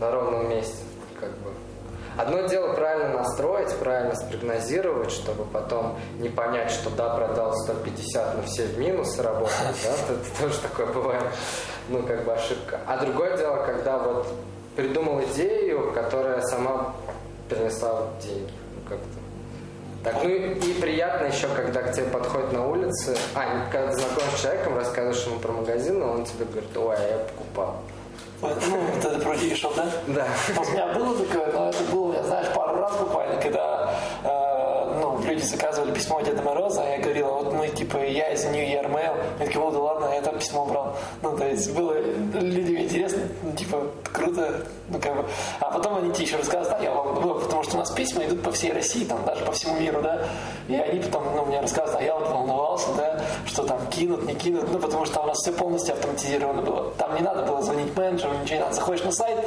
на 0.00 0.10
ровном 0.10 0.48
месте, 0.48 0.82
как 1.20 1.28
бы. 1.28 1.50
Одно 2.16 2.40
дело 2.48 2.72
правильно 2.72 3.18
настроить, 3.18 3.70
правильно 3.76 4.14
спрогнозировать, 4.14 5.10
чтобы 5.10 5.44
потом 5.44 5.98
не 6.20 6.30
понять, 6.30 6.70
что 6.70 6.88
да, 6.88 7.14
продал 7.14 7.54
150, 7.54 8.34
но 8.34 8.42
все 8.44 8.64
в 8.64 8.78
минус 8.78 9.18
работают, 9.18 9.76
да, 9.84 10.14
это 10.14 10.42
тоже 10.42 10.58
такое 10.60 10.86
бывает, 10.86 11.22
ну, 11.90 12.02
как 12.02 12.24
бы 12.24 12.32
ошибка. 12.32 12.80
А 12.86 12.96
другое 12.96 13.36
дело, 13.36 13.62
когда 13.66 13.98
вот 13.98 14.26
придумал 14.74 15.20
идею, 15.24 15.92
которая 15.92 16.40
сама 16.40 16.94
принесла 17.50 18.06
деньги, 18.22 18.54
ну, 18.74 18.88
как-то. 18.88 19.20
Так, 20.02 20.14
ну 20.22 20.30
и, 20.30 20.54
и 20.54 20.80
приятно 20.80 21.26
еще, 21.26 21.46
когда 21.48 21.82
к 21.82 21.92
тебе 21.92 22.06
подходит 22.06 22.52
на 22.52 22.66
улице, 22.66 23.18
а, 23.34 23.66
когда 23.70 23.88
ты 23.88 23.98
знакомишься 23.98 24.36
с 24.36 24.40
человеком, 24.40 24.76
рассказываешь 24.78 25.26
ему 25.26 25.38
про 25.40 25.52
магазин, 25.52 25.69
он 26.20 26.26
тебе 26.26 26.44
говорит, 26.44 26.76
ой, 26.76 26.96
а 26.96 27.08
я 27.08 27.18
покупал. 27.18 27.76
Ну, 28.42 28.48
вот 28.48 29.04
это 29.04 29.18
про 29.20 29.36
да? 29.76 29.90
Да. 30.06 30.26
У 30.56 30.70
меня 30.70 30.86
было 30.94 31.18
такое, 31.18 31.52
но 31.52 31.68
это 31.68 31.82
было, 31.92 32.14
я 32.14 32.22
знаешь, 32.22 32.54
пару 32.54 32.78
раз 32.78 32.96
буквально, 32.96 33.40
когда 33.40 33.94
э, 34.24 34.39
люди 35.30 35.42
заказывали 35.42 35.92
письмо 35.92 36.18
от 36.18 36.24
Деда 36.24 36.42
Мороза, 36.42 36.82
а 36.82 36.86
я 36.86 36.98
говорил, 36.98 37.28
вот 37.28 37.52
мы, 37.52 37.68
типа, 37.68 37.98
я 37.98 38.32
из 38.32 38.44
New 38.44 38.54
Year 38.54 38.90
Mail, 38.90 39.16
я 39.38 39.46
такие, 39.46 39.60
о, 39.60 39.70
да 39.70 39.78
ладно, 39.78 40.10
я 40.12 40.20
там 40.20 40.38
письмо 40.38 40.64
брал. 40.64 40.96
Ну, 41.22 41.36
то 41.36 41.46
есть 41.46 41.72
было 41.74 41.94
людям 41.94 42.78
интересно, 42.78 43.22
ну, 43.42 43.52
типа, 43.52 43.86
круто, 44.12 44.66
ну, 44.88 44.98
как 45.00 45.16
бы. 45.16 45.24
А 45.60 45.70
потом 45.70 45.98
они 45.98 46.12
тебе 46.12 46.24
еще 46.24 46.36
рассказывают, 46.36 46.70
да, 46.70 46.84
я 46.84 46.92
вот, 46.92 47.20
ну, 47.20 47.34
потому 47.34 47.62
что 47.62 47.76
у 47.76 47.78
нас 47.78 47.90
письма 47.90 48.24
идут 48.24 48.42
по 48.42 48.52
всей 48.52 48.72
России, 48.72 49.04
там, 49.04 49.24
даже 49.24 49.44
по 49.44 49.52
всему 49.52 49.78
миру, 49.78 50.02
да, 50.02 50.26
и 50.68 50.74
они 50.74 51.00
потом, 51.00 51.24
ну, 51.34 51.44
мне 51.46 51.60
рассказывают, 51.60 52.00
а 52.00 52.04
я 52.04 52.18
вот 52.18 52.28
волновался, 52.28 52.88
да, 52.96 53.20
что 53.46 53.64
там 53.64 53.86
кинут, 53.88 54.24
не 54.26 54.34
кинут, 54.34 54.70
ну, 54.72 54.78
потому 54.78 55.06
что 55.06 55.20
у 55.20 55.26
нас 55.26 55.38
все 55.38 55.52
полностью 55.52 55.94
автоматизировано 55.94 56.62
было. 56.62 56.90
Там 56.98 57.14
не 57.14 57.22
надо 57.22 57.42
было 57.42 57.62
звонить 57.62 57.96
менеджеру, 57.96 58.32
ничего 58.42 58.56
не 58.56 58.62
надо. 58.62 58.74
Заходишь 58.74 59.04
на 59.04 59.12
сайт, 59.12 59.38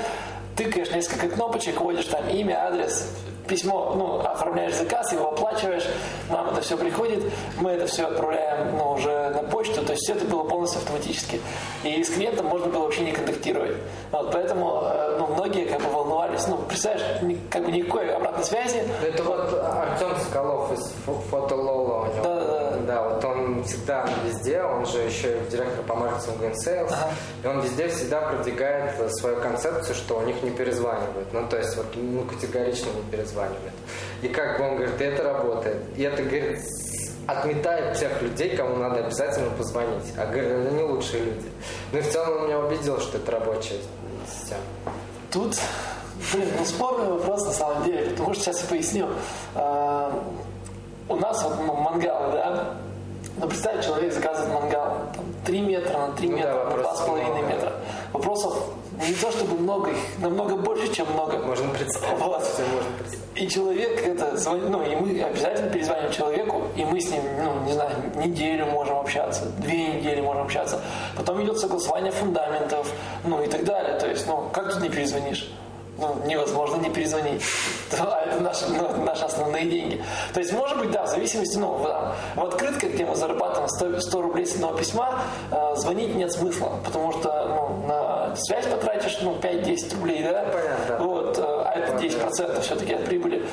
тыкаешь 0.56 0.92
несколько 0.92 1.30
кнопочек, 1.30 1.82
вводишь 1.82 2.06
там 2.06 2.28
имя, 2.30 2.68
адрес, 2.68 3.08
письмо, 3.48 3.94
ну, 3.96 4.20
оформляешь 4.20 4.76
заказ, 4.76 5.12
его 5.12 5.30
оплачиваешь, 5.30 5.86
нам 6.30 6.50
это 6.50 6.62
все 6.62 6.78
приходит, 6.78 7.24
мы 7.60 7.72
это 7.72 7.88
все 7.88 8.06
отправляем, 8.08 8.78
ну, 8.78 8.92
уже 8.94 9.30
на 9.30 9.44
почту, 9.44 9.84
то 9.84 9.92
есть 9.94 10.04
все 10.04 10.14
это 10.14 10.26
было 10.26 10.44
полностью 10.44 10.80
автоматически. 10.80 11.42
И 11.84 12.04
с 12.04 12.10
клиентом 12.10 12.48
можно 12.48 12.68
было 12.68 12.84
вообще 12.84 13.02
не 13.04 13.12
контактировать. 13.12 13.76
Вот, 14.12 14.32
поэтому, 14.32 14.82
э, 14.84 15.18
ну, 15.20 15.28
многие 15.28 15.66
как 15.66 15.82
бы 15.82 15.90
волновались, 15.90 16.48
ну, 16.48 16.58
представляешь, 16.58 17.06
как 17.50 17.66
бы 17.66 17.72
никакой 17.72 18.14
обратной 18.14 18.44
связи, 18.46 18.84
Это 19.04 19.24
вот 19.24 19.54
Артем 19.54 20.16
Соколов 20.24 20.72
из 20.74 20.94
фо- 21.06 21.20
фотолола 21.30 22.02
у 22.02 22.06
него. 22.06 22.24
Да-да-да. 22.24 22.72
Да, 22.72 22.73
вот 22.86 23.24
он 23.26 23.64
всегда 23.64 24.08
везде, 24.26 24.62
он 24.62 24.86
же 24.86 25.00
еще 25.00 25.38
и 25.38 25.50
директор 25.50 25.84
по 25.86 25.96
маркетингу 25.96 26.46
и 26.46 26.50
sales, 26.50 26.94
и 27.44 27.48
он 27.48 27.62
везде 27.62 27.88
всегда 27.88 28.22
продвигает 28.22 29.00
э, 29.00 29.10
свою 29.10 29.42
концепцию, 29.42 29.96
что 29.96 30.20
у 30.20 30.22
них 30.24 30.42
не 30.44 30.52
перезванивают. 30.52 31.32
Ну, 31.34 31.48
то 31.48 31.58
есть, 31.58 31.76
вот, 31.78 31.88
ну, 31.96 32.24
категорично 32.26 32.90
не 32.92 33.12
перезванивают. 33.12 33.74
И 34.22 34.28
как 34.28 34.58
бы 34.58 34.66
он 34.66 34.76
говорит, 34.78 35.00
и 35.00 35.04
это 35.04 35.24
работает. 35.24 35.78
И 35.96 36.04
это, 36.04 36.24
говорит, 36.24 36.60
отметает 37.28 37.98
тех 37.98 38.22
людей, 38.22 38.56
кому 38.56 38.76
надо 38.76 39.06
обязательно 39.06 39.50
позвонить. 39.52 40.14
А 40.18 40.26
говорит, 40.26 40.52
они 40.52 40.78
не 40.78 40.84
лучшие 40.84 41.24
люди. 41.24 41.50
Ну 41.92 42.00
и 42.00 42.02
в 42.02 42.12
целом 42.12 42.42
он 42.42 42.46
меня 42.48 42.60
убедил, 42.60 43.00
что 43.00 43.18
это 43.18 43.32
рабочая 43.32 43.80
система. 44.30 44.62
Тут, 45.32 45.58
блин, 46.32 46.50
ну 46.58 46.66
спорный 46.66 47.12
вопрос 47.12 47.46
на 47.46 47.54
самом 47.54 47.84
деле, 47.86 48.12
потому 48.12 48.34
что 48.34 48.44
сейчас 48.44 48.62
я 48.62 48.68
поясню. 48.68 49.08
У 51.14 51.18
нас 51.18 51.44
вот 51.44 51.54
ну, 51.60 51.74
мангал, 51.74 52.32
да? 52.32 52.74
Ну, 53.38 53.48
представь, 53.48 53.86
человек 53.86 54.14
заказывает 54.14 54.52
мангал, 54.52 54.98
там, 55.16 55.26
3 55.46 55.62
метра 55.62 55.98
на 56.00 56.14
3 56.14 56.28
Ну 56.28 56.38
да, 56.38 56.44
метра, 56.44 56.54
на 56.54 56.64
вопросов 56.64 57.10
2,5 57.10 57.24
много. 57.24 57.48
метра. 57.48 57.72
Вопросов 58.14 58.58
не 59.08 59.14
то 59.14 59.32
чтобы 59.32 59.60
много, 59.60 59.92
их 59.92 59.98
намного 60.20 60.56
больше, 60.56 60.92
чем 60.92 61.12
много. 61.14 61.38
Можно 61.38 61.70
представить. 61.70 62.20
Вот. 62.20 62.40
Можно 62.40 62.92
представить. 62.98 63.24
И 63.36 63.48
человек 63.48 64.08
это 64.08 64.40
ну, 64.70 64.84
и 64.84 64.96
мы 64.96 65.22
обязательно 65.22 65.70
перезвоним 65.70 66.12
человеку, 66.12 66.62
и 66.76 66.86
мы 66.86 67.00
с 67.00 67.12
ним, 67.12 67.22
ну, 67.44 67.66
не 67.66 67.74
знаю, 67.74 67.92
неделю 68.16 68.68
можем 68.68 68.98
общаться, 68.98 69.46
две 69.60 69.88
недели 69.88 70.22
можем 70.22 70.44
общаться. 70.44 70.80
Потом 71.16 71.44
идет 71.44 71.60
согласование 71.60 72.12
фундаментов, 72.12 72.92
ну, 73.24 73.44
и 73.44 73.48
так 73.48 73.64
далее. 73.66 74.00
То 74.00 74.08
есть, 74.08 74.26
ну, 74.28 74.50
как 74.52 74.74
тут 74.74 74.82
не 74.82 74.90
перезвонишь? 74.90 75.52
Ну, 75.98 76.16
невозможно 76.26 76.78
не 76.78 76.90
перезвонить. 76.90 77.42
А 78.00 78.26
это 78.26 78.42
наши, 78.42 78.66
ну, 78.70 79.04
наши 79.04 79.24
основные 79.26 79.66
деньги. 79.66 80.04
То 80.34 80.40
есть, 80.40 80.52
может 80.52 80.80
быть, 80.80 80.90
да, 80.92 81.06
в 81.06 81.10
зависимости, 81.10 81.58
ну, 81.58 81.74
в, 81.74 81.84
там, 81.84 82.16
в 82.36 82.46
открытках, 82.46 82.92
где 82.92 83.06
мы 83.06 83.16
зарабатываем 83.16 83.70
100, 83.70 84.00
100 84.00 84.22
рублей 84.22 84.46
с 84.46 84.56
одного 84.56 84.78
письма, 84.78 85.22
э, 85.52 85.76
звонить 85.76 86.16
нет 86.16 86.32
смысла, 86.32 86.80
потому 86.84 87.12
что, 87.12 87.46
ну, 87.48 87.88
на 87.88 88.36
связь 88.36 88.66
потратишь, 88.66 89.20
ну, 89.22 89.36
5-10 89.36 89.94
рублей, 89.96 90.24
да? 90.24 90.44
Понятно, 90.52 90.86
да. 90.88 90.98
Вот, 90.98 91.38
э, 91.38 91.42
а 91.44 91.74
это 91.76 91.98
10% 91.98 92.62
все-таки 92.62 92.94
от 92.94 93.06
прибыли. 93.06 93.46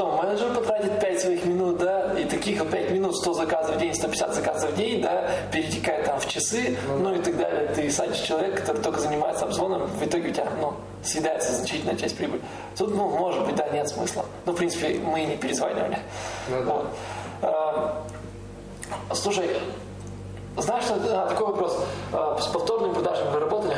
Потом 0.00 0.16
менеджер 0.16 0.54
потратит 0.54 0.98
5 0.98 1.20
своих 1.20 1.44
минут, 1.44 1.76
да, 1.76 2.18
и 2.18 2.24
таких 2.24 2.58
вот 2.60 2.70
5 2.70 2.90
минут, 2.92 3.14
100 3.16 3.34
заказов 3.34 3.76
в 3.76 3.78
день, 3.78 3.94
150 3.94 4.34
заказов 4.34 4.70
в 4.70 4.74
день, 4.74 5.02
да, 5.02 5.28
перетекает 5.52 6.06
там 6.06 6.18
в 6.18 6.26
часы, 6.26 6.78
ну 6.88 7.14
и 7.14 7.18
так 7.18 7.36
далее. 7.36 7.66
Ты 7.74 7.90
садишь 7.90 8.20
человека, 8.20 8.62
который 8.62 8.80
только 8.80 8.98
занимается 8.98 9.44
обзвоном, 9.44 9.88
в 9.88 10.02
итоге 10.02 10.30
у 10.30 10.32
тебя, 10.32 10.46
ну, 10.58 10.72
съедается 11.04 11.52
значительная 11.52 11.96
часть 11.96 12.16
прибыли. 12.16 12.40
Тут, 12.78 12.96
ну, 12.96 13.10
может 13.10 13.44
быть, 13.44 13.56
да, 13.56 13.68
нет 13.68 13.90
смысла. 13.90 14.24
Ну, 14.46 14.52
в 14.52 14.56
принципе, 14.56 14.98
мы 15.00 15.22
и 15.22 15.26
не 15.26 15.36
перезванивали. 15.36 15.98
Ну 16.48 16.64
да. 16.64 16.72
Вот. 16.72 16.86
А, 17.42 18.02
Слушай, 19.12 19.50
знаешь, 20.56 20.84
а, 20.88 21.28
такой 21.28 21.48
вопрос. 21.48 21.78
А, 22.14 22.38
С 22.40 22.46
повторными 22.46 22.94
продажами 22.94 23.32
вы 23.32 23.40
работали? 23.40 23.76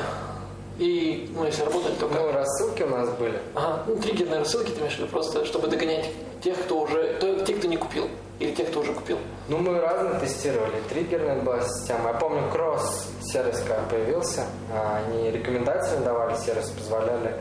И, 0.83 1.31
ну, 1.33 1.45
если 1.45 1.63
работали, 1.63 1.95
то 1.95 2.09
как? 2.09 2.19
Ну, 2.21 2.33
рассылки 2.33 2.83
у 2.83 2.89
нас 2.89 3.09
были. 3.11 3.39
Ага, 3.55 3.85
ну, 3.87 3.97
триггерные 3.99 4.41
рассылки 4.41 4.71
ты 4.71 4.81
имеешь 4.81 4.95
в 4.95 4.99
виду, 4.99 5.07
просто 5.07 5.45
чтобы 5.45 5.69
догонять 5.69 6.11
тех, 6.43 6.61
кто 6.61 6.81
уже, 6.81 7.19
то, 7.21 7.45
тех, 7.45 7.59
кто 7.59 7.69
не 7.69 7.77
купил, 7.77 8.09
или 8.41 8.51
тех, 8.53 8.69
кто 8.69 8.81
уже 8.81 8.93
купил. 8.93 9.19
Ну, 9.49 9.59
мы 9.59 9.79
разные 9.81 10.19
тестировали. 10.19 10.75
Триггерная 10.89 11.41
была 11.41 11.61
система. 11.61 12.09
Я 12.09 12.15
помню, 12.15 12.51
кросс 12.51 13.07
сервис 13.23 13.61
когда 13.61 13.81
появился. 13.89 14.45
а, 14.73 15.05
Они 15.07 15.31
рекомендации 15.31 15.99
давали, 15.99 16.37
сервис 16.37 16.71
позволяли 16.71 17.37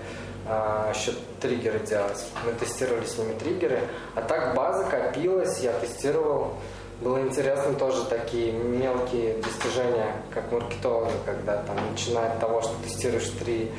а, 0.47 0.91
еще 0.93 1.13
триггеры 1.39 1.79
делать. 1.79 2.23
Мы 2.45 2.51
тестировали 2.53 3.05
с 3.05 3.17
ними 3.17 3.33
триггеры. 3.39 3.79
А 4.13 4.21
так 4.21 4.53
база 4.53 4.83
копилась, 4.83 5.57
я 5.61 5.71
тестировал. 5.79 6.53
Было 7.01 7.19
интересно 7.21 7.73
тоже 7.73 8.05
такие 8.05 8.51
мелкие 8.51 9.33
достижения, 9.37 10.15
как 10.31 10.51
маркетолога, 10.51 11.11
когда 11.25 11.57
там 11.63 11.75
начиная 11.91 12.33
от 12.33 12.39
того, 12.39 12.61
что 12.61 12.75
тестируешь 12.83 13.29
три, 13.39 13.71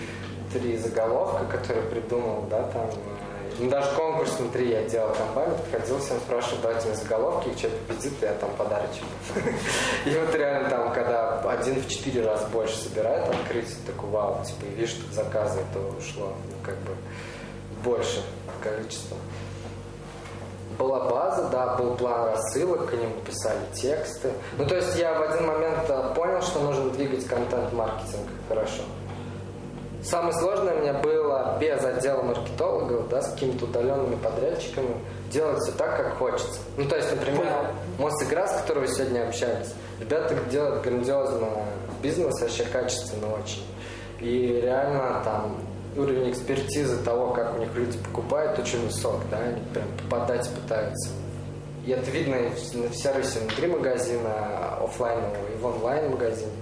три 0.53 0.77
заголовка, 0.77 1.45
которые 1.45 1.87
придумал, 1.87 2.47
да, 2.51 2.65
там, 2.65 2.89
э, 2.89 3.53
ну, 3.61 3.71
даже 3.71 3.95
конкурс 3.95 4.33
внутри 4.41 4.71
я 4.71 4.83
делал 4.89 5.15
компанию, 5.15 5.57
подходил 5.57 6.01
всем, 6.01 6.17
спрашивал, 6.19 6.63
давайте 6.63 6.89
мне 6.89 6.97
заголовки, 6.97 7.49
и 7.49 7.57
человек 7.57 7.79
победит, 7.83 8.13
и 8.21 8.25
я 8.25 8.33
там 8.35 8.51
подарочек. 8.59 9.05
И 10.05 10.11
вот 10.19 10.35
реально 10.35 10.69
там, 10.69 10.93
когда 10.93 11.39
один 11.43 11.81
в 11.81 11.89
четыре 11.89 12.27
раза 12.27 12.49
больше 12.49 12.77
собирает 12.77 13.29
открытие, 13.29 13.77
такой 13.87 14.11
вау, 14.11 14.45
типа, 14.45 14.65
и 14.67 14.75
видишь, 14.75 14.97
что 14.97 15.15
заказы 15.15 15.61
это 15.61 15.79
ушло, 15.97 16.33
ну, 16.49 16.57
как 16.65 16.77
бы, 16.79 16.97
больше 17.85 18.21
количество. 18.61 19.17
Была 20.83 20.99
база, 21.09 21.49
да, 21.53 21.77
был 21.77 21.95
план 21.95 22.31
рассылок, 22.31 22.91
к 22.91 22.93
ним 22.93 23.13
писали 23.25 23.61
тексты. 23.73 24.33
Ну, 24.59 24.67
то 24.67 24.75
есть 24.75 24.97
я 24.99 25.15
в 25.15 25.23
один 25.23 25.47
момент 25.47 25.89
э, 25.89 26.13
понял, 26.17 26.43
что 26.43 26.59
нужно 26.59 26.91
двигать 26.91 27.25
контент-маркетинг 27.25 28.27
хорошо. 28.49 28.83
Самое 30.03 30.33
сложное 30.33 30.75
мне 30.75 30.93
было 30.93 31.57
без 31.61 31.85
отдела 31.85 32.23
маркетологов, 32.23 33.09
да, 33.09 33.23
с 33.23 33.31
какими-то 33.31 33.67
удаленными 33.67 34.17
подрядчиками, 34.17 34.97
делать 35.31 35.61
все 35.61 35.71
так, 35.71 35.97
как 35.97 36.19
хочется. 36.19 36.59
Ну, 36.77 36.89
то 36.89 36.97
есть, 36.97 37.13
например, 37.13 37.47
Мосигра, 38.01 38.49
с 38.49 38.61
которой 38.63 38.81
вы 38.81 38.89
сегодня 38.89 39.29
общались, 39.29 39.73
ребята 40.01 40.35
делают 40.51 40.83
грандиозно 40.83 41.47
бизнес, 42.03 42.41
вообще 42.41 42.65
качественно 42.65 43.29
очень. 43.33 43.65
И 44.19 44.61
реально 44.61 45.23
там 45.25 45.59
уровень 45.97 46.31
экспертизы 46.31 46.97
того, 47.03 47.31
как 47.31 47.57
у 47.57 47.59
них 47.59 47.69
люди 47.75 47.99
покупают, 47.99 48.59
очень 48.59 48.85
высок, 48.85 49.21
да, 49.31 49.39
они 49.39 49.63
прям 49.73 49.87
попадать 50.03 50.49
пытаются. 50.51 51.11
И 51.85 51.91
это 51.91 52.11
видно 52.11 52.37
и 52.37 52.49
в 52.51 52.95
сервисе 52.95 53.41
внутри 53.41 53.67
магазина, 53.67 54.77
офлайнового 54.85 55.49
и 55.53 55.61
в 55.61 55.67
онлайн-магазине. 55.67 56.53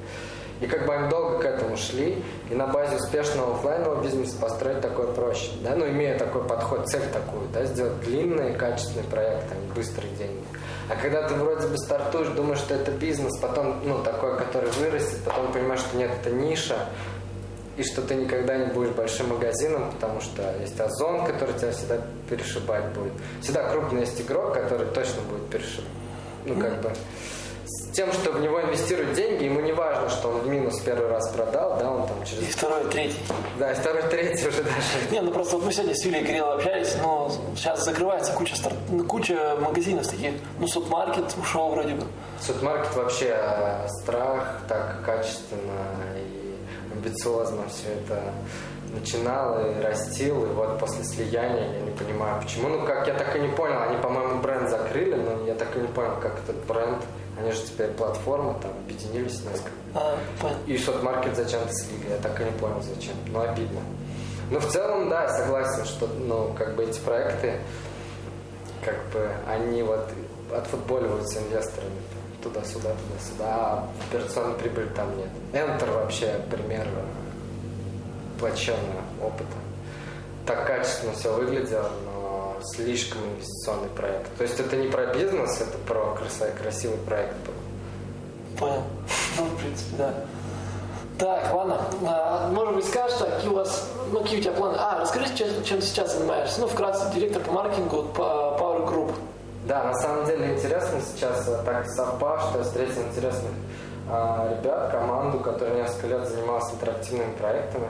И 0.61 0.67
как 0.67 0.87
бы 0.87 0.95
они 0.95 1.09
долго 1.09 1.39
к 1.39 1.45
этому 1.45 1.77
шли, 1.77 2.23
и 2.51 2.55
на 2.55 2.67
базе 2.67 2.97
успешного 2.97 3.55
офлайнового 3.55 4.03
бизнеса 4.03 4.37
построить 4.39 4.83
такое 4.83 5.07
проще. 5.07 5.51
Да? 5.63 5.75
Ну, 5.75 5.89
имея 5.89 6.19
такой 6.19 6.45
подход, 6.45 6.87
цель 6.87 7.07
такую, 7.13 7.49
да, 7.49 7.65
сделать 7.65 7.99
длинные, 8.01 8.53
качественные 8.53 9.05
проекты, 9.09 9.55
а 9.55 9.59
не 9.59 9.73
быстрые 9.73 10.13
деньги. 10.17 10.45
А 10.91 10.97
когда 10.97 11.27
ты 11.27 11.35
вроде 11.35 11.67
бы 11.67 11.79
стартуешь, 11.79 12.29
думаешь, 12.29 12.59
что 12.59 12.75
это 12.75 12.91
бизнес, 12.91 13.39
потом, 13.41 13.81
ну, 13.85 14.03
такой, 14.03 14.37
который 14.37 14.71
вырастет, 14.71 15.19
потом 15.25 15.51
понимаешь, 15.53 15.81
что 15.81 15.97
нет, 15.97 16.11
это 16.21 16.31
ниша, 16.31 16.89
и 17.81 17.83
что 17.83 18.03
ты 18.03 18.15
никогда 18.15 18.59
не 18.59 18.67
будешь 18.67 18.91
большим 18.91 19.31
магазином, 19.31 19.91
потому 19.93 20.21
что 20.21 20.43
есть 20.61 20.79
Озон, 20.79 21.25
который 21.25 21.55
тебя 21.59 21.73
всегда 21.73 21.99
перешибать 22.29 22.85
будет. 22.93 23.13
Всегда 23.41 23.71
крупный 23.71 24.03
есть 24.03 24.21
игрок, 24.21 24.53
который 24.53 24.87
точно 24.89 25.23
будет 25.23 25.49
перешибать. 25.49 25.91
Ну, 26.45 26.61
как 26.61 26.81
бы 26.83 26.93
с 27.65 27.93
тем, 27.93 28.13
что 28.13 28.33
в 28.33 28.41
него 28.41 28.61
инвестируют 28.61 29.15
деньги, 29.15 29.45
ему 29.45 29.61
не 29.61 29.73
важно, 29.73 30.11
что 30.11 30.29
он 30.29 30.41
в 30.41 30.49
минус 30.49 30.81
первый 30.81 31.09
раз 31.09 31.29
продал, 31.31 31.79
да, 31.79 31.91
он 31.91 32.09
там 32.09 32.23
И 32.23 32.27
через... 32.27 32.55
второй, 32.55 32.85
третий. 32.91 33.19
Да, 33.59 33.71
и 33.71 33.75
второй, 33.75 34.03
третий 34.03 34.49
уже 34.49 34.63
даже. 34.63 35.11
Не, 35.13 35.21
ну 35.21 35.31
просто 35.31 35.57
вот 35.57 35.67
мы 35.67 35.73
сегодня 35.73 35.95
с 35.95 36.05
Юлией 36.05 36.27
Кирилловой 36.27 36.57
общались, 36.57 36.97
но 37.01 37.31
сейчас 37.55 37.85
закрывается 37.85 38.33
куча, 38.33 38.57
старт... 38.57 38.75
ну, 38.89 39.05
куча 39.05 39.57
магазинов 39.61 40.09
таких. 40.09 40.33
Ну, 40.59 40.67
субмаркет 40.67 41.35
ушел 41.41 41.71
вроде 41.71 41.95
бы. 41.95 42.07
Судмаркет 42.41 42.95
вообще 42.97 43.37
э, 43.37 43.87
страх, 44.03 44.63
так 44.69 45.05
качественно 45.05 45.87
и 46.10 46.10
амбициозно 47.01 47.63
все 47.69 47.89
это 47.95 48.33
начинал 48.93 49.61
и 49.67 49.81
растил, 49.81 50.45
и 50.45 50.49
вот 50.49 50.79
после 50.79 51.05
слияния 51.05 51.75
я 51.75 51.81
не 51.81 51.91
понимаю 51.93 52.43
почему. 52.43 52.69
Ну, 52.69 52.85
как 52.85 53.07
я 53.07 53.15
так 53.15 53.37
и 53.37 53.39
не 53.39 53.49
понял, 53.49 53.83
они, 53.83 53.97
по-моему, 53.99 54.41
бренд 54.41 54.69
закрыли, 54.69 55.15
но 55.15 55.47
я 55.47 55.55
так 55.55 55.77
и 55.77 55.81
не 55.81 55.89
понял, 55.89 56.17
как 56.21 56.39
этот 56.39 56.57
бренд, 56.67 56.99
они 57.39 57.53
же 57.53 57.63
теперь 57.63 57.89
платформа, 57.89 58.59
там, 58.61 58.73
объединились 58.73 59.43
несколько. 59.45 59.71
А. 59.95 60.19
И 60.67 60.77
шот-маркет 60.77 61.37
зачем-то 61.37 61.73
слили, 61.73 62.11
я 62.11 62.17
так 62.17 62.41
и 62.41 62.45
не 62.45 62.51
понял 62.53 62.83
зачем, 62.83 63.15
но 63.29 63.43
обидно. 63.43 63.81
Но 64.51 64.59
в 64.59 64.67
целом, 64.67 65.09
да, 65.09 65.23
я 65.23 65.29
согласен, 65.29 65.85
что, 65.85 66.09
ну, 66.09 66.53
как 66.59 66.75
бы 66.75 66.83
эти 66.83 66.99
проекты, 66.99 67.61
как 68.85 68.97
бы, 69.13 69.31
они 69.47 69.83
вот 69.83 70.09
отфутболиваются 70.53 71.39
инвесторами 71.39 71.95
туда-сюда, 72.43 72.91
туда-сюда, 72.91 73.47
а 73.47 73.89
операционной 74.09 74.55
прибыли 74.55 74.87
там 74.89 75.17
нет. 75.17 75.29
Enter 75.53 75.93
вообще 75.93 76.41
пример 76.51 76.87
плачевного 78.39 79.03
опыта. 79.23 79.57
Так 80.47 80.67
качественно 80.67 81.13
все 81.13 81.33
выглядело, 81.33 81.91
но 82.07 82.57
слишком 82.75 83.21
инвестиционный 83.23 83.89
проект. 83.91 84.35
То 84.37 84.45
есть 84.45 84.59
это 84.59 84.77
не 84.77 84.89
про 84.89 85.07
бизнес, 85.07 85.61
это 85.61 85.79
про 85.87 86.15
красивый, 86.15 86.53
красивый 86.53 86.99
проект 86.99 87.35
был. 87.47 88.59
Понял. 88.59 88.83
Ну, 89.39 89.45
в 89.45 89.57
принципе, 89.59 89.97
да. 89.97 90.15
Так, 91.19 91.53
ладно. 91.53 91.83
А, 92.07 92.49
может 92.49 92.75
быть, 92.75 92.87
скажешь, 92.87 93.19
какие 93.19 93.51
у 93.51 93.55
вас, 93.55 93.89
ну, 94.11 94.21
какие 94.21 94.41
у 94.41 94.43
тебя 94.43 94.53
планы? 94.53 94.77
А, 94.79 95.01
расскажи, 95.01 95.35
чем, 95.37 95.49
чем 95.65 95.83
сейчас 95.83 96.15
занимаешься. 96.17 96.61
Ну, 96.61 96.67
вкратце, 96.67 97.13
директор 97.15 97.43
по 97.43 97.53
маркетингу 97.53 98.05
по 98.05 98.57
Power 98.59 98.89
Group. 98.89 99.13
Да, 99.65 99.85
на 99.85 99.95
самом 99.95 100.25
деле 100.25 100.55
интересно 100.55 101.01
сейчас 101.01 101.47
э, 101.47 101.63
так 101.65 101.87
совпало, 101.91 102.41
что 102.41 102.59
я 102.59 102.65
встретил 102.65 103.03
интересных 103.03 103.53
а, 104.09 104.49
ребят, 104.51 104.91
команду, 104.91 105.39
которая 105.39 105.83
несколько 105.83 106.07
лет 106.07 106.27
занималась 106.27 106.73
интерактивными 106.73 107.33
проектами. 107.35 107.87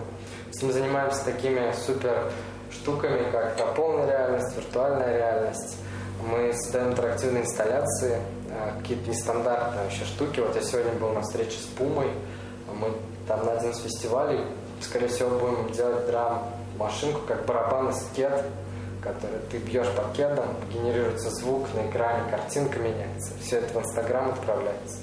Мы 0.63 0.73
занимаемся 0.73 1.25
такими 1.25 1.73
супер 1.73 2.33
штуками, 2.73 3.31
как 3.31 3.57
да, 3.57 3.67
полная 3.67 4.07
реальность, 4.07 4.57
виртуальная 4.57 5.17
реальность. 5.17 5.79
Мы 6.29 6.53
создаем 6.53 6.91
интерактивные 6.91 7.45
инсталляции, 7.45 8.19
а, 8.51 8.79
какие-то 8.81 9.09
нестандартные 9.09 9.85
вообще 9.85 10.05
штуки. 10.05 10.41
Вот 10.41 10.57
я 10.57 10.63
сегодня 10.63 10.93
был 10.93 11.11
на 11.11 11.23
встрече 11.23 11.57
с 11.59 11.67
Пумой, 11.67 12.11
мы 12.75 12.93
там 13.29 13.47
на 13.47 13.53
один 13.53 13.71
из 13.71 13.79
фестивалей, 13.79 14.45
скорее 14.81 15.07
всего, 15.07 15.31
будем 15.39 15.71
делать 15.73 16.07
драм-машинку, 16.07 17.21
как 17.29 17.47
барабан 17.47 17.91
из 17.91 18.05
кед, 18.15 18.45
который 19.03 19.39
ты 19.51 19.59
бьешь 19.59 19.89
по 19.97 20.15
кедам, 20.15 20.57
генерируется 20.73 21.31
звук 21.31 21.67
на 21.75 21.89
экране, 21.89 22.31
картинка 22.31 22.79
меняется. 22.79 23.33
Все 23.43 23.59
это 23.59 23.79
в 23.79 23.83
Инстаграм 23.83 24.31
отправляется. 24.31 24.99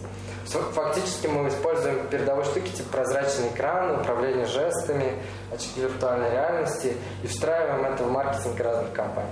Фактически 0.46 1.28
мы 1.28 1.50
используем 1.50 2.08
передовые 2.08 2.46
штуки, 2.46 2.70
типа 2.70 2.90
прозрачный 2.98 3.50
экран, 3.50 4.00
управление 4.00 4.46
жестами, 4.46 5.22
очки 5.52 5.82
виртуальной 5.82 6.32
реальности 6.32 6.96
и 7.22 7.28
встраиваем 7.28 7.86
это 7.86 8.04
в 8.04 8.12
маркетинг 8.12 8.58
разных 8.60 8.94
компаний. 8.94 9.32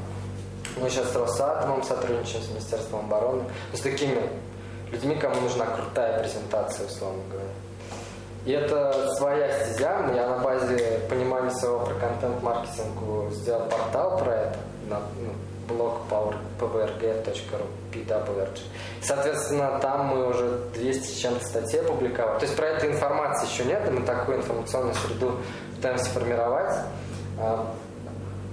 Мы 0.77 0.89
сейчас 0.89 1.11
с 1.13 1.15
Росатомом 1.15 1.83
сотрудничаем, 1.83 2.43
с 2.43 2.49
Министерством 2.49 3.05
обороны, 3.05 3.43
с 3.73 3.79
такими 3.79 4.29
людьми, 4.91 5.15
кому 5.15 5.39
нужна 5.39 5.65
крутая 5.67 6.19
презентация, 6.19 6.85
условно 6.85 7.23
говоря. 7.31 7.54
И 8.45 8.51
это 8.51 9.11
своя 9.15 9.51
стезя. 9.51 10.11
Я 10.13 10.27
на 10.27 10.37
базе 10.37 10.99
понимания 11.09 11.51
своего 11.51 11.79
про 11.79 11.95
контент-маркетинг 11.95 13.33
сделал 13.33 13.67
портал 13.67 14.17
про 14.19 14.33
это 14.33 14.57
на 14.87 14.99
ну, 15.19 15.33
блог 15.67 16.01
power, 16.09 16.35
pvrg.ru 16.59 17.65
pwrg. 17.91 18.59
Соответственно, 19.01 19.79
там 19.81 20.07
мы 20.07 20.29
уже 20.29 20.59
200 20.75 21.07
с 21.07 21.17
чем-то 21.17 21.45
статей 21.45 21.81
опубликовали. 21.81 22.39
То 22.39 22.45
есть 22.45 22.55
про 22.55 22.67
это 22.67 22.87
информации 22.87 23.47
еще 23.47 23.65
нет, 23.65 23.87
и 23.87 23.91
мы 23.91 24.05
такую 24.05 24.37
информационную 24.37 24.95
среду 24.95 25.37
пытаемся 25.75 26.09
формировать. 26.11 26.73
А, 27.39 27.73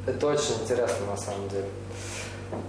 Это 0.06 0.26
очень 0.26 0.54
интересно 0.62 1.06
на 1.10 1.16
самом 1.16 1.48
деле. 1.48 1.66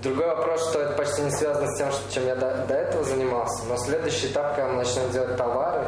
Другой 0.01 0.27
вопрос, 0.27 0.69
что 0.69 0.79
это 0.79 0.93
почти 0.93 1.21
не 1.21 1.31
связано 1.31 1.67
с 1.67 1.77
тем, 1.77 1.89
чем 2.09 2.25
я 2.25 2.35
до, 2.35 2.65
до 2.67 2.73
этого 2.73 3.03
занимался. 3.03 3.65
Но 3.67 3.77
следующий 3.77 4.27
этап, 4.27 4.55
когда 4.55 4.69
мы 4.71 4.77
начнем 4.77 5.09
делать 5.11 5.35
товары, 5.35 5.85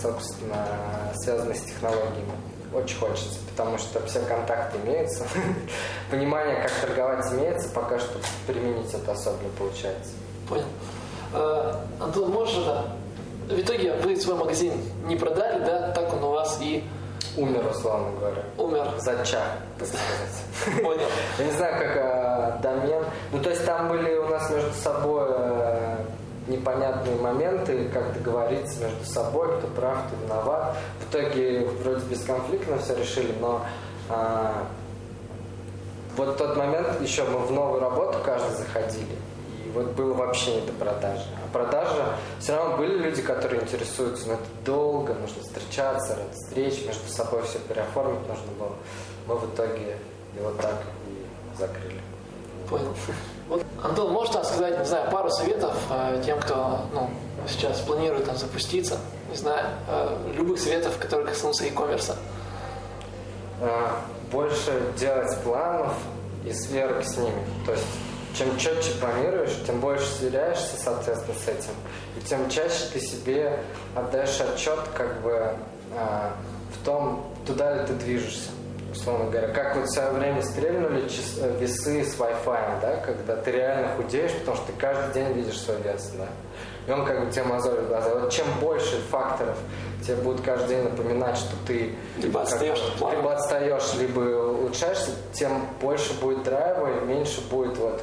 собственно, 0.00 0.66
связанные 1.14 1.56
с 1.56 1.62
технологиями. 1.62 2.32
очень 2.72 2.98
хочется, 2.98 3.38
потому 3.50 3.78
что 3.78 4.04
все 4.06 4.20
контакты 4.20 4.78
имеются, 4.84 5.24
понимание, 6.10 6.56
как 6.60 6.70
торговать 6.72 7.32
имеется, 7.32 7.68
пока 7.70 7.98
что 7.98 8.18
применить 8.46 8.92
это 8.92 9.12
особо 9.12 9.42
не 9.42 9.50
получается. 9.50 10.12
Понял. 10.48 10.64
Э, 11.32 11.74
Антон, 12.00 12.30
можешь? 12.30 12.56
В 13.48 13.60
итоге 13.60 13.94
вы 13.94 14.16
свой 14.16 14.36
магазин 14.36 14.72
не 15.06 15.16
продали, 15.16 15.64
да? 15.64 15.92
Так 15.92 16.12
он 16.12 16.24
у 16.24 16.30
вас 16.30 16.58
и 16.60 16.84
Умер, 17.36 17.66
условно 17.70 18.10
говоря. 18.18 18.42
умер. 18.56 18.86
Зача, 18.98 19.42
так 19.78 19.88
сказать. 19.88 20.82
Понял. 20.82 21.06
Я 21.38 21.44
не 21.44 21.52
знаю, 21.52 21.74
как 21.78 21.96
э, 21.96 22.62
домен. 22.62 23.04
Ну, 23.30 23.42
то 23.42 23.50
есть 23.50 23.64
там 23.66 23.88
были 23.88 24.16
у 24.16 24.28
нас 24.28 24.50
между 24.50 24.72
собой 24.72 25.26
э, 25.28 25.96
непонятные 26.48 27.16
моменты, 27.16 27.88
как 27.92 28.12
договориться 28.14 28.80
между 28.80 29.04
собой, 29.04 29.58
кто 29.58 29.66
прав, 29.68 29.98
кто 30.06 30.24
виноват. 30.24 30.76
В 31.00 31.10
итоге 31.10 31.66
вроде 31.82 32.04
бесконфликтно 32.06 32.78
все 32.78 32.94
решили, 32.94 33.34
но 33.40 33.64
э, 34.08 34.52
вот 36.16 36.36
тот 36.38 36.56
момент, 36.56 37.00
еще 37.00 37.24
мы 37.24 37.40
в 37.40 37.52
новую 37.52 37.80
работу 37.80 38.18
каждый 38.24 38.54
заходили, 38.56 39.16
и 39.64 39.70
вот 39.74 39.92
было 39.92 40.14
вообще 40.14 40.60
не 40.60 40.66
до 40.66 40.72
продажи. 40.72 41.26
А 41.44 41.52
продажа, 41.52 42.14
все 42.38 42.56
равно 42.56 42.76
были 42.76 42.98
люди, 42.98 43.22
которые 43.22 43.62
интересуются, 43.62 44.28
но 44.28 44.34
это 44.34 44.44
долго, 44.64 45.14
нужно 45.14 45.42
встречаться, 45.42 46.16
ради 46.16 46.32
встреч, 46.32 46.86
между 46.86 47.08
собой 47.08 47.42
все 47.42 47.58
переоформить 47.58 48.26
нужно 48.26 48.52
было. 48.58 48.72
Мы 49.26 49.34
в 49.36 49.54
итоге 49.54 49.98
его 50.34 50.52
так 50.52 50.82
и 51.06 51.58
закрыли. 51.58 52.00
Понял. 52.68 52.94
Вот, 53.48 53.64
Антон, 53.82 54.12
можешь 54.12 54.32
сказать, 54.32 54.78
не 54.78 54.84
знаю, 54.84 55.10
пару 55.10 55.30
советов 55.30 55.74
э, 55.90 56.22
тем, 56.24 56.40
кто 56.40 56.86
ну, 56.92 57.10
сейчас 57.48 57.80
планирует 57.80 58.26
там 58.26 58.36
запуститься, 58.36 58.98
не 59.30 59.36
знаю, 59.36 59.66
э, 59.88 60.32
любых 60.36 60.58
советов, 60.58 60.98
которые 60.98 61.28
коснутся 61.28 61.64
e-commerce? 61.64 62.16
А, 63.60 64.00
больше 64.30 64.92
делать 64.98 65.38
планов 65.44 65.94
и 66.44 66.52
сверок 66.52 67.04
с 67.04 67.16
ними. 67.16 67.42
То 67.64 67.72
есть 67.72 67.86
чем 68.36 68.56
четче 68.58 68.90
планируешь, 69.00 69.52
тем 69.64 69.80
больше 69.80 70.06
сверяешься, 70.06 70.76
соответственно, 70.76 71.34
с 71.38 71.48
этим. 71.48 71.72
И 72.18 72.20
тем 72.20 72.50
чаще 72.50 72.86
ты 72.92 73.00
себе 73.00 73.60
отдаешь 73.94 74.40
отчет 74.40 74.80
как 74.94 75.22
бы 75.22 75.56
а, 75.94 76.32
в 76.74 76.84
том, 76.84 77.32
туда 77.46 77.74
ли 77.74 77.86
ты 77.86 77.94
движешься. 77.94 78.50
Условно 78.96 79.30
говоря, 79.30 79.48
как 79.48 79.76
вот 79.76 79.84
в 79.84 79.90
свое 79.92 80.10
время 80.10 80.42
стрельнули 80.42 81.02
э, 81.02 81.56
весы 81.60 82.02
с 82.02 82.18
Wi-Fi, 82.18 82.80
да, 82.80 82.96
когда 83.04 83.36
ты 83.36 83.52
реально 83.52 83.88
худеешь, 83.96 84.32
потому 84.32 84.56
что 84.56 84.66
ты 84.66 84.72
каждый 84.78 85.12
день 85.12 85.32
видишь 85.34 85.58
свой 85.60 85.76
вес, 85.82 86.12
да. 86.16 86.28
И 86.86 86.90
он 86.90 87.04
как 87.04 87.24
бы 87.24 87.30
тебе 87.30 87.44
мозолит 87.44 87.88
глаза. 87.88 88.14
Вот 88.14 88.30
чем 88.32 88.46
больше 88.60 88.96
факторов 89.10 89.58
тебе 90.02 90.16
будут 90.16 90.40
каждый 90.40 90.68
день 90.68 90.84
напоминать, 90.84 91.36
что 91.36 91.54
ты 91.66 91.94
Либо 92.18 92.42
отстаешь 92.42 92.80
либо 92.98 93.32
отстаешь, 93.32 93.94
либо 93.98 94.20
улучшаешься, 94.20 95.10
тем 95.32 95.66
больше 95.80 96.18
будет 96.20 96.44
драйва 96.44 96.98
и 96.98 97.04
меньше 97.04 97.42
будет 97.50 97.76
вот 97.76 98.02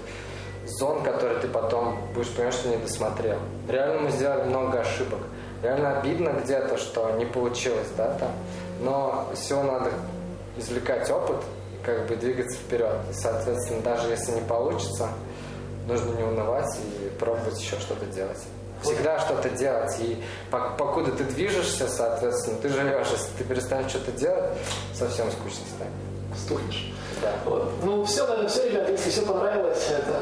зон, 0.65 1.01
которые 1.01 1.39
ты 1.39 1.47
потом 1.47 1.97
будешь 2.13 2.29
понимать, 2.29 2.53
что 2.53 2.69
не 2.69 2.77
досмотрел. 2.77 3.39
Реально 3.67 4.01
мы 4.01 4.11
сделали 4.11 4.43
много 4.43 4.81
ошибок. 4.81 5.19
Реально 5.63 5.97
обидно 5.99 6.29
где-то, 6.43 6.77
что 6.77 7.11
не 7.11 7.25
получилось, 7.25 7.87
да, 7.97 8.15
там. 8.19 8.31
Но 8.81 9.29
всего 9.33 9.63
надо 9.63 9.91
извлекать 10.58 11.10
опыт 11.10 11.38
и 11.74 11.86
как 11.86 12.08
бы 12.08 12.16
двигаться 12.16 12.58
вперед. 12.58 12.95
И, 13.10 13.14
соответственно, 13.14 13.82
даже 13.82 14.10
если 14.10 14.32
не 14.34 14.41
получится, 14.41 15.10
нужно 15.88 16.16
не 16.16 16.24
унывать 16.24 16.76
и 16.78 17.10
пробовать 17.20 17.60
еще 17.60 17.78
что-то 17.80 18.06
делать. 18.08 18.39
Всегда 18.82 19.20
что-то 19.20 19.49
делать. 19.49 19.95
И 19.99 20.22
пок- 20.51 20.76
покуда 20.78 21.12
ты 21.12 21.24
движешься, 21.24 21.88
соответственно, 21.88 22.58
ты 22.62 22.70
живешь. 22.70 23.08
Если 23.12 23.30
ты 23.38 23.43
перестанешь 23.45 23.89
что-то 23.91 24.12
делать, 24.12 24.51
совсем 24.93 25.32
скучно 25.32 25.62
станет. 25.76 25.93
Стухнешь. 26.38 26.91
Да. 27.22 27.32
Вот. 27.45 27.72
Ну, 27.84 28.04
все, 28.04 28.26
наверное, 28.28 28.49
все, 28.49 28.70
ребят. 28.70 28.89
Если 28.89 29.10
все 29.10 29.22
понравилось, 29.22 29.88
это, 29.89 30.20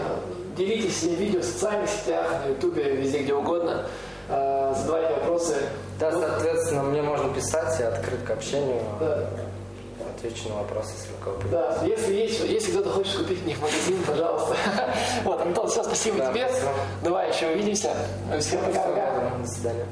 делитесь 0.56 1.02
видео 1.04 1.40
в 1.40 1.44
социальных 1.46 1.90
сетях, 1.90 2.28
на 2.46 2.50
ютубе, 2.50 2.96
везде, 2.98 3.20
где 3.24 3.34
угодно. 3.34 3.88
Э, 4.30 4.74
задавайте 4.78 5.14
вопросы. 5.16 5.56
Да, 6.00 6.12
Ну, 6.12 6.22
соответственно, 6.22 6.84
мне 6.84 7.02
можно 7.02 7.34
писать, 7.34 7.80
я 7.80 7.88
открыт 7.88 8.22
к 8.24 8.30
общению. 8.30 8.82
Да. 9.00 9.28
Отвечу 10.24 10.50
на 10.50 10.56
вопросы, 10.58 10.92
если 11.00 11.14
у 11.14 11.24
кого 11.24 11.38
Да, 11.50 11.84
если 11.84 12.14
есть, 12.14 12.40
если 12.48 12.72
кто-то 12.74 12.92
хочет 12.92 13.18
купить 13.18 13.42
у 13.44 13.48
них 13.48 13.60
магазин, 13.60 13.98
пожалуйста. 14.08 14.56
Вот, 15.24 15.42
Антон, 15.42 15.68
все, 15.68 15.84
спасибо 15.84 16.18
Да, 16.20 16.32
тебе. 16.32 16.48
спасибо. 16.48 16.72
Давай 17.04 17.30
еще 17.34 17.48
увидимся. 17.48 17.90
Всем 18.40 18.60
пока-пока. 18.62 19.38
До 19.40 19.48
свидания. 19.48 19.86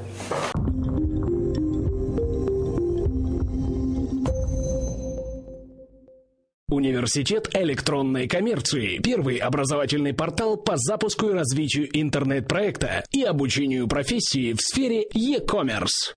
Университет 6.68 7.48
электронной 7.54 8.28
коммерции. 8.28 8.98
Первый 8.98 9.38
образовательный 9.38 10.14
портал 10.14 10.56
по 10.56 10.76
запуску 10.76 11.30
и 11.30 11.32
развитию 11.32 11.88
интернет-проекта 11.92 13.04
и 13.10 13.24
обучению 13.24 13.88
профессии 13.88 14.52
в 14.52 14.60
сфере 14.60 15.04
e-commerce. 15.12 16.14